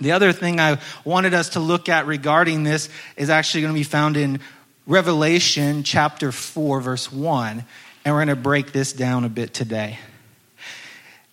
The 0.02 0.14
other 0.14 0.32
thing 0.32 0.60
I 0.60 0.80
wanted 1.04 1.34
us 1.34 1.50
to 1.50 1.60
look 1.60 1.90
at 1.90 2.06
regarding 2.06 2.64
this 2.64 2.90
is 3.18 3.30
actually 3.30 3.62
going 3.62 3.74
to 3.74 3.80
be 3.80 3.84
found 3.84 4.16
in 4.16 4.40
Revelation 4.88 5.84
chapter 5.84 6.32
4, 6.32 6.82
verse 6.82 7.12
1. 7.12 7.66
And 8.06 8.16
we're 8.16 8.26
going 8.26 8.36
to 8.36 8.42
break 8.42 8.72
this 8.72 8.94
down 8.94 9.26
a 9.26 9.30
bit 9.30 9.54
today. 9.54 10.00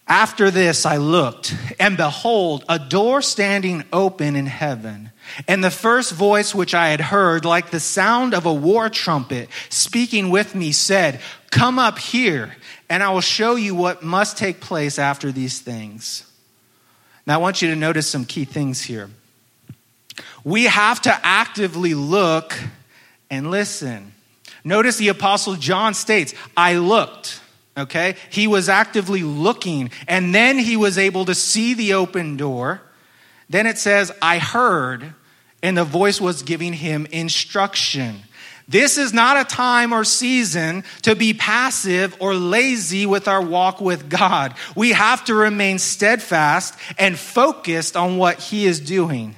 After 0.08 0.50
this, 0.50 0.86
I 0.86 0.98
looked, 0.98 1.54
and 1.80 1.96
behold, 1.96 2.64
a 2.68 2.78
door 2.78 3.22
standing 3.22 3.84
open 3.92 4.36
in 4.36 4.46
heaven. 4.46 5.10
And 5.48 5.62
the 5.62 5.70
first 5.70 6.12
voice 6.12 6.54
which 6.54 6.74
I 6.74 6.88
had 6.88 7.00
heard, 7.00 7.44
like 7.44 7.70
the 7.70 7.80
sound 7.80 8.34
of 8.34 8.46
a 8.46 8.52
war 8.52 8.88
trumpet, 8.88 9.48
speaking 9.68 10.30
with 10.30 10.54
me, 10.54 10.72
said, 10.72 11.20
Come 11.50 11.78
up 11.78 11.98
here, 11.98 12.56
and 12.88 13.02
I 13.02 13.10
will 13.10 13.20
show 13.20 13.56
you 13.56 13.74
what 13.74 14.02
must 14.02 14.36
take 14.36 14.60
place 14.60 14.98
after 14.98 15.32
these 15.32 15.60
things. 15.60 16.30
Now, 17.26 17.34
I 17.34 17.38
want 17.38 17.62
you 17.62 17.68
to 17.70 17.76
notice 17.76 18.08
some 18.08 18.24
key 18.24 18.44
things 18.44 18.82
here. 18.82 19.10
We 20.44 20.64
have 20.64 21.02
to 21.02 21.26
actively 21.26 21.94
look 21.94 22.56
and 23.30 23.50
listen. 23.50 24.12
Notice 24.64 24.96
the 24.96 25.08
Apostle 25.08 25.56
John 25.56 25.94
states, 25.94 26.34
I 26.56 26.76
looked. 26.76 27.40
Okay? 27.76 28.16
He 28.30 28.46
was 28.46 28.68
actively 28.68 29.22
looking, 29.22 29.90
and 30.08 30.34
then 30.34 30.58
he 30.58 30.76
was 30.76 30.98
able 30.98 31.24
to 31.26 31.34
see 31.34 31.74
the 31.74 31.94
open 31.94 32.36
door. 32.36 32.80
Then 33.48 33.66
it 33.66 33.78
says, 33.78 34.12
I 34.20 34.38
heard, 34.38 35.14
and 35.62 35.76
the 35.76 35.84
voice 35.84 36.20
was 36.20 36.42
giving 36.42 36.72
him 36.72 37.06
instruction. 37.10 38.22
This 38.68 38.98
is 38.98 39.12
not 39.12 39.36
a 39.36 39.44
time 39.44 39.92
or 39.92 40.02
season 40.02 40.82
to 41.02 41.14
be 41.14 41.34
passive 41.34 42.16
or 42.18 42.34
lazy 42.34 43.06
with 43.06 43.28
our 43.28 43.40
walk 43.40 43.80
with 43.80 44.08
God. 44.08 44.54
We 44.74 44.90
have 44.92 45.24
to 45.26 45.34
remain 45.34 45.78
steadfast 45.78 46.76
and 46.98 47.16
focused 47.16 47.96
on 47.96 48.16
what 48.18 48.40
He 48.40 48.66
is 48.66 48.80
doing. 48.80 49.36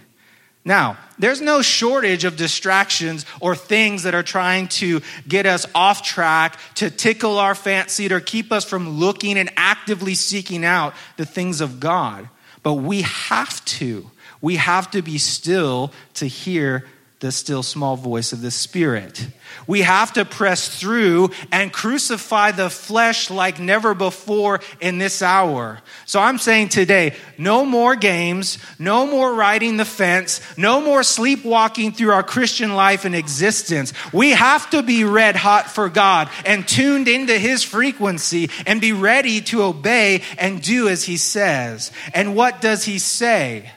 Now, 0.65 0.97
there's 1.19 1.43
no 1.43 1.61
shortage 1.61 2.25
of 2.25 2.37
distractions 2.37 3.27
or 3.41 3.55
things 3.55 4.05
that 4.05 4.15
are 4.15 4.23
trying 4.23 4.69
to 4.69 5.03
get 5.27 5.45
us 5.47 5.67
off 5.75 6.03
track, 6.03 6.59
to 6.77 6.91
tickle 6.91 7.39
our 7.39 7.55
fancy, 7.55 8.11
or 8.11 8.21
keep 8.21 8.51
us 8.51 8.65
from 8.65 8.99
looking 8.99 9.39
and 9.39 9.51
actively 9.57 10.15
seeking 10.15 10.65
out 10.65 10.95
the 11.17 11.27
things 11.27 11.61
of 11.61 11.81
God. 11.81 12.29
But 12.69 12.83
we 12.83 13.01
have 13.01 13.65
to. 13.65 14.11
We 14.43 14.57
have 14.57 14.91
to 14.91 15.01
be 15.01 15.17
still 15.17 15.91
to 16.13 16.27
hear 16.27 16.85
the 17.21 17.33
still 17.33 17.65
small 17.65 17.97
voice 17.97 18.33
of 18.33 18.43
the 18.43 18.51
Spirit. 18.51 19.27
We 19.67 19.83
have 19.83 20.13
to 20.13 20.25
press 20.25 20.81
through 20.81 21.31
and 21.51 21.73
crucify 21.73 22.53
the 22.53 22.71
flesh 22.71 23.29
like 23.29 23.59
never 23.59 23.93
before 23.93 24.61
in 24.81 24.99
this 24.99 25.21
hour. 25.21 25.81
So 26.07 26.21
I'm 26.21 26.39
saying 26.39 26.69
today, 26.69 27.17
no 27.37 27.65
more 27.65 27.97
games, 27.97 28.59
no 28.79 29.05
more 29.05 29.35
riding 29.35 29.77
the 29.77 29.85
fence, 29.85 30.41
no 30.57 30.81
more 30.81 31.03
sleepwalking 31.03 31.93
through 31.93 32.13
our 32.13 32.23
Christian 32.23 32.75
life 32.77 33.05
and 33.05 33.17
existence. 33.17 33.93
We 34.13 34.31
have 34.31 34.71
to 34.71 34.83
be 34.85 35.03
red 35.03 35.35
hot 35.35 35.69
for 35.69 35.89
God 35.89 36.31
and 36.47 36.69
tuned 36.69 37.09
into 37.09 37.37
His 37.37 37.65
frequency 37.65 38.49
and 38.65 38.81
be 38.81 38.93
ready 38.93 39.41
to 39.43 39.65
obey 39.65 40.23
and 40.39 40.63
do 40.63 40.89
as 40.89 41.03
He 41.03 41.17
says. 41.17 41.91
And 42.15 42.37
what 42.37 42.61
does 42.61 42.85
He 42.85 43.01
say? 43.01 43.73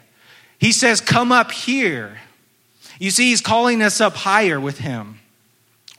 He 0.60 0.72
says, 0.72 1.02
Come 1.02 1.32
up 1.32 1.52
here. 1.52 2.20
You 3.02 3.10
see, 3.10 3.32
He's 3.32 3.42
calling 3.42 3.82
us 3.82 4.00
up 4.00 4.14
higher 4.14 4.60
with 4.60 4.78
Him. 4.78 5.20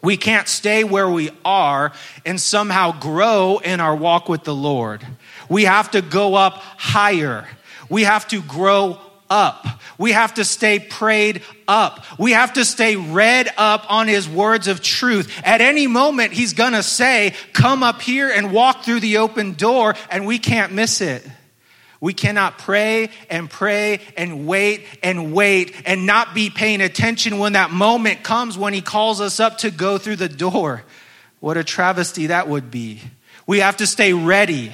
We 0.03 0.17
can't 0.17 0.47
stay 0.47 0.85
where 0.85 1.09
we 1.09 1.31
are 1.45 1.91
and 2.25 2.41
somehow 2.41 2.97
grow 2.97 3.59
in 3.59 3.81
our 3.81 3.97
walk 3.97 4.29
with 4.29 4.45
the 4.45 4.55
Lord. 4.55 5.05
We 5.49 5.65
have 5.65 5.91
to 5.93 6.01
go 6.01 6.37
up 6.37 6.55
higher. 6.55 7.49
We 7.89 8.05
have 8.05 8.29
to 8.29 8.41
grow 8.41 9.01
up. 9.29 9.67
We 9.99 10.13
have 10.13 10.35
to 10.35 10.45
stay 10.45 10.79
prayed 10.79 11.43
up. 11.67 12.05
We 12.21 12.33
have 12.33 12.53
to 12.53 12.65
stay 12.65 12.95
read 12.95 13.53
up 13.57 13.91
on 13.91 14.07
his 14.07 14.29
words 14.29 14.69
of 14.69 14.81
truth. 14.81 15.33
At 15.43 15.61
any 15.61 15.89
moment, 15.89 16.33
he's 16.33 16.53
going 16.53 16.75
to 16.75 16.85
say, 16.85 17.35
Come 17.53 17.83
up 17.83 18.01
here 18.01 18.31
and 18.31 18.53
walk 18.53 18.85
through 18.85 19.01
the 19.01 19.17
open 19.17 19.55
door, 19.55 19.97
and 20.09 20.25
we 20.25 20.39
can't 20.39 20.73
miss 20.73 21.01
it. 21.01 21.27
We 22.03 22.15
cannot 22.15 22.59
pray 22.59 23.11
and 23.31 23.49
pray 23.49 24.01
and 24.17 24.45
wait 24.45 24.87
and 25.05 25.33
wait 25.33 25.73
and 25.87 26.05
not 26.05 26.35
be 26.35 26.51
paying 26.51 26.81
attention 26.81 27.39
when 27.39 27.53
that 27.53 27.71
moment 27.71 28.25
comes 28.25 28.59
when 28.59 28.75
He 28.75 28.81
calls 28.81 29.21
us 29.21 29.39
up 29.39 29.59
to 29.59 29.71
go 29.71 29.99
through 29.99 30.17
the 30.17 30.29
door. 30.29 30.83
What 31.39 31.57
a 31.57 31.63
travesty 31.63 32.27
that 32.27 32.49
would 32.49 32.73
be. 32.73 33.01
We 33.47 33.61
have 33.61 33.77
to 33.77 33.87
stay 33.87 34.13
ready 34.13 34.73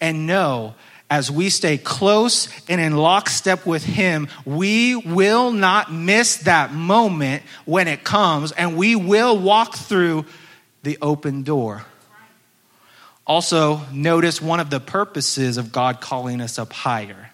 and 0.00 0.28
know 0.28 0.76
as 1.10 1.28
we 1.28 1.50
stay 1.50 1.76
close 1.76 2.48
and 2.68 2.80
in 2.80 2.96
lockstep 2.96 3.66
with 3.66 3.82
Him, 3.84 4.28
we 4.44 4.94
will 4.94 5.50
not 5.50 5.92
miss 5.92 6.36
that 6.44 6.72
moment 6.72 7.42
when 7.64 7.88
it 7.88 8.04
comes 8.04 8.52
and 8.52 8.76
we 8.76 8.94
will 8.94 9.36
walk 9.36 9.74
through 9.74 10.24
the 10.84 10.98
open 11.02 11.42
door. 11.42 11.84
Also, 13.30 13.80
notice 13.92 14.42
one 14.42 14.58
of 14.58 14.70
the 14.70 14.80
purposes 14.80 15.56
of 15.56 15.70
God 15.70 16.00
calling 16.00 16.40
us 16.40 16.58
up 16.58 16.72
higher. 16.72 17.30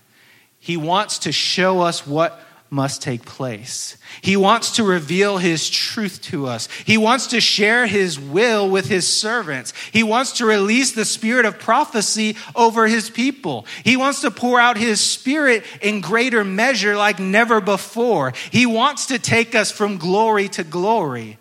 He 0.61 0.77
wants 0.77 1.21
to 1.21 1.33
show 1.33 1.81
us 1.81 2.07
what 2.07 2.39
must 2.69 3.01
take 3.01 3.25
place. 3.25 3.97
He 4.21 4.37
wants 4.37 4.73
to 4.73 4.85
reveal 4.85 5.39
His 5.39 5.71
truth 5.71 6.21
to 6.25 6.49
us. 6.49 6.69
He 6.85 6.99
wants 6.99 7.29
to 7.29 7.41
share 7.41 7.87
His 7.87 8.21
will 8.21 8.69
with 8.69 8.91
His 8.91 9.09
servants. 9.09 9.73
He 9.91 10.03
wants 10.03 10.33
to 10.33 10.45
release 10.45 10.93
the 10.93 11.07
spirit 11.07 11.47
of 11.47 11.59
prophecy 11.59 12.37
over 12.55 12.87
His 12.87 13.09
people. 13.09 13.65
He 13.83 13.97
wants 13.97 14.21
to 14.21 14.31
pour 14.31 14.61
out 14.61 14.77
His 14.77 15.01
spirit 15.01 15.65
in 15.81 16.03
greater 16.03 16.45
measure 16.45 16.95
like 16.95 17.19
never 17.19 17.63
before. 17.63 18.35
He 18.51 18.67
wants 18.67 19.07
to 19.07 19.19
take 19.19 19.55
us 19.55 19.71
from 19.71 19.97
glory 19.97 20.49
to 20.51 20.63
glory. 20.63 21.39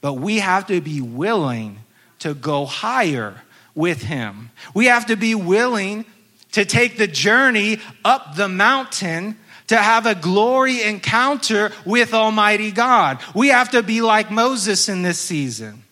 but 0.00 0.14
we 0.14 0.38
have 0.38 0.66
to 0.68 0.80
be 0.80 1.02
willing 1.02 1.80
to 2.20 2.32
go 2.32 2.64
higher 2.64 3.42
with 3.78 4.02
Him. 4.02 4.50
We 4.74 4.86
have 4.86 5.06
to 5.06 5.16
be 5.16 5.36
willing 5.36 6.04
to 6.52 6.64
take 6.64 6.98
the 6.98 7.06
journey 7.06 7.78
up 8.04 8.34
the 8.34 8.48
mountain 8.48 9.38
to 9.68 9.76
have 9.76 10.04
a 10.04 10.14
glory 10.14 10.82
encounter 10.82 11.70
with 11.86 12.12
Almighty 12.12 12.72
God. 12.72 13.22
We 13.34 13.48
have 13.48 13.70
to 13.70 13.82
be 13.82 14.00
like 14.00 14.30
Moses 14.30 14.88
in 14.88 15.02
this 15.02 15.20
season. 15.20 15.84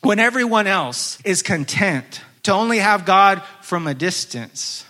When 0.00 0.18
everyone 0.18 0.66
else 0.66 1.18
is 1.24 1.42
content 1.42 2.22
to 2.44 2.52
only 2.52 2.78
have 2.78 3.04
God 3.04 3.42
from 3.60 3.86
a 3.86 3.94
distance, 3.94 4.86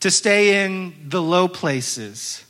to 0.00 0.10
stay 0.10 0.64
in 0.64 1.08
the 1.08 1.22
low 1.22 1.48
places, 1.48 2.44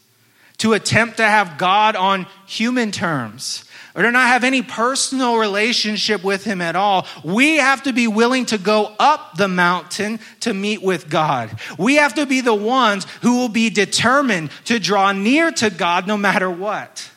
to 0.59 0.73
attempt 0.73 1.19
to 1.19 1.25
have 1.25 1.59
God 1.59 1.97
on 1.97 2.27
human 2.47 2.91
terms, 2.91 3.65
or 3.95 4.03
to 4.03 4.11
not 4.11 4.29
have 4.29 4.45
any 4.45 4.63
personal 4.63 5.37
relationship 5.37 6.23
with 6.23 6.45
Him 6.45 6.61
at 6.61 6.77
all, 6.77 7.07
we 7.25 7.57
have 7.57 7.83
to 7.85 7.93
be 7.93 8.07
willing 8.07 8.47
to 8.47 8.59
go 8.59 8.95
up 8.99 9.37
the 9.37 9.49
mountain 9.49 10.21
to 10.41 10.55
meet 10.55 10.83
with 10.83 11.09
God. 11.09 11.59
We 11.79 11.97
have 11.97 12.15
to 12.15 12.27
be 12.27 12.41
the 12.41 12.55
ones 12.55 13.07
who 13.23 13.39
will 13.39 13.49
be 13.49 13.71
determined 13.71 14.51
to 14.67 14.79
draw 14.79 15.13
near 15.13 15.51
to 15.53 15.71
God 15.71 16.07
no 16.07 16.17
matter 16.17 16.51
what. 16.51 17.11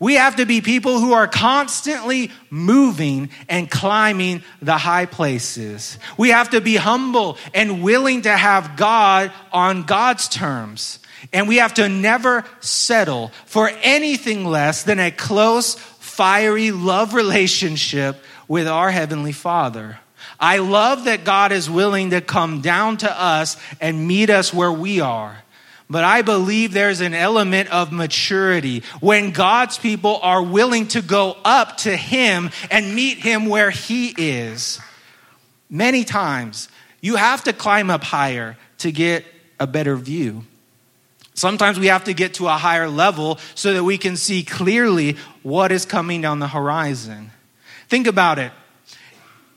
We 0.00 0.14
have 0.14 0.36
to 0.36 0.46
be 0.46 0.62
people 0.62 0.98
who 0.98 1.12
are 1.12 1.28
constantly 1.28 2.30
moving 2.48 3.28
and 3.50 3.70
climbing 3.70 4.42
the 4.62 4.78
high 4.78 5.04
places. 5.04 5.98
We 6.16 6.30
have 6.30 6.50
to 6.50 6.62
be 6.62 6.76
humble 6.76 7.36
and 7.52 7.82
willing 7.82 8.22
to 8.22 8.34
have 8.34 8.78
God 8.78 9.30
on 9.52 9.82
God's 9.82 10.26
terms. 10.28 11.00
And 11.34 11.46
we 11.46 11.56
have 11.56 11.74
to 11.74 11.88
never 11.90 12.46
settle 12.60 13.30
for 13.44 13.70
anything 13.82 14.46
less 14.46 14.84
than 14.84 14.98
a 14.98 15.10
close, 15.10 15.76
fiery 16.20 16.70
love 16.70 17.14
relationship 17.14 18.22
with 18.46 18.68
our 18.68 18.90
Heavenly 18.90 19.32
Father. 19.32 19.98
I 20.38 20.58
love 20.58 21.04
that 21.04 21.24
God 21.24 21.50
is 21.50 21.70
willing 21.70 22.10
to 22.10 22.20
come 22.20 22.60
down 22.60 22.98
to 22.98 23.10
us 23.10 23.56
and 23.80 24.06
meet 24.06 24.28
us 24.28 24.52
where 24.52 24.70
we 24.70 25.00
are. 25.00 25.42
But 25.88 26.04
I 26.04 26.20
believe 26.20 26.74
there's 26.74 27.00
an 27.00 27.14
element 27.14 27.70
of 27.70 27.90
maturity 27.90 28.82
when 29.00 29.30
God's 29.30 29.78
people 29.78 30.20
are 30.22 30.42
willing 30.42 30.88
to 30.88 31.00
go 31.00 31.38
up 31.42 31.78
to 31.78 31.96
Him 31.96 32.50
and 32.70 32.94
meet 32.94 33.16
Him 33.16 33.46
where 33.46 33.70
He 33.70 34.08
is. 34.08 34.78
Many 35.70 36.04
times, 36.04 36.68
you 37.00 37.16
have 37.16 37.44
to 37.44 37.54
climb 37.54 37.88
up 37.88 38.04
higher 38.04 38.58
to 38.80 38.92
get 38.92 39.24
a 39.58 39.66
better 39.66 39.96
view. 39.96 40.44
Sometimes 41.40 41.80
we 41.80 41.86
have 41.86 42.04
to 42.04 42.12
get 42.12 42.34
to 42.34 42.48
a 42.48 42.58
higher 42.58 42.86
level 42.86 43.38
so 43.54 43.72
that 43.72 43.82
we 43.82 43.96
can 43.96 44.18
see 44.18 44.42
clearly 44.42 45.16
what 45.42 45.72
is 45.72 45.86
coming 45.86 46.20
down 46.20 46.38
the 46.38 46.46
horizon. 46.46 47.30
Think 47.88 48.06
about 48.06 48.38
it. 48.38 48.52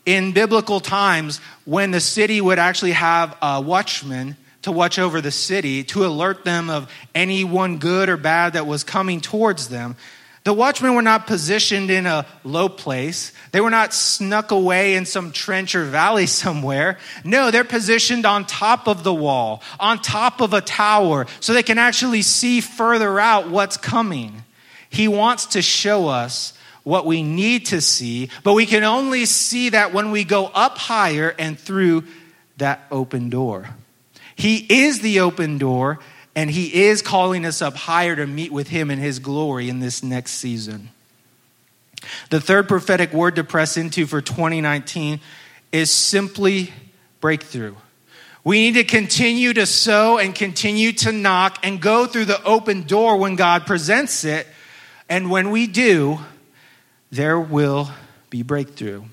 In 0.06 0.32
biblical 0.32 0.80
times, 0.80 1.42
when 1.66 1.92
the 1.92 2.00
city 2.00 2.40
would 2.40 2.58
actually 2.58 2.94
have 2.94 3.36
a 3.42 3.60
watchman 3.60 4.38
to 4.62 4.72
watch 4.72 4.98
over 4.98 5.20
the 5.20 5.30
city, 5.30 5.84
to 5.84 6.06
alert 6.06 6.46
them 6.46 6.70
of 6.70 6.90
anyone 7.14 7.80
good 7.80 8.08
or 8.08 8.16
bad 8.16 8.54
that 8.54 8.66
was 8.66 8.86
coming 8.86 9.20
towards 9.20 9.68
them, 9.68 9.98
the 10.44 10.54
watchmen 10.54 10.94
were 10.94 11.02
not 11.02 11.26
positioned 11.26 11.90
in 11.90 12.06
a 12.06 12.26
low 12.44 12.68
place. 12.68 13.32
They 13.54 13.62
were 13.62 13.70
not 13.70 13.94
snuck 13.94 14.52
away 14.52 14.96
in 14.96 15.06
some 15.06 15.32
trench 15.32 15.74
or 15.74 15.86
valley 15.86 16.26
somewhere. 16.28 16.98
No, 17.24 17.50
they're 17.50 17.64
positioned 17.64 18.26
on 18.26 18.46
top 18.46 18.88
of 18.88 19.04
the 19.04 19.14
wall, 19.14 19.64
on 19.80 20.00
top 20.00 20.42
of 20.42 20.54
a 20.54 20.62
tower, 20.62 21.28
so 21.40 21.54
they 21.54 21.64
can 21.64 21.78
actually 21.78 22.22
see 22.24 22.60
further 22.60 23.20
out 23.20 23.50
what's 23.50 23.78
coming. 23.78 24.44
He 24.90 25.08
wants 25.08 25.48
to 25.48 25.62
show 25.62 26.08
us 26.08 26.54
what 26.84 27.06
we 27.06 27.24
need 27.24 27.68
to 27.68 27.80
see, 27.80 28.30
but 28.44 28.54
we 28.54 28.66
can 28.66 28.84
only 28.84 29.26
see 29.26 29.70
that 29.70 29.94
when 29.94 30.12
we 30.12 30.26
go 30.26 30.48
up 30.48 30.78
higher 30.78 31.34
and 31.40 31.58
through 31.58 32.04
that 32.58 32.86
open 32.92 33.30
door. 33.30 33.70
He 34.36 34.58
is 34.58 35.00
the 35.00 35.22
open 35.22 35.58
door, 35.58 36.00
and 36.36 36.50
He 36.50 36.84
is 36.86 37.02
calling 37.02 37.46
us 37.46 37.62
up 37.62 37.76
higher 37.76 38.16
to 38.16 38.28
meet 38.28 38.52
with 38.52 38.70
Him 38.70 38.90
in 38.90 39.00
His 39.00 39.20
glory 39.20 39.70
in 39.70 39.80
this 39.80 40.04
next 40.04 40.34
season. 40.34 40.90
The 42.30 42.42
third 42.42 42.68
prophetic 42.68 43.14
word 43.14 43.36
to 43.38 43.44
press 43.44 43.78
into 43.78 44.06
for 44.06 44.22
2019 44.22 45.20
is 45.72 45.90
simply 45.90 46.74
breakthrough. 47.22 47.76
We 48.44 48.60
need 48.60 48.74
to 48.74 48.84
continue 48.84 49.54
to 49.54 49.66
sow 49.66 50.18
and 50.18 50.36
continue 50.36 50.92
to 50.94 51.14
knock 51.14 51.60
and 51.64 51.82
go 51.82 52.06
through 52.06 52.26
the 52.26 52.44
open 52.44 52.84
door 52.84 53.18
when 53.18 53.38
God 53.38 53.66
presents 53.66 54.26
it. 54.26 54.48
And 55.08 55.32
when 55.32 55.50
we 55.50 55.66
do, 55.66 56.20
there 57.10 57.40
will 57.40 57.90
be 58.30 58.44
breakthrough. 58.44 59.04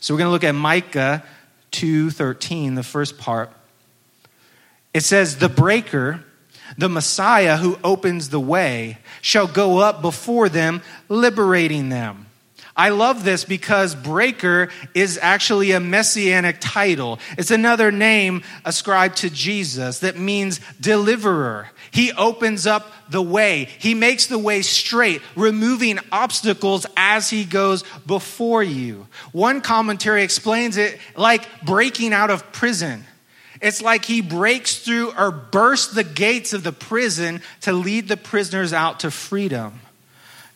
So 0.00 0.12
we're 0.12 0.18
going 0.18 0.28
to 0.28 0.32
look 0.32 0.44
at 0.44 0.54
Micah 0.54 1.24
2:13, 1.72 2.74
the 2.74 2.82
first 2.82 3.16
part. 3.16 3.50
It 4.92 5.02
says, 5.02 5.38
"The 5.38 5.48
breaker 5.48 6.22
the 6.78 6.88
Messiah 6.88 7.56
who 7.56 7.78
opens 7.84 8.30
the 8.30 8.40
way 8.40 8.98
shall 9.20 9.46
go 9.46 9.78
up 9.78 10.02
before 10.02 10.48
them, 10.48 10.82
liberating 11.08 11.88
them. 11.88 12.26
I 12.76 12.88
love 12.88 13.22
this 13.22 13.44
because 13.44 13.94
breaker 13.94 14.68
is 14.94 15.16
actually 15.22 15.70
a 15.70 15.80
messianic 15.80 16.56
title. 16.58 17.20
It's 17.38 17.52
another 17.52 17.92
name 17.92 18.42
ascribed 18.64 19.18
to 19.18 19.30
Jesus 19.30 20.00
that 20.00 20.18
means 20.18 20.60
deliverer. 20.80 21.68
He 21.92 22.10
opens 22.12 22.66
up 22.66 22.90
the 23.08 23.22
way. 23.22 23.68
He 23.78 23.94
makes 23.94 24.26
the 24.26 24.38
way 24.38 24.62
straight, 24.62 25.22
removing 25.36 26.00
obstacles 26.10 26.84
as 26.96 27.30
he 27.30 27.44
goes 27.44 27.84
before 28.06 28.64
you. 28.64 29.06
One 29.30 29.60
commentary 29.60 30.24
explains 30.24 30.76
it 30.76 30.98
like 31.14 31.46
breaking 31.64 32.12
out 32.12 32.30
of 32.30 32.50
prison. 32.50 33.04
It's 33.64 33.80
like 33.80 34.04
he 34.04 34.20
breaks 34.20 34.76
through 34.76 35.14
or 35.16 35.30
bursts 35.30 35.94
the 35.94 36.04
gates 36.04 36.52
of 36.52 36.64
the 36.64 36.70
prison 36.70 37.40
to 37.62 37.72
lead 37.72 38.08
the 38.08 38.16
prisoners 38.18 38.74
out 38.74 39.00
to 39.00 39.10
freedom. 39.10 39.80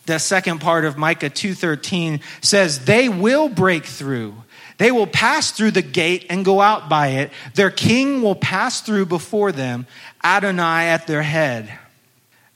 The 0.05 0.19
second 0.19 0.59
part 0.59 0.85
of 0.85 0.95
Micah 0.95 1.31
2:13 1.31 2.19
says 2.41 2.85
they 2.85 3.09
will 3.09 3.49
break 3.49 3.87
through. 3.87 4.35
They 4.77 4.91
will 4.91 5.07
pass 5.07 5.49
through 5.49 5.71
the 5.71 5.81
gate 5.81 6.27
and 6.29 6.45
go 6.45 6.61
out 6.61 6.87
by 6.87 7.07
it. 7.07 7.31
Their 7.55 7.71
king 7.71 8.21
will 8.21 8.35
pass 8.35 8.81
through 8.81 9.07
before 9.07 9.51
them, 9.51 9.87
Adonai 10.23 10.89
at 10.89 11.07
their 11.07 11.23
head. 11.23 11.67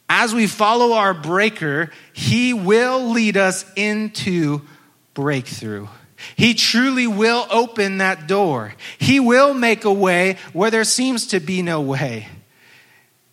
As 0.08 0.36
we 0.36 0.46
follow 0.46 0.94
our 0.94 1.16
breaker, 1.16 1.89
he 2.13 2.54
will 2.54 3.10
lead 3.10 3.38
us 3.38 3.66
into 3.76 4.62
breakthrough. 5.16 5.88
He 6.36 6.54
truly 6.54 7.08
will 7.08 7.48
open 7.50 8.00
that 8.00 8.28
door. 8.28 8.74
He 8.98 9.20
will 9.20 9.54
make 9.54 9.86
a 9.86 9.94
way 9.94 10.38
where 10.54 10.72
there 10.72 10.84
seems 10.84 11.28
to 11.28 11.40
be 11.40 11.62
no 11.62 11.82
way. 11.82 12.28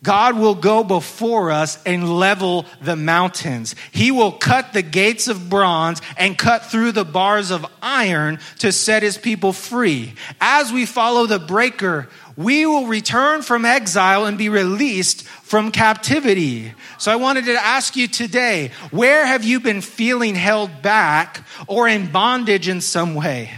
God 0.03 0.35
will 0.35 0.55
go 0.55 0.83
before 0.83 1.51
us 1.51 1.81
and 1.83 2.17
level 2.17 2.65
the 2.81 2.95
mountains. 2.95 3.75
He 3.91 4.09
will 4.09 4.31
cut 4.31 4.73
the 4.73 4.81
gates 4.81 5.27
of 5.27 5.47
bronze 5.47 6.01
and 6.17 6.35
cut 6.35 6.65
through 6.65 6.93
the 6.93 7.05
bars 7.05 7.51
of 7.51 7.67
iron 7.83 8.39
to 8.59 8.71
set 8.71 9.03
his 9.03 9.19
people 9.19 9.53
free. 9.53 10.15
As 10.39 10.73
we 10.73 10.87
follow 10.87 11.27
the 11.27 11.37
breaker, 11.37 12.09
we 12.35 12.65
will 12.65 12.87
return 12.87 13.43
from 13.43 13.63
exile 13.63 14.25
and 14.25 14.39
be 14.39 14.49
released 14.49 15.27
from 15.51 15.69
captivity. 15.69 16.73
So 16.97 17.11
I 17.11 17.17
wanted 17.17 17.43
to 17.47 17.61
ask 17.61 17.97
you 17.97 18.07
today, 18.07 18.71
where 18.89 19.25
have 19.25 19.43
you 19.43 19.59
been 19.59 19.81
feeling 19.81 20.33
held 20.33 20.81
back 20.81 21.45
or 21.67 21.89
in 21.89 22.09
bondage 22.09 22.69
in 22.69 22.79
some 22.79 23.15
way? 23.15 23.51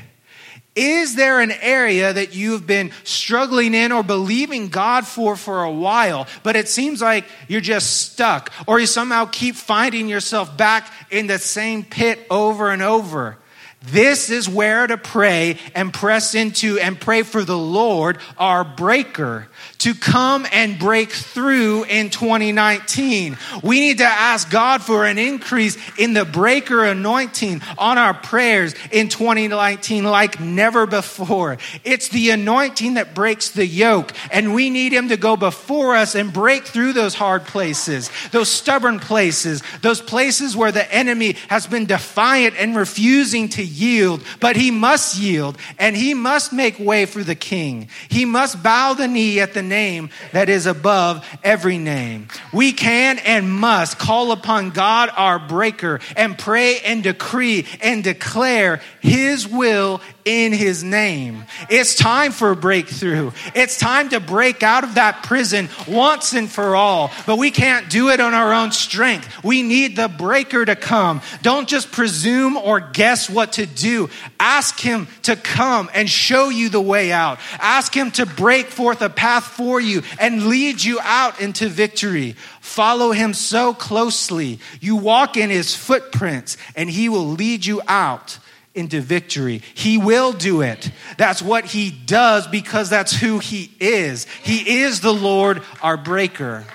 Is 0.75 1.15
there 1.15 1.39
an 1.39 1.51
area 1.51 2.11
that 2.11 2.33
you've 2.33 2.65
been 2.65 2.89
struggling 3.03 3.75
in 3.75 3.91
or 3.91 4.01
believing 4.01 4.69
God 4.69 5.05
for 5.05 5.35
for 5.35 5.61
a 5.61 5.71
while, 5.71 6.25
but 6.41 6.55
it 6.55 6.67
seems 6.67 6.99
like 6.99 7.25
you're 7.47 7.61
just 7.61 8.11
stuck 8.11 8.51
or 8.65 8.79
you 8.79 8.87
somehow 8.87 9.25
keep 9.25 9.53
finding 9.53 10.09
yourself 10.09 10.57
back 10.57 10.91
in 11.11 11.27
the 11.27 11.37
same 11.37 11.83
pit 11.83 12.25
over 12.31 12.71
and 12.71 12.81
over? 12.81 13.37
This 13.83 14.29
is 14.29 14.47
where 14.47 14.87
to 14.87 14.97
pray 14.97 15.57
and 15.75 15.93
press 15.93 16.35
into 16.35 16.79
and 16.79 16.99
pray 16.99 17.23
for 17.23 17.43
the 17.43 17.57
Lord, 17.57 18.17
our 18.37 18.63
breaker, 18.63 19.49
to 19.83 19.93
come 19.93 20.47
and 20.53 20.79
break 20.79 21.11
through 21.11 21.83
in 21.83 22.09
2019. 22.09 23.37
We 23.61 23.81
need 23.81 23.97
to 23.97 24.05
ask 24.05 24.49
God 24.49 24.81
for 24.81 25.05
an 25.05 25.17
increase 25.17 25.77
in 25.99 26.13
the 26.13 26.23
breaker 26.23 26.85
anointing 26.85 27.61
on 27.77 27.97
our 27.97 28.13
prayers 28.13 28.75
in 28.91 29.09
2019 29.09 30.05
like 30.05 30.39
never 30.39 30.85
before. 30.85 31.57
It's 31.83 32.07
the 32.07 32.29
anointing 32.29 32.93
that 32.93 33.13
breaks 33.13 33.49
the 33.49 33.65
yoke, 33.65 34.13
and 34.31 34.53
we 34.53 34.69
need 34.69 34.93
Him 34.93 35.09
to 35.09 35.17
go 35.17 35.35
before 35.35 35.95
us 35.95 36.15
and 36.15 36.31
break 36.31 36.63
through 36.63 36.93
those 36.93 37.13
hard 37.13 37.43
places, 37.43 38.09
those 38.31 38.47
stubborn 38.47 39.01
places, 39.01 39.63
those 39.81 39.99
places 39.99 40.55
where 40.55 40.71
the 40.71 40.89
enemy 40.93 41.35
has 41.49 41.67
been 41.67 41.87
defiant 41.87 42.55
and 42.57 42.77
refusing 42.77 43.49
to 43.49 43.63
yield, 43.63 44.23
but 44.39 44.55
he 44.55 44.71
must 44.71 45.17
yield 45.17 45.57
and 45.77 45.97
he 45.97 46.13
must 46.13 46.53
make 46.53 46.79
way 46.79 47.05
for 47.05 47.21
the 47.21 47.35
king. 47.35 47.89
He 48.07 48.23
must 48.23 48.63
bow 48.63 48.93
the 48.93 49.09
knee 49.09 49.41
at 49.41 49.53
the 49.53 49.72
name 49.73 50.09
that 50.33 50.49
is 50.49 50.67
above 50.67 51.25
every 51.43 51.79
name. 51.79 52.27
We 52.51 52.73
can 52.73 53.17
and 53.17 53.51
must 53.51 53.97
call 53.97 54.31
upon 54.31 54.69
God, 54.69 55.09
our 55.15 55.39
breaker, 55.39 55.99
and 56.15 56.37
pray 56.37 56.79
and 56.81 57.01
decree 57.01 57.65
and 57.81 58.03
declare 58.03 58.81
his 59.01 59.47
will 59.47 59.99
in 60.25 60.53
his 60.53 60.83
name. 60.83 61.45
It's 61.69 61.95
time 61.95 62.31
for 62.31 62.51
a 62.51 62.55
breakthrough. 62.55 63.31
It's 63.55 63.77
time 63.77 64.09
to 64.09 64.19
break 64.19 64.63
out 64.63 64.83
of 64.83 64.95
that 64.95 65.23
prison 65.23 65.69
once 65.87 66.33
and 66.33 66.49
for 66.49 66.75
all. 66.75 67.11
But 67.25 67.37
we 67.37 67.51
can't 67.51 67.89
do 67.89 68.09
it 68.09 68.19
on 68.19 68.33
our 68.33 68.53
own 68.53 68.71
strength. 68.71 69.43
We 69.43 69.63
need 69.63 69.95
the 69.95 70.07
breaker 70.07 70.63
to 70.63 70.75
come. 70.75 71.21
Don't 71.41 71.67
just 71.67 71.91
presume 71.91 72.57
or 72.57 72.79
guess 72.79 73.29
what 73.29 73.53
to 73.53 73.65
do. 73.65 74.09
Ask 74.39 74.79
him 74.79 75.07
to 75.23 75.35
come 75.35 75.89
and 75.93 76.09
show 76.09 76.49
you 76.49 76.69
the 76.69 76.81
way 76.81 77.11
out. 77.11 77.39
Ask 77.59 77.95
him 77.95 78.11
to 78.11 78.25
break 78.25 78.67
forth 78.67 79.01
a 79.01 79.09
path 79.09 79.43
for 79.43 79.79
you 79.79 80.03
and 80.19 80.47
lead 80.47 80.83
you 80.83 80.99
out 81.01 81.41
into 81.41 81.67
victory. 81.67 82.35
Follow 82.61 83.11
him 83.11 83.33
so 83.33 83.73
closely. 83.73 84.59
You 84.79 84.95
walk 84.95 85.37
in 85.37 85.49
his 85.49 85.75
footprints 85.75 86.57
and 86.75 86.89
he 86.89 87.09
will 87.09 87.27
lead 87.27 87.65
you 87.65 87.81
out 87.87 88.39
into 88.75 89.01
victory. 89.01 89.61
He 89.73 89.97
will 89.97 90.33
do 90.33 90.61
it. 90.61 90.91
That's 91.17 91.41
what 91.41 91.65
he 91.65 91.91
does 91.91 92.47
because 92.47 92.89
that's 92.89 93.13
who 93.13 93.39
he 93.39 93.71
is. 93.79 94.25
He 94.43 94.81
is 94.81 95.01
the 95.01 95.13
Lord, 95.13 95.61
our 95.81 95.97
breaker. 95.97 96.65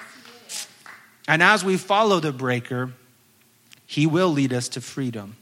And 1.26 1.42
as 1.42 1.64
we 1.64 1.76
follow 1.76 2.20
the 2.20 2.32
breaker, 2.32 2.92
he 3.86 4.06
will 4.06 4.28
lead 4.28 4.52
us 4.52 4.68
to 4.70 4.80
freedom. 4.80 5.36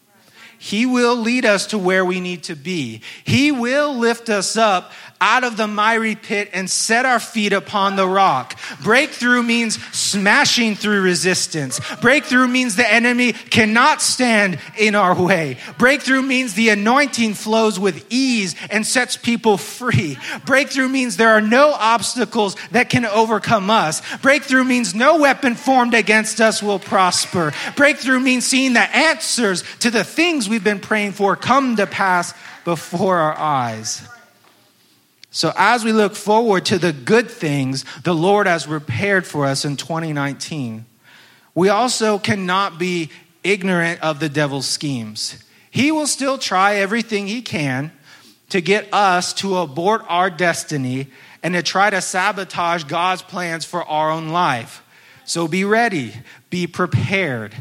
He 0.59 0.87
will 0.87 1.17
lead 1.17 1.45
us 1.45 1.67
to 1.67 1.79
where 1.79 2.05
we 2.05 2.21
need 2.21 2.45
to 2.45 2.57
be. 2.57 3.03
He 3.25 3.53
will 3.53 3.95
lift 3.95 4.31
us 4.31 4.57
up 4.57 4.93
out 5.21 5.45
of 5.45 5.57
the 5.57 5.67
miry 5.67 6.15
pit 6.15 6.51
and 6.53 6.69
set 6.69 7.07
our 7.07 7.21
feet 7.21 7.53
upon 7.53 7.97
the 7.97 8.07
rock. 8.07 8.59
Breakthrough 8.83 9.43
means 9.43 9.83
smashing 9.95 10.75
through 10.75 11.03
resistance. 11.03 11.81
Breakthrough 12.01 12.49
means 12.49 12.77
the 12.77 12.93
enemy 12.93 13.33
cannot 13.33 14.03
stand 14.03 14.59
in 14.79 14.95
our 14.95 15.15
way. 15.21 15.59
Breakthrough 15.79 16.23
means 16.23 16.55
the 16.55 16.69
anointing 16.69 17.35
flows 17.35 17.79
with 17.79 18.05
ease 18.11 18.55
and 18.71 18.87
sets 18.87 19.17
people 19.17 19.57
free. 19.57 20.19
Breakthrough 20.45 20.89
means 20.89 21.17
there 21.17 21.31
are 21.31 21.41
no 21.41 21.73
obstacles 21.73 22.57
that 22.73 22.91
can 22.91 23.07
overcome 23.07 23.71
us. 23.71 24.03
Breakthrough 24.19 24.65
means 24.65 24.95
no 24.95 25.19
weapon 25.19 25.55
formed 25.55 25.95
against 25.95 26.41
us 26.41 26.63
will 26.63 26.79
prosper. 26.79 27.53
Breakthrough 27.77 28.21
means 28.21 28.47
seeing 28.47 28.75
the 28.75 28.81
answers 28.81 29.65
to 29.81 29.91
the 29.91 30.05
things 30.05 30.49
we've 30.49 30.65
been 30.65 30.81
praying 30.81 31.13
for 31.13 31.37
come 31.37 31.77
to 31.77 31.87
pass 31.87 32.35
before 32.65 33.17
our 33.17 33.37
eyes. 33.39 34.07
So, 35.37 35.53
as 35.55 35.85
we 35.85 35.93
look 35.93 36.15
forward 36.15 36.65
to 36.65 36.79
the 36.79 36.95
good 36.95 37.31
things 37.31 37.85
the 38.05 38.15
Lord 38.15 38.47
has 38.47 38.65
prepared 38.65 39.27
for 39.27 39.45
us 39.45 39.67
in 39.67 39.77
2019, 39.77 40.87
we 41.55 41.69
also 41.69 42.19
cannot 42.19 42.79
be 42.79 43.11
ignorant 43.45 44.01
of 44.01 44.19
the 44.19 44.31
devil's 44.31 44.67
schemes. 44.67 45.45
He 45.71 45.93
will 45.93 46.07
still 46.07 46.39
try 46.39 46.77
everything 46.77 47.27
he 47.27 47.43
can 47.43 47.93
to 48.49 48.63
get 48.63 48.89
us 48.95 49.35
to 49.35 49.59
abort 49.59 50.07
our 50.09 50.31
destiny 50.31 51.09
and 51.43 51.53
to 51.53 51.63
try 51.63 51.91
to 51.91 52.01
sabotage 52.01 52.85
God's 52.85 53.21
plans 53.21 53.67
for 53.67 53.85
our 53.85 54.11
own 54.11 54.31
life. 54.31 54.83
So 55.27 55.47
be 55.47 55.65
ready, 55.65 56.15
be 56.49 56.67
prepared. 56.67 57.55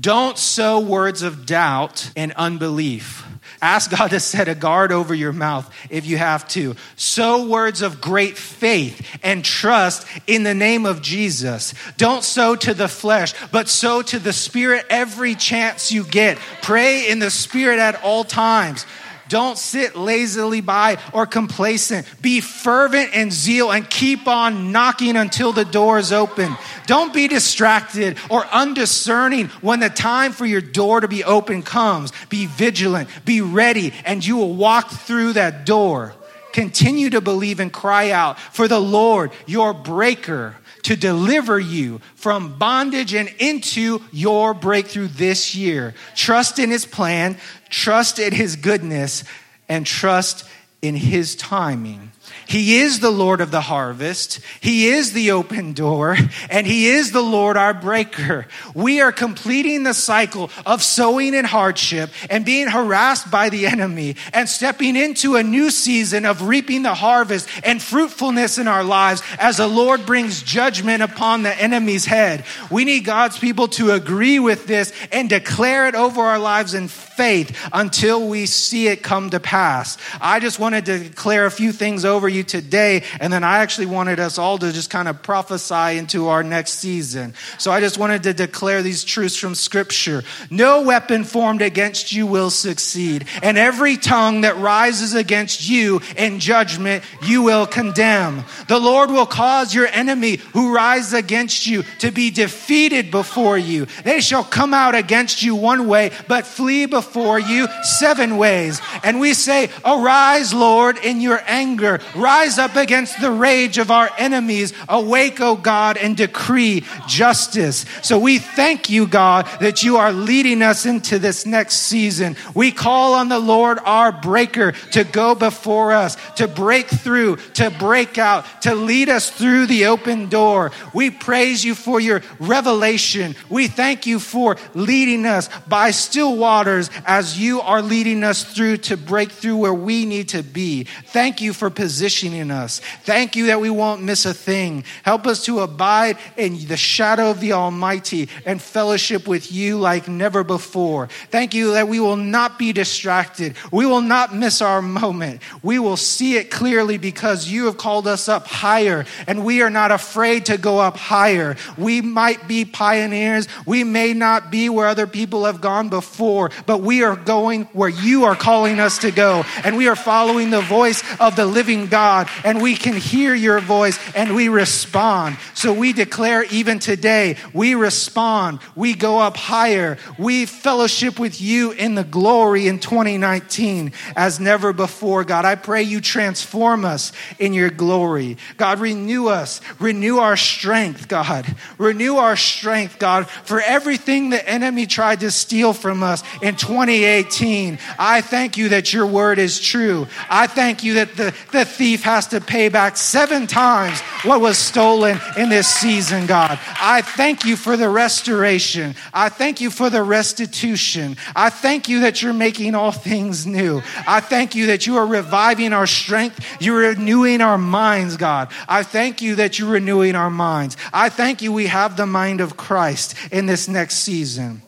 Don't 0.00 0.38
sow 0.38 0.80
words 0.80 1.20
of 1.20 1.44
doubt 1.44 2.10
and 2.16 2.32
unbelief. 2.36 3.26
Ask 3.60 3.90
God 3.90 4.10
to 4.10 4.20
set 4.20 4.48
a 4.48 4.54
guard 4.54 4.92
over 4.92 5.14
your 5.14 5.32
mouth 5.32 5.72
if 5.90 6.06
you 6.06 6.16
have 6.16 6.46
to. 6.48 6.76
Sow 6.96 7.48
words 7.48 7.82
of 7.82 8.00
great 8.00 8.38
faith 8.38 9.04
and 9.22 9.44
trust 9.44 10.06
in 10.26 10.44
the 10.44 10.54
name 10.54 10.86
of 10.86 11.02
Jesus. 11.02 11.74
Don't 11.96 12.22
sow 12.22 12.54
to 12.54 12.74
the 12.74 12.88
flesh, 12.88 13.34
but 13.50 13.68
sow 13.68 14.02
to 14.02 14.18
the 14.18 14.32
Spirit 14.32 14.86
every 14.88 15.34
chance 15.34 15.90
you 15.90 16.04
get. 16.04 16.38
Pray 16.62 17.08
in 17.08 17.18
the 17.18 17.30
Spirit 17.30 17.80
at 17.80 18.02
all 18.04 18.22
times. 18.22 18.86
Don't 19.28 19.58
sit 19.58 19.96
lazily 19.96 20.60
by 20.60 20.98
or 21.12 21.26
complacent. 21.26 22.06
Be 22.22 22.40
fervent 22.40 23.10
and 23.14 23.32
zeal 23.32 23.70
and 23.70 23.88
keep 23.88 24.26
on 24.26 24.72
knocking 24.72 25.16
until 25.16 25.52
the 25.52 25.64
door 25.64 25.98
is 25.98 26.12
open. 26.12 26.56
Don't 26.86 27.12
be 27.12 27.28
distracted 27.28 28.16
or 28.30 28.46
undiscerning 28.46 29.48
when 29.60 29.80
the 29.80 29.90
time 29.90 30.32
for 30.32 30.46
your 30.46 30.60
door 30.60 31.00
to 31.00 31.08
be 31.08 31.24
open 31.24 31.62
comes. 31.62 32.12
Be 32.28 32.46
vigilant, 32.46 33.08
be 33.24 33.40
ready, 33.40 33.92
and 34.04 34.24
you 34.24 34.36
will 34.36 34.54
walk 34.54 34.90
through 34.90 35.34
that 35.34 35.66
door. 35.66 36.14
Continue 36.52 37.10
to 37.10 37.20
believe 37.20 37.60
and 37.60 37.72
cry 37.72 38.10
out 38.10 38.40
for 38.40 38.68
the 38.68 38.80
Lord, 38.80 39.30
your 39.46 39.74
breaker, 39.74 40.56
to 40.88 40.96
deliver 40.96 41.60
you 41.60 42.00
from 42.14 42.56
bondage 42.56 43.12
and 43.12 43.30
into 43.38 44.00
your 44.10 44.54
breakthrough 44.54 45.06
this 45.06 45.54
year. 45.54 45.92
Trust 46.16 46.58
in 46.58 46.70
his 46.70 46.86
plan, 46.86 47.36
trust 47.68 48.18
in 48.18 48.32
his 48.32 48.56
goodness, 48.56 49.22
and 49.68 49.84
trust 49.86 50.48
in 50.80 50.96
his 50.96 51.36
timing. 51.36 52.10
He 52.48 52.78
is 52.78 53.00
the 53.00 53.10
Lord 53.10 53.42
of 53.42 53.50
the 53.50 53.60
harvest. 53.60 54.40
He 54.62 54.88
is 54.88 55.12
the 55.12 55.32
open 55.32 55.74
door 55.74 56.16
and 56.48 56.66
he 56.66 56.88
is 56.88 57.12
the 57.12 57.22
Lord 57.22 57.58
our 57.58 57.74
breaker. 57.74 58.46
We 58.74 59.02
are 59.02 59.12
completing 59.12 59.82
the 59.82 59.92
cycle 59.92 60.50
of 60.64 60.82
sowing 60.82 61.34
in 61.34 61.44
hardship 61.44 62.08
and 62.30 62.46
being 62.46 62.66
harassed 62.66 63.30
by 63.30 63.50
the 63.50 63.66
enemy 63.66 64.16
and 64.32 64.48
stepping 64.48 64.96
into 64.96 65.36
a 65.36 65.42
new 65.42 65.70
season 65.70 66.24
of 66.24 66.40
reaping 66.40 66.84
the 66.84 66.94
harvest 66.94 67.50
and 67.64 67.82
fruitfulness 67.82 68.56
in 68.56 68.66
our 68.66 68.82
lives 68.82 69.22
as 69.38 69.58
the 69.58 69.68
Lord 69.68 70.06
brings 70.06 70.42
judgment 70.42 71.02
upon 71.02 71.42
the 71.42 71.54
enemy's 71.54 72.06
head. 72.06 72.46
We 72.70 72.86
need 72.86 73.04
God's 73.04 73.38
people 73.38 73.68
to 73.68 73.90
agree 73.90 74.38
with 74.38 74.66
this 74.66 74.94
and 75.12 75.28
declare 75.28 75.86
it 75.86 75.94
over 75.94 76.22
our 76.22 76.38
lives 76.38 76.72
in 76.72 76.88
faith 76.88 77.54
until 77.74 78.26
we 78.26 78.46
see 78.46 78.88
it 78.88 79.02
come 79.02 79.28
to 79.30 79.40
pass. 79.40 79.98
I 80.18 80.40
just 80.40 80.58
wanted 80.58 80.86
to 80.86 80.98
declare 80.98 81.44
a 81.44 81.50
few 81.50 81.72
things 81.72 82.06
over 82.06 82.26
you 82.26 82.37
you 82.38 82.44
today. 82.44 83.02
And 83.20 83.32
then 83.32 83.44
I 83.44 83.58
actually 83.58 83.86
wanted 83.86 84.20
us 84.20 84.38
all 84.38 84.56
to 84.58 84.72
just 84.72 84.90
kind 84.90 85.08
of 85.08 85.22
prophesy 85.22 85.98
into 85.98 86.28
our 86.28 86.42
next 86.42 86.74
season. 86.74 87.34
So 87.58 87.70
I 87.70 87.80
just 87.80 87.98
wanted 87.98 88.22
to 88.22 88.32
declare 88.32 88.82
these 88.82 89.04
truths 89.04 89.36
from 89.36 89.54
Scripture. 89.54 90.22
No 90.50 90.82
weapon 90.82 91.24
formed 91.24 91.60
against 91.60 92.12
you 92.12 92.26
will 92.26 92.50
succeed. 92.50 93.26
And 93.42 93.58
every 93.58 93.96
tongue 93.96 94.42
that 94.42 94.56
rises 94.56 95.14
against 95.14 95.68
you 95.68 96.00
in 96.16 96.40
judgment, 96.40 97.04
you 97.22 97.42
will 97.42 97.66
condemn. 97.66 98.44
The 98.68 98.78
Lord 98.78 99.10
will 99.10 99.26
cause 99.26 99.74
your 99.74 99.88
enemy 99.88 100.36
who 100.52 100.74
rises 100.74 101.12
against 101.12 101.66
you 101.66 101.82
to 101.98 102.10
be 102.10 102.30
defeated 102.30 103.10
before 103.10 103.58
you. 103.58 103.86
They 104.04 104.20
shall 104.20 104.44
come 104.44 104.72
out 104.72 104.94
against 104.94 105.42
you 105.42 105.54
one 105.56 105.88
way, 105.88 106.12
but 106.28 106.46
flee 106.46 106.86
before 106.86 107.40
you 107.40 107.66
seven 107.82 108.36
ways. 108.36 108.80
And 109.02 109.18
we 109.18 109.34
say, 109.34 109.70
Arise, 109.84 110.54
Lord, 110.54 110.98
in 110.98 111.20
your 111.20 111.40
anger 111.46 112.00
rise 112.14 112.27
up 112.28 112.76
against 112.76 113.20
the 113.22 113.30
rage 113.30 113.78
of 113.78 113.90
our 113.90 114.10
enemies. 114.18 114.74
Awake, 114.86 115.40
O 115.40 115.56
God, 115.56 115.96
and 115.96 116.14
decree 116.14 116.84
justice. 117.06 117.86
So 118.02 118.18
we 118.18 118.38
thank 118.38 118.90
you, 118.90 119.06
God, 119.06 119.46
that 119.60 119.82
you 119.82 119.96
are 119.96 120.12
leading 120.12 120.60
us 120.60 120.84
into 120.84 121.18
this 121.18 121.46
next 121.46 121.76
season. 121.76 122.36
We 122.54 122.70
call 122.70 123.14
on 123.14 123.30
the 123.30 123.38
Lord, 123.38 123.78
our 123.82 124.12
breaker, 124.12 124.72
to 124.92 125.04
go 125.04 125.34
before 125.34 125.92
us, 125.92 126.18
to 126.36 126.46
break 126.46 126.88
through, 126.88 127.36
to 127.54 127.70
break 127.70 128.18
out, 128.18 128.44
to 128.62 128.74
lead 128.74 129.08
us 129.08 129.30
through 129.30 129.66
the 129.66 129.86
open 129.86 130.28
door. 130.28 130.70
We 130.92 131.10
praise 131.10 131.64
you 131.64 131.74
for 131.74 131.98
your 131.98 132.20
revelation. 132.38 133.36
We 133.48 133.68
thank 133.68 134.06
you 134.06 134.20
for 134.20 134.56
leading 134.74 135.24
us 135.24 135.48
by 135.66 135.92
still 135.92 136.36
waters 136.36 136.90
as 137.06 137.40
you 137.40 137.62
are 137.62 137.80
leading 137.80 138.22
us 138.22 138.44
through 138.44 138.78
to 138.78 138.98
break 138.98 139.30
through 139.30 139.56
where 139.56 139.72
we 139.72 140.04
need 140.04 140.28
to 140.30 140.42
be. 140.42 140.84
Thank 141.06 141.40
you 141.40 141.54
for 141.54 141.70
positioning 141.70 142.17
in 142.26 142.50
us. 142.50 142.80
Thank 143.04 143.36
you 143.36 143.46
that 143.46 143.60
we 143.60 143.70
won't 143.70 144.02
miss 144.02 144.26
a 144.26 144.34
thing. 144.34 144.84
Help 145.02 145.26
us 145.26 145.44
to 145.44 145.60
abide 145.60 146.18
in 146.36 146.66
the 146.66 146.76
shadow 146.76 147.30
of 147.30 147.40
the 147.40 147.52
Almighty 147.52 148.28
and 148.44 148.60
fellowship 148.60 149.28
with 149.28 149.52
you 149.52 149.78
like 149.78 150.08
never 150.08 150.42
before. 150.42 151.08
Thank 151.30 151.54
you 151.54 151.72
that 151.72 151.88
we 151.88 152.00
will 152.00 152.16
not 152.16 152.58
be 152.58 152.72
distracted. 152.72 153.56
We 153.70 153.86
will 153.86 154.00
not 154.00 154.34
miss 154.34 154.60
our 154.60 154.82
moment. 154.82 155.42
We 155.62 155.78
will 155.78 155.96
see 155.96 156.36
it 156.36 156.50
clearly 156.50 156.98
because 156.98 157.48
you 157.48 157.66
have 157.66 157.78
called 157.78 158.06
us 158.06 158.28
up 158.28 158.46
higher 158.46 159.06
and 159.26 159.44
we 159.44 159.62
are 159.62 159.70
not 159.70 159.92
afraid 159.92 160.46
to 160.46 160.58
go 160.58 160.78
up 160.78 160.96
higher. 160.96 161.56
We 161.76 162.00
might 162.00 162.48
be 162.48 162.64
pioneers. 162.64 163.48
We 163.66 163.84
may 163.84 164.12
not 164.14 164.50
be 164.50 164.68
where 164.68 164.88
other 164.88 165.06
people 165.06 165.44
have 165.44 165.60
gone 165.60 165.88
before, 165.88 166.50
but 166.66 166.80
we 166.80 167.02
are 167.02 167.16
going 167.16 167.64
where 167.72 167.88
you 167.88 168.24
are 168.24 168.36
calling 168.36 168.80
us 168.80 168.98
to 168.98 169.10
go. 169.10 169.44
And 169.64 169.76
we 169.76 169.88
are 169.88 169.96
following 169.96 170.50
the 170.50 170.60
voice 170.60 171.02
of 171.20 171.36
the 171.36 171.46
living 171.46 171.86
God. 171.86 172.07
And 172.44 172.62
we 172.62 172.74
can 172.74 172.94
hear 172.94 173.34
your 173.34 173.60
voice 173.60 173.98
and 174.14 174.34
we 174.34 174.48
respond. 174.48 175.36
So 175.54 175.72
we 175.72 175.92
declare 175.92 176.44
even 176.44 176.78
today, 176.78 177.36
we 177.52 177.74
respond. 177.74 178.60
We 178.74 178.94
go 178.94 179.18
up 179.18 179.36
higher. 179.36 179.98
We 180.18 180.46
fellowship 180.46 181.18
with 181.18 181.40
you 181.40 181.72
in 181.72 181.94
the 181.94 182.04
glory 182.04 182.68
in 182.68 182.78
2019 182.80 183.92
as 184.16 184.40
never 184.40 184.72
before, 184.72 185.24
God. 185.24 185.44
I 185.44 185.54
pray 185.54 185.82
you 185.82 186.00
transform 186.00 186.84
us 186.84 187.12
in 187.38 187.52
your 187.52 187.70
glory. 187.70 188.36
God, 188.56 188.80
renew 188.80 189.28
us. 189.28 189.60
Renew 189.78 190.18
our 190.18 190.36
strength, 190.36 191.08
God. 191.08 191.46
Renew 191.76 192.16
our 192.16 192.36
strength, 192.36 192.98
God, 192.98 193.28
for 193.28 193.60
everything 193.60 194.30
the 194.30 194.48
enemy 194.48 194.86
tried 194.86 195.20
to 195.20 195.30
steal 195.30 195.72
from 195.72 196.02
us 196.02 196.22
in 196.42 196.56
2018. 196.56 197.78
I 197.98 198.20
thank 198.20 198.56
you 198.56 198.70
that 198.70 198.92
your 198.92 199.06
word 199.06 199.38
is 199.38 199.60
true. 199.60 200.06
I 200.30 200.46
thank 200.46 200.84
you 200.84 200.94
that 200.94 201.16
the, 201.16 201.34
the 201.52 201.64
thief 201.88 202.02
has 202.02 202.26
to 202.26 202.38
pay 202.38 202.68
back 202.68 202.98
seven 202.98 203.46
times 203.46 203.98
what 204.22 204.42
was 204.42 204.58
stolen 204.58 205.18
in 205.38 205.48
this 205.48 205.66
season, 205.66 206.26
God. 206.26 206.58
I 206.78 207.00
thank 207.00 207.46
you 207.46 207.56
for 207.56 207.78
the 207.78 207.88
restoration. 207.88 208.94
I 209.14 209.30
thank 209.30 209.62
you 209.62 209.70
for 209.70 209.88
the 209.88 210.02
restitution. 210.02 211.16
I 211.34 211.48
thank 211.48 211.88
you 211.88 212.00
that 212.00 212.20
you're 212.20 212.34
making 212.34 212.74
all 212.74 212.92
things 212.92 213.46
new. 213.46 213.80
I 214.06 214.20
thank 214.20 214.54
you 214.54 214.66
that 214.66 214.86
you 214.86 214.98
are 214.98 215.06
reviving 215.06 215.72
our 215.72 215.86
strength. 215.86 216.44
You're 216.60 216.90
renewing 216.90 217.40
our 217.40 217.56
minds, 217.56 218.18
God. 218.18 218.50
I 218.68 218.82
thank 218.82 219.22
you 219.22 219.36
that 219.36 219.58
you're 219.58 219.70
renewing 219.70 220.14
our 220.14 220.28
minds. 220.28 220.76
I 220.92 221.08
thank 221.08 221.40
you 221.40 221.54
we 221.54 221.68
have 221.68 221.96
the 221.96 222.04
mind 222.04 222.42
of 222.42 222.58
Christ 222.58 223.14
in 223.32 223.46
this 223.46 223.66
next 223.66 223.94
season. 223.94 224.60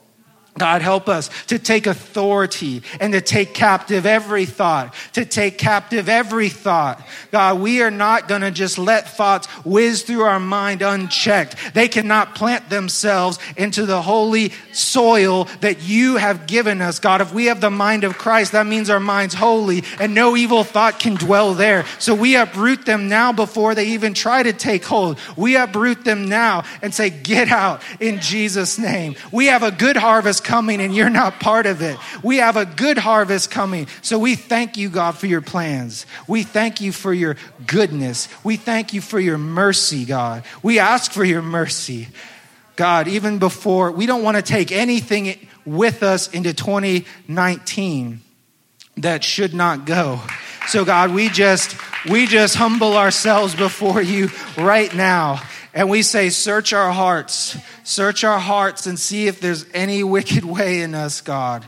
God, 0.60 0.82
help 0.82 1.08
us 1.08 1.30
to 1.46 1.58
take 1.58 1.86
authority 1.86 2.82
and 3.00 3.14
to 3.14 3.22
take 3.22 3.54
captive 3.54 4.04
every 4.04 4.44
thought, 4.44 4.94
to 5.14 5.24
take 5.24 5.56
captive 5.56 6.06
every 6.06 6.50
thought. 6.50 7.02
God, 7.30 7.60
we 7.60 7.80
are 7.80 7.90
not 7.90 8.28
going 8.28 8.42
to 8.42 8.50
just 8.50 8.76
let 8.76 9.08
thoughts 9.08 9.46
whiz 9.64 10.02
through 10.02 10.20
our 10.20 10.38
mind 10.38 10.82
unchecked. 10.82 11.56
They 11.72 11.88
cannot 11.88 12.34
plant 12.34 12.68
themselves 12.68 13.38
into 13.56 13.86
the 13.86 14.02
holy 14.02 14.52
soil 14.72 15.48
that 15.62 15.82
you 15.82 16.16
have 16.16 16.46
given 16.46 16.82
us. 16.82 16.98
God, 16.98 17.22
if 17.22 17.32
we 17.32 17.46
have 17.46 17.62
the 17.62 17.70
mind 17.70 18.04
of 18.04 18.18
Christ, 18.18 18.52
that 18.52 18.66
means 18.66 18.90
our 18.90 19.00
mind's 19.00 19.32
holy 19.32 19.82
and 19.98 20.14
no 20.14 20.36
evil 20.36 20.62
thought 20.62 21.00
can 21.00 21.14
dwell 21.14 21.54
there. 21.54 21.86
So 21.98 22.14
we 22.14 22.36
uproot 22.36 22.84
them 22.84 23.08
now 23.08 23.32
before 23.32 23.74
they 23.74 23.86
even 23.92 24.12
try 24.12 24.42
to 24.42 24.52
take 24.52 24.84
hold. 24.84 25.18
We 25.38 25.56
uproot 25.56 26.04
them 26.04 26.28
now 26.28 26.64
and 26.82 26.92
say, 26.92 27.08
get 27.08 27.48
out 27.48 27.80
in 27.98 28.20
Jesus' 28.20 28.78
name. 28.78 29.16
We 29.32 29.46
have 29.46 29.62
a 29.62 29.70
good 29.70 29.96
harvest 29.96 30.44
coming 30.50 30.80
and 30.80 30.94
you're 30.94 31.08
not 31.08 31.38
part 31.38 31.66
of 31.66 31.80
it. 31.80 31.96
We 32.24 32.38
have 32.38 32.56
a 32.56 32.66
good 32.66 32.98
harvest 32.98 33.52
coming. 33.52 33.86
So 34.02 34.18
we 34.18 34.34
thank 34.34 34.76
you, 34.76 34.88
God, 34.90 35.16
for 35.16 35.28
your 35.28 35.40
plans. 35.40 36.06
We 36.26 36.42
thank 36.42 36.80
you 36.80 36.90
for 36.90 37.14
your 37.14 37.36
goodness. 37.66 38.28
We 38.42 38.56
thank 38.56 38.92
you 38.92 39.00
for 39.00 39.20
your 39.20 39.38
mercy, 39.38 40.04
God. 40.04 40.42
We 40.60 40.80
ask 40.80 41.12
for 41.12 41.24
your 41.24 41.40
mercy. 41.40 42.08
God, 42.74 43.06
even 43.06 43.38
before, 43.38 43.92
we 43.92 44.06
don't 44.06 44.24
want 44.24 44.38
to 44.38 44.42
take 44.42 44.72
anything 44.72 45.36
with 45.64 46.02
us 46.02 46.28
into 46.28 46.52
2019 46.52 48.20
that 48.96 49.22
should 49.22 49.54
not 49.54 49.86
go. 49.86 50.20
So 50.66 50.84
God, 50.84 51.12
we 51.12 51.28
just 51.28 51.76
we 52.08 52.26
just 52.26 52.56
humble 52.56 52.96
ourselves 52.96 53.54
before 53.54 54.02
you 54.02 54.30
right 54.56 54.92
now 54.94 55.42
and 55.74 55.88
we 55.88 56.02
say, 56.02 56.30
Search 56.30 56.72
our 56.72 56.92
hearts, 56.92 57.56
search 57.84 58.24
our 58.24 58.38
hearts 58.38 58.86
and 58.86 58.98
see 58.98 59.26
if 59.26 59.40
there's 59.40 59.66
any 59.72 60.02
wicked 60.02 60.44
way 60.44 60.82
in 60.82 60.94
us, 60.94 61.20
God. 61.20 61.66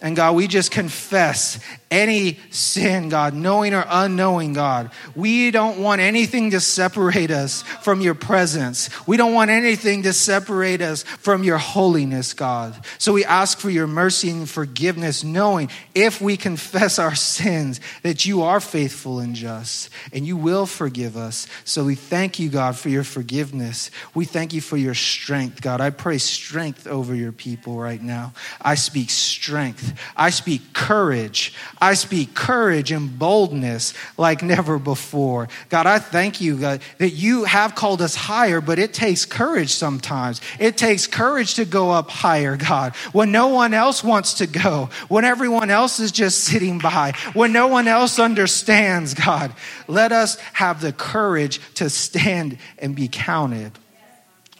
And 0.00 0.14
God, 0.14 0.36
we 0.36 0.46
just 0.46 0.70
confess 0.70 1.58
any 1.90 2.38
sin, 2.50 3.08
God, 3.08 3.34
knowing 3.34 3.72
or 3.74 3.84
unknowing, 3.88 4.52
God. 4.52 4.90
We 5.14 5.50
don't 5.50 5.78
want 5.78 6.00
anything 6.00 6.50
to 6.50 6.60
separate 6.60 7.30
us 7.30 7.62
from 7.62 8.00
your 8.00 8.14
presence. 8.14 8.90
We 9.06 9.16
don't 9.16 9.32
want 9.32 9.50
anything 9.50 10.02
to 10.02 10.12
separate 10.12 10.82
us 10.82 11.02
from 11.02 11.44
your 11.44 11.58
holiness, 11.58 12.34
God. 12.34 12.74
So 12.98 13.12
we 13.12 13.24
ask 13.24 13.58
for 13.58 13.70
your 13.70 13.86
mercy 13.86 14.30
and 14.30 14.48
forgiveness, 14.48 15.24
knowing 15.24 15.70
if 15.94 16.20
we 16.20 16.36
confess 16.36 16.98
our 16.98 17.14
sins, 17.14 17.80
that 18.02 18.26
you 18.26 18.42
are 18.42 18.60
faithful 18.60 19.20
and 19.20 19.34
just 19.34 19.90
and 20.12 20.26
you 20.26 20.36
will 20.36 20.66
forgive 20.66 21.16
us. 21.16 21.46
So 21.64 21.84
we 21.84 21.94
thank 21.94 22.38
you, 22.38 22.48
God, 22.48 22.76
for 22.76 22.88
your 22.88 23.04
forgiveness. 23.04 23.90
We 24.14 24.24
thank 24.24 24.52
you 24.52 24.60
for 24.60 24.76
your 24.76 24.94
strength, 24.94 25.62
God. 25.62 25.80
I 25.80 25.90
pray 25.90 26.18
strength 26.18 26.86
over 26.86 27.14
your 27.14 27.32
people 27.32 27.78
right 27.78 28.02
now. 28.02 28.32
I 28.60 28.74
speak 28.74 29.10
strength. 29.10 29.98
I 30.16 30.30
speak 30.30 30.72
courage. 30.72 31.54
I 31.80 31.94
speak 31.94 32.34
courage 32.34 32.90
and 32.92 33.18
boldness 33.18 33.94
like 34.16 34.42
never 34.42 34.78
before. 34.78 35.48
God, 35.68 35.86
I 35.86 35.98
thank 35.98 36.40
you 36.40 36.58
God, 36.58 36.80
that 36.98 37.10
you 37.10 37.44
have 37.44 37.74
called 37.74 38.02
us 38.02 38.14
higher, 38.14 38.60
but 38.60 38.78
it 38.78 38.92
takes 38.92 39.24
courage 39.24 39.70
sometimes. 39.70 40.40
It 40.58 40.76
takes 40.76 41.06
courage 41.06 41.54
to 41.54 41.64
go 41.64 41.90
up 41.90 42.10
higher, 42.10 42.56
God, 42.56 42.94
when 43.12 43.32
no 43.32 43.48
one 43.48 43.74
else 43.74 44.02
wants 44.02 44.34
to 44.34 44.46
go, 44.46 44.90
when 45.08 45.24
everyone 45.24 45.70
else 45.70 46.00
is 46.00 46.12
just 46.12 46.44
sitting 46.44 46.78
by, 46.78 47.12
when 47.34 47.52
no 47.52 47.68
one 47.68 47.88
else 47.88 48.18
understands, 48.18 49.14
God. 49.14 49.52
Let 49.86 50.12
us 50.12 50.38
have 50.52 50.80
the 50.80 50.92
courage 50.92 51.60
to 51.74 51.90
stand 51.90 52.58
and 52.78 52.94
be 52.94 53.08
counted. 53.08 53.72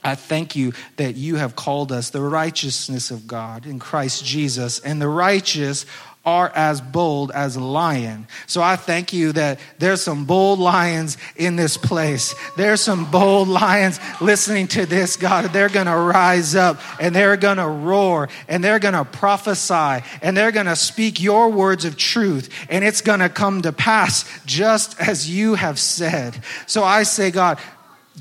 I 0.05 0.15
thank 0.15 0.55
you 0.55 0.73
that 0.97 1.17
you 1.17 1.37
have 1.37 1.57
called 1.57 1.91
us 1.91 2.11
the 2.11 2.23
righteousness 2.23 3.11
of 3.11 3.27
God 3.27 3.67
in 3.67 3.79
Christ 3.79 4.25
Jesus, 4.25 4.79
and 4.79 5.03
the 5.03 5.09
righteous 5.09 5.85
are 6.29 6.53
as 6.55 6.83
bold 6.83 7.31
as 7.31 7.57
a 7.57 7.61
lion. 7.61 8.27
So 8.47 8.61
I 8.61 8.77
thank 8.77 9.15
you 9.15 9.33
that 9.33 9.59
there's 9.79 10.03
some 10.03 10.27
bold 10.27 10.59
lions 10.59 11.17
in 11.37 11.57
this 11.57 11.79
place. 11.79 12.35
There's 12.55 12.83
some 12.83 13.11
bold 13.11 13.49
lions 13.49 13.99
listening 14.21 14.69
to 14.69 14.85
this, 14.85 15.17
God. 15.17 15.47
They're 15.47 15.71
going 15.71 15.87
to 15.87 15.97
rise 15.97 16.55
up 16.55 16.81
and 17.01 17.17
they're 17.17 17.39
going 17.39 17.57
to 17.57 17.67
roar 17.67 18.29
and 18.47 18.63
they're 18.63 18.79
going 18.79 18.93
to 18.93 19.07
prophesy 19.07 20.05
and 20.21 20.37
they're 20.37 20.53
going 20.53 20.67
to 20.67 20.77
speak 20.77 21.19
your 21.23 21.49
words 21.49 21.87
of 21.87 21.97
truth 21.97 22.51
and 22.69 22.85
it's 22.85 23.01
going 23.01 23.21
to 23.21 23.31
come 23.31 23.63
to 23.63 23.73
pass 23.73 24.27
just 24.45 25.01
as 25.01 25.31
you 25.31 25.55
have 25.55 25.79
said. 25.79 26.39
So 26.67 26.85
I 26.85 27.05
say, 27.05 27.31
God, 27.31 27.59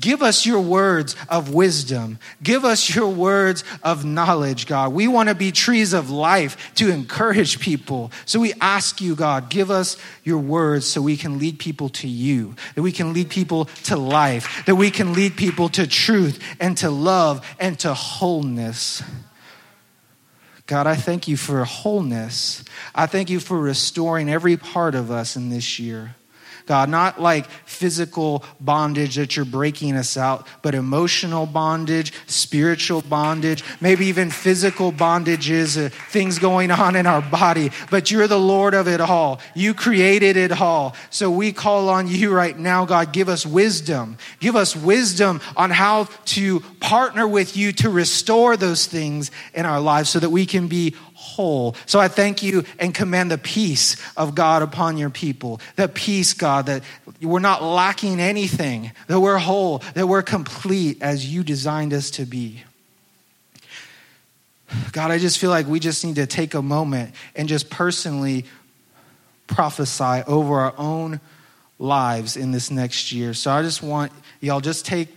Give 0.00 0.22
us 0.22 0.46
your 0.46 0.60
words 0.60 1.16
of 1.28 1.52
wisdom. 1.52 2.18
Give 2.42 2.64
us 2.64 2.94
your 2.94 3.08
words 3.08 3.64
of 3.82 4.04
knowledge, 4.04 4.66
God. 4.66 4.92
We 4.92 5.08
want 5.08 5.28
to 5.28 5.34
be 5.34 5.50
trees 5.50 5.92
of 5.92 6.10
life 6.10 6.74
to 6.76 6.90
encourage 6.90 7.60
people. 7.60 8.12
So 8.24 8.40
we 8.40 8.52
ask 8.60 9.00
you, 9.00 9.14
God, 9.14 9.48
give 9.48 9.70
us 9.70 9.96
your 10.24 10.38
words 10.38 10.86
so 10.86 11.02
we 11.02 11.16
can 11.16 11.38
lead 11.38 11.58
people 11.58 11.88
to 11.90 12.08
you, 12.08 12.54
that 12.74 12.82
we 12.82 12.92
can 12.92 13.12
lead 13.12 13.30
people 13.30 13.66
to 13.84 13.96
life, 13.96 14.64
that 14.66 14.76
we 14.76 14.90
can 14.90 15.14
lead 15.14 15.36
people 15.36 15.68
to 15.70 15.86
truth 15.86 16.42
and 16.60 16.76
to 16.78 16.90
love 16.90 17.44
and 17.58 17.78
to 17.80 17.94
wholeness. 17.94 19.02
God, 20.66 20.86
I 20.86 20.96
thank 20.96 21.26
you 21.26 21.38
for 21.38 21.64
wholeness. 21.64 22.62
I 22.94 23.06
thank 23.06 23.30
you 23.30 23.40
for 23.40 23.58
restoring 23.58 24.28
every 24.28 24.58
part 24.58 24.94
of 24.94 25.10
us 25.10 25.34
in 25.34 25.48
this 25.48 25.78
year. 25.78 26.14
God, 26.68 26.90
not 26.90 27.18
like 27.18 27.48
physical 27.64 28.44
bondage 28.60 29.16
that 29.16 29.34
you're 29.34 29.46
breaking 29.46 29.96
us 29.96 30.18
out, 30.18 30.46
but 30.60 30.74
emotional 30.74 31.46
bondage, 31.46 32.12
spiritual 32.26 33.00
bondage, 33.00 33.64
maybe 33.80 34.04
even 34.06 34.30
physical 34.30 34.92
bondages, 34.92 35.82
uh, 35.82 35.88
things 36.10 36.38
going 36.38 36.70
on 36.70 36.94
in 36.94 37.06
our 37.06 37.22
body. 37.22 37.70
But 37.90 38.10
you're 38.10 38.26
the 38.28 38.38
Lord 38.38 38.74
of 38.74 38.86
it 38.86 39.00
all. 39.00 39.40
You 39.54 39.72
created 39.72 40.36
it 40.36 40.60
all. 40.60 40.94
So 41.08 41.30
we 41.30 41.52
call 41.52 41.88
on 41.88 42.06
you 42.06 42.34
right 42.34 42.56
now, 42.56 42.84
God. 42.84 43.14
Give 43.14 43.30
us 43.30 43.46
wisdom. 43.46 44.18
Give 44.38 44.54
us 44.54 44.76
wisdom 44.76 45.40
on 45.56 45.70
how 45.70 46.04
to 46.26 46.60
partner 46.80 47.26
with 47.26 47.56
you 47.56 47.72
to 47.72 47.88
restore 47.88 48.58
those 48.58 48.84
things 48.84 49.30
in 49.54 49.64
our 49.64 49.80
lives 49.80 50.10
so 50.10 50.18
that 50.18 50.28
we 50.28 50.44
can 50.44 50.68
be 50.68 50.94
whole. 51.28 51.76
So 51.86 52.00
I 52.00 52.08
thank 52.08 52.42
you 52.42 52.64
and 52.78 52.94
command 52.94 53.30
the 53.30 53.38
peace 53.38 53.96
of 54.16 54.34
God 54.34 54.62
upon 54.62 54.96
your 54.96 55.10
people. 55.10 55.60
The 55.76 55.88
peace, 55.88 56.34
God, 56.34 56.66
that 56.66 56.82
we're 57.20 57.38
not 57.40 57.62
lacking 57.62 58.20
anything, 58.20 58.92
that 59.06 59.20
we're 59.20 59.38
whole, 59.38 59.78
that 59.94 60.06
we're 60.08 60.22
complete 60.22 61.02
as 61.02 61.26
you 61.32 61.42
designed 61.42 61.92
us 61.92 62.10
to 62.12 62.24
be. 62.24 62.62
God, 64.92 65.10
I 65.10 65.18
just 65.18 65.38
feel 65.38 65.50
like 65.50 65.66
we 65.66 65.80
just 65.80 66.04
need 66.04 66.16
to 66.16 66.26
take 66.26 66.54
a 66.54 66.62
moment 66.62 67.14
and 67.34 67.48
just 67.48 67.70
personally 67.70 68.44
prophesy 69.46 70.22
over 70.26 70.60
our 70.60 70.74
own 70.76 71.20
lives 71.78 72.36
in 72.36 72.52
this 72.52 72.70
next 72.70 73.12
year. 73.12 73.34
So 73.34 73.50
I 73.50 73.62
just 73.62 73.82
want 73.82 74.12
y'all 74.40 74.60
just 74.60 74.84
take 74.84 75.08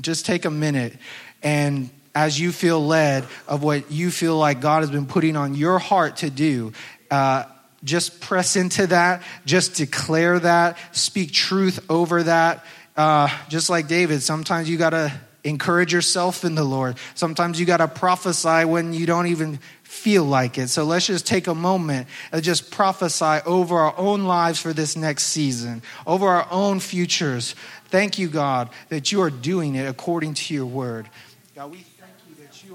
just 0.00 0.26
take 0.26 0.44
a 0.44 0.50
minute 0.50 0.94
and 1.42 1.88
as 2.16 2.40
you 2.40 2.50
feel 2.50 2.84
led 2.84 3.26
of 3.46 3.62
what 3.62 3.92
you 3.92 4.10
feel 4.10 4.38
like 4.38 4.62
God 4.62 4.80
has 4.80 4.90
been 4.90 5.04
putting 5.04 5.36
on 5.36 5.54
your 5.54 5.78
heart 5.78 6.16
to 6.18 6.30
do. 6.30 6.72
Uh, 7.10 7.44
just 7.84 8.22
press 8.22 8.56
into 8.56 8.86
that, 8.86 9.22
just 9.44 9.74
declare 9.74 10.40
that, 10.40 10.78
speak 10.96 11.30
truth 11.30 11.78
over 11.90 12.22
that. 12.22 12.64
Uh, 12.96 13.28
just 13.50 13.68
like 13.68 13.86
David, 13.86 14.22
sometimes 14.22 14.68
you 14.68 14.78
got 14.78 14.90
to 14.90 15.12
encourage 15.44 15.92
yourself 15.92 16.42
in 16.42 16.54
the 16.54 16.64
Lord. 16.64 16.96
Sometimes 17.14 17.60
you 17.60 17.66
got 17.66 17.76
to 17.76 17.86
prophesy 17.86 18.64
when 18.64 18.94
you 18.94 19.04
don't 19.04 19.26
even 19.26 19.58
feel 19.82 20.24
like 20.24 20.56
it. 20.56 20.68
So 20.68 20.84
let's 20.84 21.06
just 21.06 21.26
take 21.26 21.48
a 21.48 21.54
moment 21.54 22.08
and 22.32 22.42
just 22.42 22.70
prophesy 22.70 23.44
over 23.44 23.76
our 23.76 23.94
own 23.98 24.24
lives 24.24 24.58
for 24.58 24.72
this 24.72 24.96
next 24.96 25.24
season, 25.24 25.82
over 26.06 26.26
our 26.26 26.48
own 26.50 26.80
futures. 26.80 27.54
Thank 27.88 28.18
you, 28.18 28.28
God, 28.28 28.70
that 28.88 29.12
you 29.12 29.20
are 29.20 29.30
doing 29.30 29.74
it 29.74 29.86
according 29.86 30.32
to 30.34 30.54
your 30.54 30.66
word. 30.66 31.10
God, 31.54 31.70
we 31.70 31.84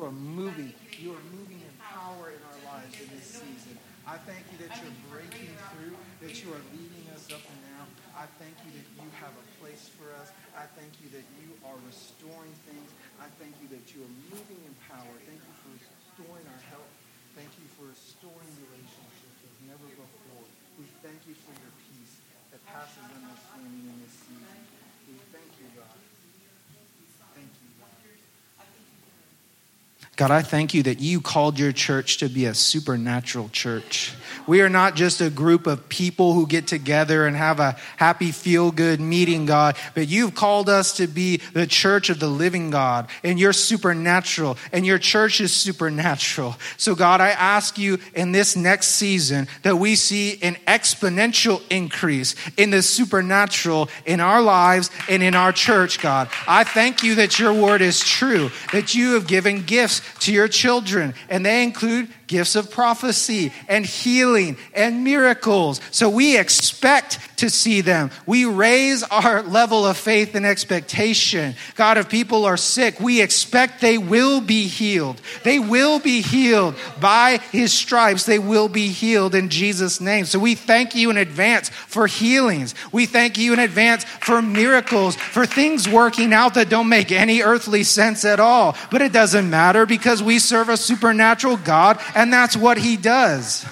thank 0.02 0.18
you 0.18 0.34
that 0.34 0.34
you 0.34 0.34
are 0.34 0.34
moving. 0.34 0.74
You 0.98 1.14
are 1.14 1.26
moving 1.30 1.62
in 1.62 1.74
power 1.78 2.34
in 2.34 2.42
our 2.42 2.60
lives 2.74 2.98
in 2.98 3.06
this 3.14 3.38
season. 3.38 3.78
I 4.10 4.18
thank 4.26 4.42
you 4.50 4.58
that 4.66 4.74
you're 4.82 4.98
breaking 5.14 5.54
through, 5.70 5.94
that 6.26 6.34
you 6.42 6.50
are 6.58 6.64
leading 6.74 7.06
us 7.14 7.30
up 7.30 7.46
and 7.46 7.62
now. 7.78 7.86
I 8.18 8.26
thank 8.42 8.58
you 8.66 8.74
that 8.74 8.88
you 8.98 9.06
have 9.22 9.30
a 9.30 9.46
place 9.62 9.94
for 9.94 10.10
us. 10.18 10.34
I 10.58 10.66
thank 10.74 10.98
you 11.06 11.14
that 11.14 11.26
you 11.38 11.54
are 11.70 11.78
restoring 11.86 12.56
things. 12.66 12.90
I 13.22 13.30
thank 13.38 13.54
you 13.62 13.70
that 13.78 13.86
you 13.94 14.02
are 14.02 14.14
moving 14.34 14.58
in 14.66 14.74
power. 14.90 15.14
Thank 15.22 15.38
you 15.38 15.54
for 15.62 15.70
restoring 15.78 16.46
our 16.50 16.64
health. 16.74 16.90
Thank 17.38 17.54
you 17.62 17.68
for 17.78 17.86
restoring 17.94 18.52
relationships 18.58 19.38
as 19.46 19.54
never 19.70 19.86
before. 19.86 20.46
We 20.82 20.90
thank 21.06 21.22
you 21.30 21.38
for 21.38 21.54
your 21.62 21.74
peace 21.86 22.18
that 22.50 22.62
passes 22.66 23.06
understanding 23.06 23.86
in 23.86 23.98
this 24.02 24.18
season. 24.26 24.66
We 25.06 25.22
thank 25.30 25.52
you, 25.62 25.70
God. 25.78 25.94
Thank 27.38 27.54
you, 27.54 27.70
God. 27.78 28.02
God, 30.22 30.30
I 30.30 30.44
thank 30.44 30.76
you 30.76 30.84
that 30.84 31.00
you 31.00 31.20
called 31.20 31.58
your 31.58 31.72
church 31.72 32.18
to 32.18 32.30
be 32.30 32.46
a 32.46 32.54
supernatural 32.54 33.50
church. 33.50 34.14
We 34.46 34.62
are 34.62 34.70
not 34.70 34.96
just 34.96 35.20
a 35.20 35.32
group 35.32 35.66
of 35.66 35.90
people 35.90 36.34
who 36.34 36.46
get 36.46 36.68
together 36.68 37.26
and 37.26 37.36
have 37.36 37.60
a 37.60 37.76
happy, 37.98 38.32
feel 38.32 38.72
good 38.72 39.00
meeting, 39.00 39.48
God, 39.48 39.78
but 39.96 40.08
you've 40.08 40.36
called 40.36 40.70
us 40.70 40.98
to 40.98 41.08
be 41.08 41.38
the 41.54 41.66
church 41.66 42.12
of 42.12 42.20
the 42.20 42.28
living 42.28 42.70
God, 42.70 43.08
and 43.24 43.40
you're 43.40 43.52
supernatural, 43.52 44.60
and 44.72 44.86
your 44.86 45.00
church 45.00 45.42
is 45.42 45.54
supernatural. 45.54 46.56
So, 46.78 46.94
God, 46.94 47.20
I 47.20 47.30
ask 47.30 47.80
you 47.80 47.98
in 48.14 48.32
this 48.32 48.56
next 48.56 48.90
season 48.90 49.48
that 49.64 49.78
we 49.78 49.96
see 49.96 50.40
an 50.44 50.56
exponential 50.68 51.64
increase 51.72 52.36
in 52.58 52.70
the 52.70 52.84
supernatural 52.84 53.90
in 54.06 54.20
our 54.20 54.42
lives 54.42 54.92
and 55.10 55.24
in 55.24 55.34
our 55.34 55.52
church, 55.52 56.00
God. 56.00 56.30
I 56.48 56.64
thank 56.64 57.02
you 57.02 57.16
that 57.16 57.40
your 57.40 57.54
word 57.54 57.82
is 57.82 58.00
true, 58.00 58.52
that 58.72 58.94
you 58.94 59.14
have 59.14 59.26
given 59.28 59.64
gifts 59.64 60.02
to 60.20 60.32
your 60.32 60.48
children, 60.48 61.14
and 61.30 61.46
they 61.46 61.64
include 61.64 62.10
gifts 62.32 62.56
of 62.56 62.72
prophecy 62.72 63.52
and 63.68 63.86
healing 63.86 64.58
and 64.74 65.04
miracles. 65.04 65.82
So 65.92 66.10
we 66.10 66.40
expect 66.40 67.20
to 67.38 67.50
see 67.50 67.82
them. 67.82 68.10
We 68.26 68.46
raise 68.46 69.04
our 69.04 69.42
level 69.42 69.86
of 69.86 69.98
faith 69.98 70.34
and 70.36 70.46
expectation. 70.46 71.56
God, 71.76 71.98
if 71.98 72.08
people 72.08 72.46
are 72.46 72.56
sick, 72.56 73.00
we 73.00 73.22
expect 73.22 73.82
they 73.82 73.98
will 73.98 74.40
be 74.40 74.68
healed. 74.68 75.20
They 75.44 75.60
will 75.60 76.00
be 76.00 76.22
healed 76.22 76.76
by 77.00 77.40
his 77.52 77.74
stripes. 77.74 78.26
They 78.26 78.40
will 78.40 78.70
be 78.70 78.88
healed 78.88 79.36
in 79.36 79.50
Jesus' 79.50 80.00
name. 80.00 80.26
So 80.26 80.40
we 80.40 80.56
thank 80.56 80.96
you 80.96 81.10
in 81.10 81.18
advance 81.18 81.70
for 81.70 82.08
healings. 82.08 82.76
We 82.92 83.08
thank 83.08 83.38
you 83.38 83.52
in 83.54 83.60
advance 83.60 84.06
for 84.22 84.42
miracles, 84.42 85.16
for 85.16 85.46
things 85.46 85.90
working 85.90 86.32
out 86.32 86.54
that 86.54 86.70
don't 86.70 86.90
make 86.90 87.12
any 87.12 87.42
earthly 87.42 87.84
sense 87.84 88.24
at 88.24 88.40
all. 88.40 88.78
But 88.90 89.02
it 89.02 89.12
doesn't 89.12 89.50
matter 89.50 89.86
because 89.86 90.24
we 90.24 90.40
serve 90.40 90.70
a 90.70 90.78
supernatural 90.78 91.58
God 91.58 92.00
and 92.22 92.32
that's 92.32 92.56
what 92.56 92.78
he 92.78 92.98
does. 92.98 93.66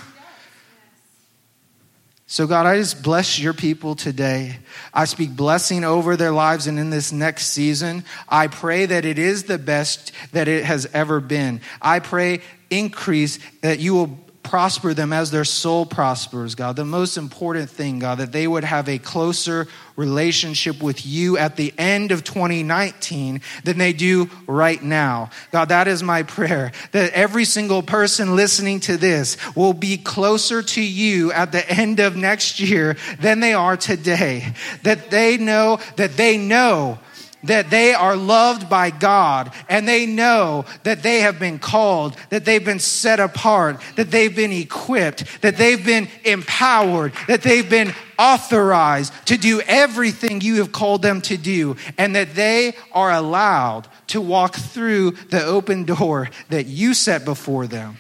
So, 2.25 2.47
God, 2.47 2.65
I 2.65 2.77
just 2.77 3.03
bless 3.03 3.37
your 3.37 3.53
people 3.53 3.93
today. 3.93 4.57
I 4.91 5.05
speak 5.05 5.35
blessing 5.35 5.83
over 5.83 6.17
their 6.17 6.31
lives 6.31 6.65
and 6.65 6.79
in 6.79 6.89
this 6.89 7.11
next 7.11 7.49
season. 7.49 8.03
I 8.27 8.47
pray 8.47 8.87
that 8.87 9.05
it 9.05 9.19
is 9.19 9.43
the 9.43 9.59
best 9.59 10.13
that 10.31 10.47
it 10.47 10.65
has 10.65 10.87
ever 10.93 11.19
been. 11.19 11.61
I 11.79 11.99
pray 11.99 12.41
increase 12.71 13.37
that 13.61 13.77
you 13.77 13.93
will 13.93 14.17
prosper 14.49 14.95
them 14.95 15.13
as 15.13 15.29
their 15.29 15.45
soul 15.45 15.85
prospers, 15.85 16.55
God. 16.55 16.75
The 16.75 16.83
most 16.83 17.17
important 17.17 17.69
thing, 17.69 17.99
God, 17.99 18.17
that 18.17 18.31
they 18.31 18.47
would 18.47 18.63
have 18.63 18.89
a 18.89 18.97
closer 18.97 19.67
relationship 19.95 20.81
with 20.81 21.05
you 21.05 21.37
at 21.37 21.55
the 21.55 21.71
end 21.77 22.11
of 22.11 22.23
2019 22.23 23.41
than 23.63 23.77
they 23.77 23.93
do 23.93 24.27
right 24.47 24.81
now. 24.81 25.29
God, 25.51 25.69
that 25.69 25.87
is 25.87 26.01
my 26.01 26.23
prayer 26.23 26.71
that 26.93 27.13
every 27.13 27.45
single 27.45 27.83
person 27.83 28.35
listening 28.35 28.79
to 28.81 28.97
this 28.97 29.37
will 29.55 29.73
be 29.73 29.97
closer 29.97 30.63
to 30.63 30.81
you 30.81 31.31
at 31.31 31.51
the 31.51 31.69
end 31.69 31.99
of 31.99 32.15
next 32.15 32.59
year 32.59 32.97
than 33.19 33.41
they 33.41 33.53
are 33.53 33.77
today. 33.77 34.55
That 34.81 35.11
they 35.11 35.37
know 35.37 35.79
that 35.97 36.17
they 36.17 36.37
know 36.37 36.97
that 37.43 37.69
they 37.69 37.93
are 37.93 38.15
loved 38.15 38.69
by 38.69 38.89
God 38.89 39.53
and 39.67 39.87
they 39.87 40.05
know 40.05 40.65
that 40.83 41.03
they 41.03 41.21
have 41.21 41.39
been 41.39 41.59
called, 41.59 42.15
that 42.29 42.45
they've 42.45 42.63
been 42.63 42.79
set 42.79 43.19
apart, 43.19 43.79
that 43.95 44.11
they've 44.11 44.35
been 44.35 44.51
equipped, 44.51 45.41
that 45.41 45.57
they've 45.57 45.83
been 45.83 46.07
empowered, 46.25 47.13
that 47.27 47.41
they've 47.41 47.69
been 47.69 47.93
authorized 48.17 49.13
to 49.27 49.37
do 49.37 49.61
everything 49.61 50.41
you 50.41 50.55
have 50.55 50.71
called 50.71 51.01
them 51.01 51.21
to 51.21 51.37
do, 51.37 51.77
and 51.97 52.15
that 52.15 52.35
they 52.35 52.75
are 52.91 53.11
allowed 53.11 53.87
to 54.07 54.19
walk 54.19 54.55
through 54.55 55.11
the 55.29 55.43
open 55.43 55.85
door 55.85 56.29
that 56.49 56.65
you 56.65 56.93
set 56.93 57.23
before 57.23 57.67
them. 57.67 57.97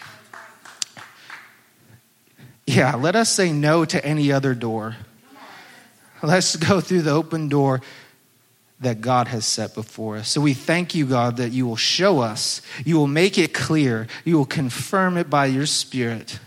Yeah, 2.67 2.95
let 2.95 3.15
us 3.15 3.29
say 3.29 3.51
no 3.51 3.85
to 3.85 4.05
any 4.05 4.31
other 4.31 4.53
door. 4.53 4.95
Let's 6.21 6.55
go 6.57 6.81
through 6.81 7.03
the 7.03 7.11
open 7.11 7.47
door 7.47 7.81
that 8.79 9.01
God 9.01 9.27
has 9.27 9.45
set 9.45 9.75
before 9.75 10.17
us. 10.17 10.29
So 10.29 10.39
we 10.41 10.53
thank 10.53 10.95
you, 10.95 11.05
God, 11.05 11.37
that 11.37 11.51
you 11.51 11.67
will 11.67 11.75
show 11.75 12.19
us, 12.19 12.61
you 12.85 12.97
will 12.97 13.07
make 13.07 13.37
it 13.37 13.53
clear, 13.53 14.07
you 14.23 14.37
will 14.37 14.45
confirm 14.45 15.17
it 15.17 15.29
by 15.29 15.47
your 15.47 15.65
Spirit. 15.65 16.39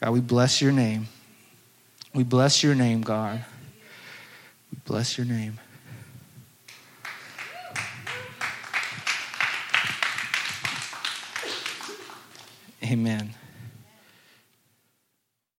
God, 0.00 0.12
we 0.12 0.20
bless 0.20 0.62
your 0.62 0.72
name. 0.72 1.08
We 2.14 2.24
bless 2.24 2.62
your 2.62 2.74
name, 2.74 3.02
God. 3.02 3.44
We 4.72 4.78
bless 4.84 5.18
your 5.18 5.26
name. 5.26 5.58
Amen. 12.82 13.34